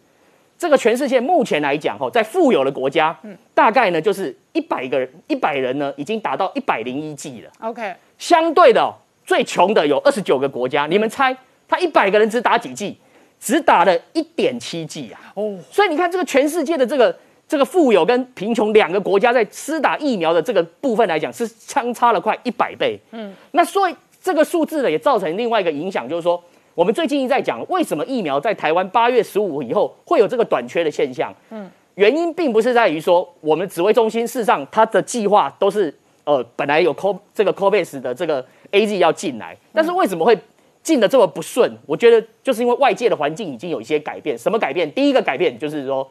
[0.58, 7.52] 这个全世界目前来讲哈，在富有的国家，嗯，大概呢就是一百个人，一百人呢已经达到一百零一剂了。
[7.60, 8.94] OK，相对的，
[9.26, 11.36] 最穷的有二十九个国家，你们猜
[11.68, 12.98] 他一百个人只打几剂？
[13.38, 15.20] 只打了一点七剂啊！
[15.36, 17.16] 哦，所以你看这个全世界的这个。
[17.48, 23.00] 这个富有跟贫穷两个国家在施打疫苗的这个部分来讲，是相差了快一百倍。
[23.12, 26.44] 嗯，那所以这个数字呢，也造成另外一个影响，就是说，
[26.74, 31.32] 我们最近一在讲，为什么疫苗在台湾八月十五以后会有这个短缺的现象？
[31.52, 35.94] 嗯，原因并不是在于说，我们指挥中心事实上它的计划都是
[36.24, 40.36] 呃本来有 co 这个 cobase 的这个 A Z 要进来，但是为什么会
[40.82, 41.72] 进的这么不顺？
[41.86, 44.36] 我觉得就是因为外界的环境已经有一些改变。
[44.36, 44.92] 什么改变？
[44.94, 46.10] 第一个改变就是说。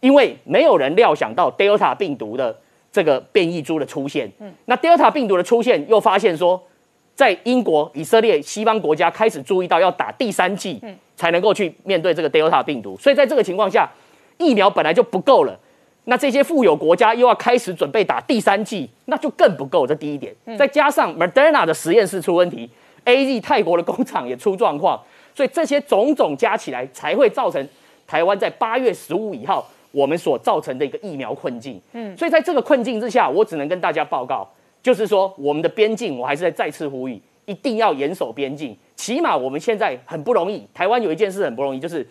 [0.00, 2.56] 因为没有人料想到 Delta 病毒的
[2.92, 6.62] 这个变异株的出现，嗯，那 Delta 病毒的出现又发现说，
[7.14, 10.80] 在英国、以色列、西方国家开始注意到要打第三剂，
[11.16, 12.96] 才能够去面对这个 Delta 病毒。
[12.96, 13.90] 所以在这个情况下，
[14.38, 15.58] 疫苗本来就不够了，
[16.04, 19.86] 那这些富有国家又要开始准备打第三剂，那就更不够。
[19.86, 22.70] 这第一点，再加上 Moderna 的实验室出问题
[23.04, 25.00] ，AZ 泰国的工厂也出状况，
[25.34, 27.68] 所以这些种种加起来，才会造成
[28.06, 29.64] 台湾在八月十五以后
[29.98, 31.80] 我们所造成的一个疫苗困境。
[31.92, 34.48] 嗯，所以在这个困境之下，我只能跟大家报告。
[34.80, 38.76] 就是说，我们的边境，我还是在再次呼吁，一定要严守边境。
[38.94, 42.06] 起码我们现在很不容易，台湾有一件事很不容易，就是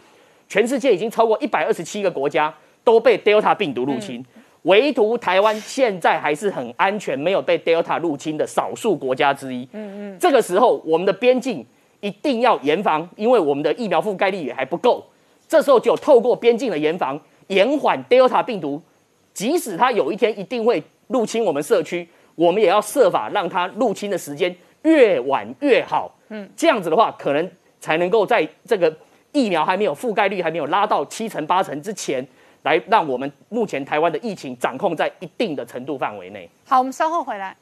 [0.49, 2.53] 全世界已经超过一百二十七个国家
[2.83, 4.23] 都被 Delta 病毒入侵，
[4.63, 9.67] 唯独台湾现在还是很安全，没有被 Delta 入侵的少数国家之一。
[9.71, 11.65] 嗯嗯，这个时候我们的边境
[12.01, 15.03] 一定要严防，因为我们的疫苗覆盖率也还不够。
[15.47, 18.81] 这时候就透过边境的严防，延缓 Delta 病毒，
[19.33, 22.07] 即使它有一天一定会入侵我们社区。
[22.35, 28.95] 我们也要设法让它入侵的时间越晚越好，嗯，这样子的话，可能才能够在这个
[29.31, 32.23] 疫苗还没有覆盖率还没有拉到七成八成之前，
[32.61, 36.47] 来让我们目前台湾的疫情掌控在一定的程度范围内。
[36.65, 37.57] 好，我们稍后回来。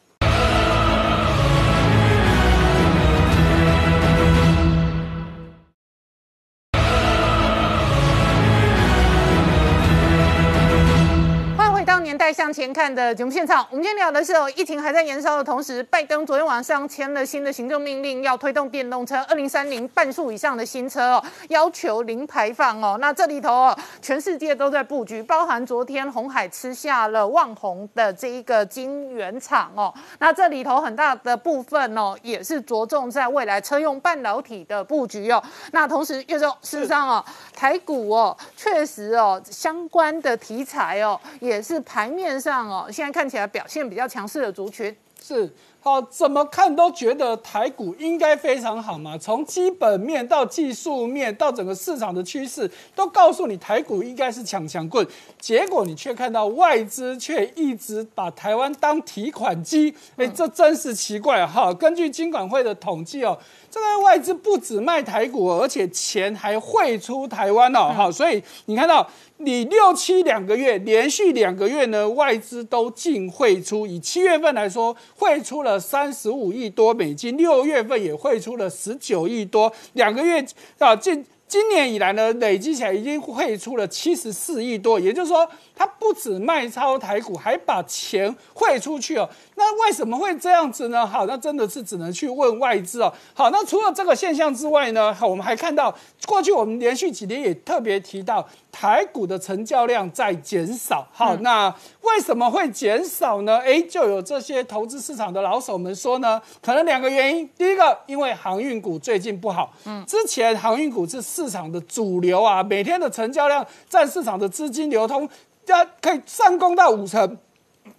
[12.05, 22.99] 年代向前看的节目现场，我们今天聊的是哦，疫情还在延烧的同时，拜登昨天晚上签了新的行政命令，要推动电动车二零三零半数以上的新车哦，要求零排放哦。
[23.01, 29.91] 那这里头哦，全世界都在布局，包含昨天红海吃下了旺宏的这一个晶圆厂哦。
[30.19, 35.43] 那这里头很大的部分哦，也是着重在未来车用半导体的布局哦。
[35.71, 37.25] 那同时，月中事实上哦，
[37.55, 41.83] 台股哦，确实哦，相关的题材哦，也是。
[41.95, 44.93] 台面上哦，现在看起来表现比较强势的族群
[45.23, 45.49] 是
[45.79, 49.17] 好，怎么看都觉得台股应该非常好嘛。
[49.17, 55.07] 从基本面到技术面到整个市场的趋势，都告诉你台股应该是强强棍。
[55.39, 61.73] 结果你却看到外资却一直把台湾当提款机，哎，这真是奇怪哈。
[61.73, 63.37] 根据金管会的统计哦。
[63.71, 69.05] 这个外资不止卖台股，而且钱还汇出台湾哦，好，所以你看到
[69.45, 73.85] 你六七两个月连续两个月呢，外资都净汇出。
[73.85, 80.43] 以七月份来说，汇出了三十五亿多美金，六月份也汇出了十九亿多，两个月
[80.79, 89.29] 啊，今今年以来呢，累积起来已经汇出了七十四亿多，也就是说，它不止卖超台股，还把钱汇出去哦。
[89.57, 91.07] 那为什么会这样子呢？
[91.07, 93.11] 好，那真的是只能去问外资哦。
[93.33, 95.95] 好，那除了这个现象之外呢，好，我们还看到
[96.27, 101.07] 过去我们连续几年也特别提到台股的成交量在减少。
[101.13, 103.59] 好，那为什么会减少呢？
[103.59, 107.49] 哎，就有这些投资市场的老手们说呢，可能两个原因。
[107.57, 109.71] 第一个，因为航运股最近不好。
[109.85, 115.27] 嗯，之前航运股是市场的主流啊，每天的成交量占市场的资金流通，
[115.67, 117.37] 要可以上攻到五成。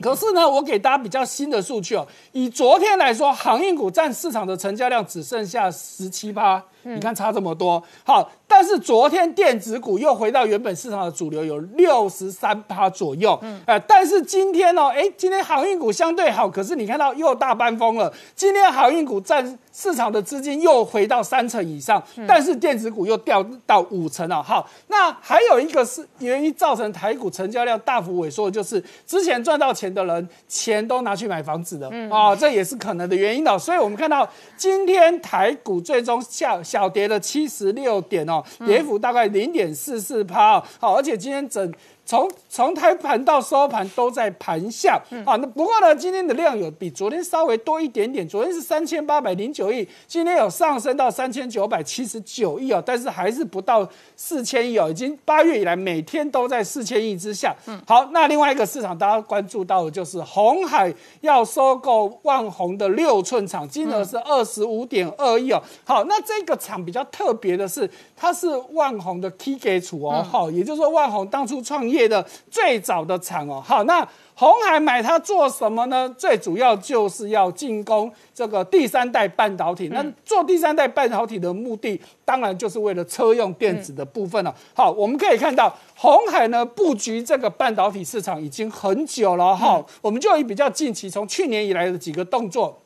[0.01, 2.07] 可是呢，我给大家比较新的数据哦。
[2.33, 7.83] 以昨天来说，航运股占市场的成交量只剩下十七趴，你看差这么多。
[8.05, 8.31] 好。
[8.49, 13.39] 但是昨天电子股又回到原本市场的主流，有六十三趴左右。
[13.43, 18.13] 嗯，哎，但是今天呢，哎，今天航运股相对好，可是你看到又大搬风了。
[18.35, 24.43] 今天航运股占市场的资金又回到三成以上，但是电子股又掉到五成了。
[24.43, 31.89] 好，那还有一个是原因造成台股成交量大幅萎缩，就是之前赚到钱的人钱都拿去买房子了。
[31.91, 33.59] 嗯，啊，这也是可能的原因的。
[33.59, 38.36] 所以我们看到今天台股最终下小跌了七十六点哦。
[38.65, 41.73] 跌幅大概零点四四趴，好，而且今天整。
[42.07, 57.53] 从从开盘到收盘都在盘下嗯啊，那不过呢，今天的量有比昨天稍微多一点点，昨天是三千八百零九亿，今天有上升到三千九百七十九亿哦，但是还是不到四千亿哦，已经八月以来每天都在四千亿之下。
[57.67, 65.61] 嗯，好，那另外一个市场大家关注到的就是红海要收购万宏的六寸厂，金额是二十五点二亿哦。
[65.85, 71.96] 好，那这个厂比较特别的是，它是万宏的 key 基础哦，好，也就是说万宏当初创业。
[71.97, 76.09] 业的最早的厂哦，好，那红海买它做什么呢？
[76.19, 79.89] 最主要就是要进攻这个第三代半导体。
[79.89, 84.55] 那做第三代半导体的目的，当然就是为了车用电子的部分了。
[84.75, 89.85] 好，我们可以看到红海呢布局这个半导体市场已经很久了哈。
[90.03, 92.79] 我们就以比较近期从去年以来的几个动作。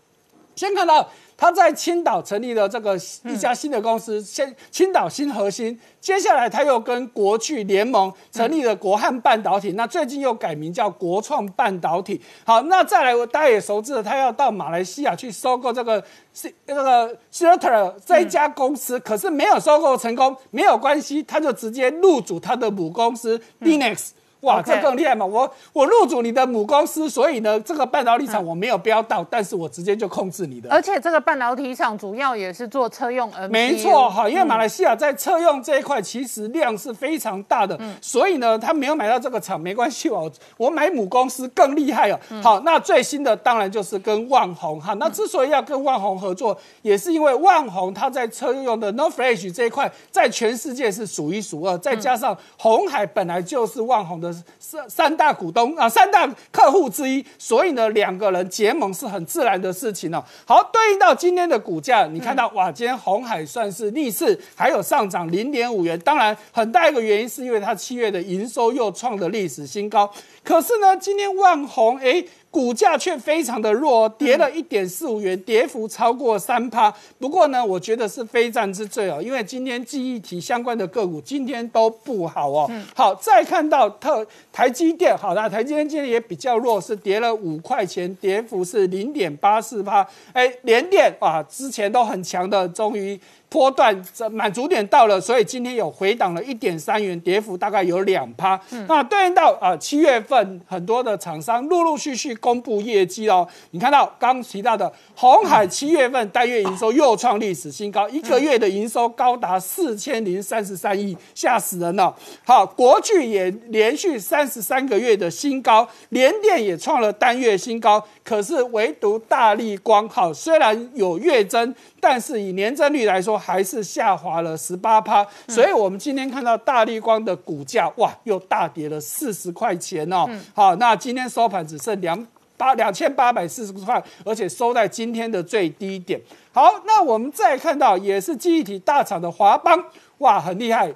[0.54, 1.08] 先看到。
[1.40, 2.94] 他在青岛成立了这个
[3.24, 5.80] 一家新的公司，先青岛新核心。
[5.98, 12.20] 接下来他又跟国巨联盟成立了国汉半导体，那最近又改名叫国创半导体。
[12.44, 16.04] 好，那再来大家也熟知了，他要到马来西亚去收购这个
[16.34, 24.10] 是这个 s h i l t e r 这一家公司，可是没有收购成功，没有关系，他就直接入主他的母公司 Dinex。
[24.40, 25.26] 哇，这更厉害嘛！
[25.26, 30.70] 我我入主你的母公司，所以呢，这个半导体厂我没有标到，但是我直接就控制你的。
[30.70, 33.50] 而且这个半导体厂主要也是做车用 N。
[33.50, 42.18] 没错哈，因为马来西亚在车用这一块其实量是非常大的，所以呢，他没有买到这个厂没关系哦，我买母公司更厉害哦。
[42.42, 44.94] 好，那最新的当然就是跟万宏哈。
[44.94, 54.29] 那之所以要跟万宏合作，也是因为万宏它在车用的 No Flash 这一块，在全世界是数一数二，再加上红海本来就是万宏的。
[54.58, 60.24] 三三大股东啊，三大客户之一，所以呢，两个人结盟是很自然的事情哦。
[60.44, 65.98] 好，对应到今天的股价，你看到哇，今天红海算是逆势，还有上涨零点五元。
[66.00, 70.12] 当然，很大一个原因是因为它七月的营收又创了历史新高。
[70.42, 72.24] 可是呢，今天万红哎。
[72.50, 76.92] 股价却非常的弱，跌了一点四五元，跌幅超过三趴。
[77.18, 82.68] 不过呢，我觉得是非战之罪哦，因为今天记忆体相关的个股今天都不好哦。
[82.94, 90.04] 好，再看到特台积电，好，啦台积电今天也比较弱，是跌了五块钱，跌幅是零点八四趴。
[90.32, 93.18] 哎，联电啊，之前都很强的，终于。
[93.50, 98.58] 波段这满足点到了，所以今天有回档了一点三元，跌幅大概有两趴。
[98.86, 112.14] 那对应到啊七月份很多的厂商陆陆续续公布业绩哦，你看到刚提到的红海七月份单月营收又创历史新高，一个月的营收高达四千零三十三亿，吓死人了。
[112.44, 121.74] 好，国巨也连续三十三个月的新高，联电也创了单月新高，可是唯独大力光好，虽然有月增。
[122.02, 130.26] 但是以年增率来说，还是下滑了十八趴，所以我们今天看到大立光的股价，哇，又大跌了四十块钱哦。
[130.54, 132.26] 好，那今天收盘只剩两
[132.58, 136.20] 八两千八百四十块，而且收在今天的最低点。
[136.52, 139.82] 好，那我们再看到也是记忆体大厂的华邦，
[140.18, 140.94] 哇，很厉害，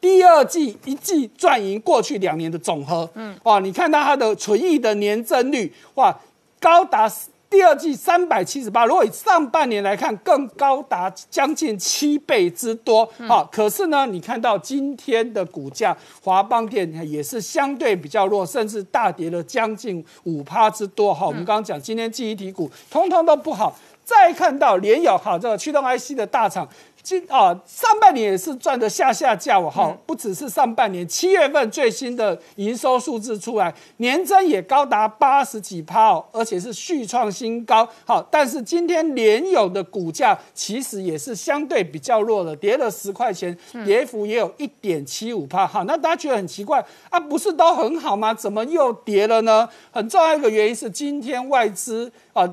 [0.00, 6.14] 第二季一季赚赢过去两年的总和，嗯，哇，你看到它的存益的年增率，哇，
[6.60, 7.10] 高达。
[7.54, 13.08] 第二季三百七十八，如果以上半年来看，更高达将近七倍之多。
[13.28, 21.14] 好，可是呢，你看到今天的股价，华邦电也是相对比较弱，甚至大跌了将近五趴之多。
[21.14, 23.78] 哈，我们刚刚讲今天记忆体股通通都不好。
[24.04, 26.68] 再看到联友，好，这个驱动 IC 的大厂。
[27.02, 37.86] 今啊，上半年也是赚的下下价哦，哈，不只是上半年，七月份最新的营收数字出来，年增也高达八十几趴哦，而且是续创新高。
[38.06, 43.54] 好，但是今天联友的股价其实也是相对比较弱的，跌了十块钱，
[43.84, 45.66] 跌幅也有一点七五趴。
[45.66, 48.32] 好，那大家觉得很奇怪啊，不是都很好吗？
[48.32, 49.68] 怎么又跌了呢？
[49.90, 52.48] 很重要一个原因是今天外资啊。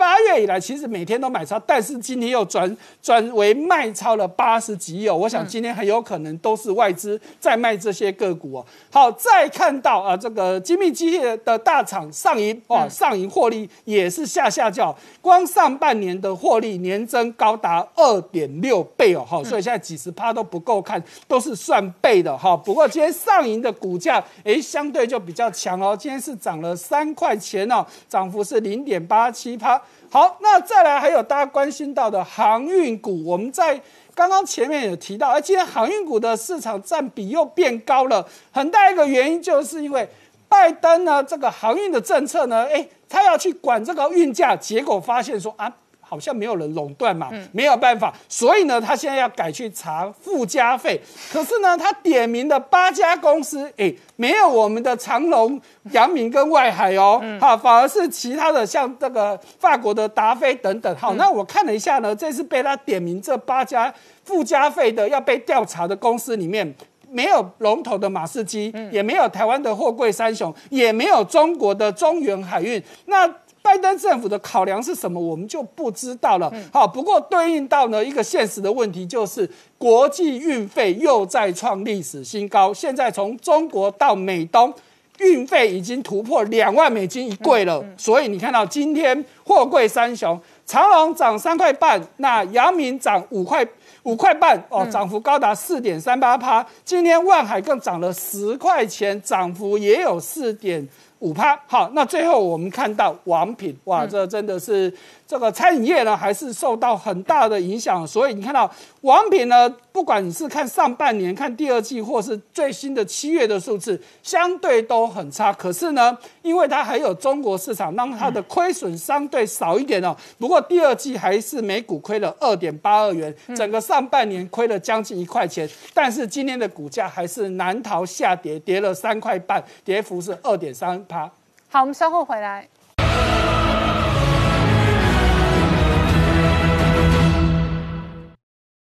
[0.00, 5.14] 八月以来，其实每天都买超，但是今天又转转为卖超了八十几亿哦。
[5.14, 8.66] 我想今天很有可能都是外资在卖这些个股哦。
[8.90, 19.22] 好，再看到啊，这个精密机械的大厂上银哇，上银获利也是下下叫，光上半年的获利年增高达二点六倍哦。
[19.28, 22.56] 好，所以现在几十趴都不够看，都是算倍的哈。
[22.56, 25.94] 不过今天上银的股价哎，相对就比较强哦。
[25.94, 29.78] 今天是涨了三块钱哦，涨幅是零点八七趴。
[30.10, 33.80] 好，那再来还有大家关心到的航运股，我们在
[34.14, 40.08] 刚刚前面有提到，而今天航运股的市场占比又变高了，很大一个原因就是因为
[40.48, 45.72] 拜登呢这个航运的政策呢，哎，他要去管这个运价，结果发现说啊。
[46.10, 51.00] 好像没有人垄断嘛，没有办法，所以呢，他现在要改去查附加费。
[51.32, 55.60] 可是呢，他点名的八家公司，哎，没有我们的长隆、
[55.92, 60.96] 阳明跟外海哦，好，反而是其他的，像这个法国的达菲等等。
[60.96, 66.74] 好，那我看了一下呢，这次被他点名这八家附加费的要被调查的公司里面，
[67.08, 72.82] 没有龙头的马士基，也没有台湾的货柜三雄，也没有中国的中原海运。
[73.06, 73.28] 那
[73.62, 76.52] 拜登政府的考量是什么，我们就不知道了。
[76.72, 82.72] 好，不过对应到呢一个现实的问题，就是国际运费又再创历史新高。
[82.72, 84.72] 现在从中国到美东，
[85.18, 87.84] 运费已经突破两万美金一柜了。
[87.96, 93.64] 所以你看到今天货柜三雄，长隆涨三块半，那阳明涨五块
[94.04, 96.66] 五块半，哦，涨幅高达四点三八趴。
[96.84, 100.88] 今天万海更涨了十块钱，涨幅也有四点。
[101.20, 101.58] 五趴。
[101.66, 104.92] 好，那最后我们看到王品，哇，这真的是
[105.30, 108.04] 这个餐饮业呢，还是受到很大的影响。
[108.04, 108.68] 所以你看到
[109.02, 115.52] 王品呢，不管你是看上半年、看第二季，或是最新的七月的数字，相对都很差。
[115.52, 120.16] 可是呢，因为它还有中国市场，让它的亏损相对少一点哦。
[120.36, 125.70] 不过第二季还是每股亏了二点八二元，整个上半年亏了将近一块钱。
[125.94, 131.30] 但是今天的股价还是难逃下跌，跌了三块半，跌幅是二点三趴。
[131.68, 132.66] 好，我们稍后回来。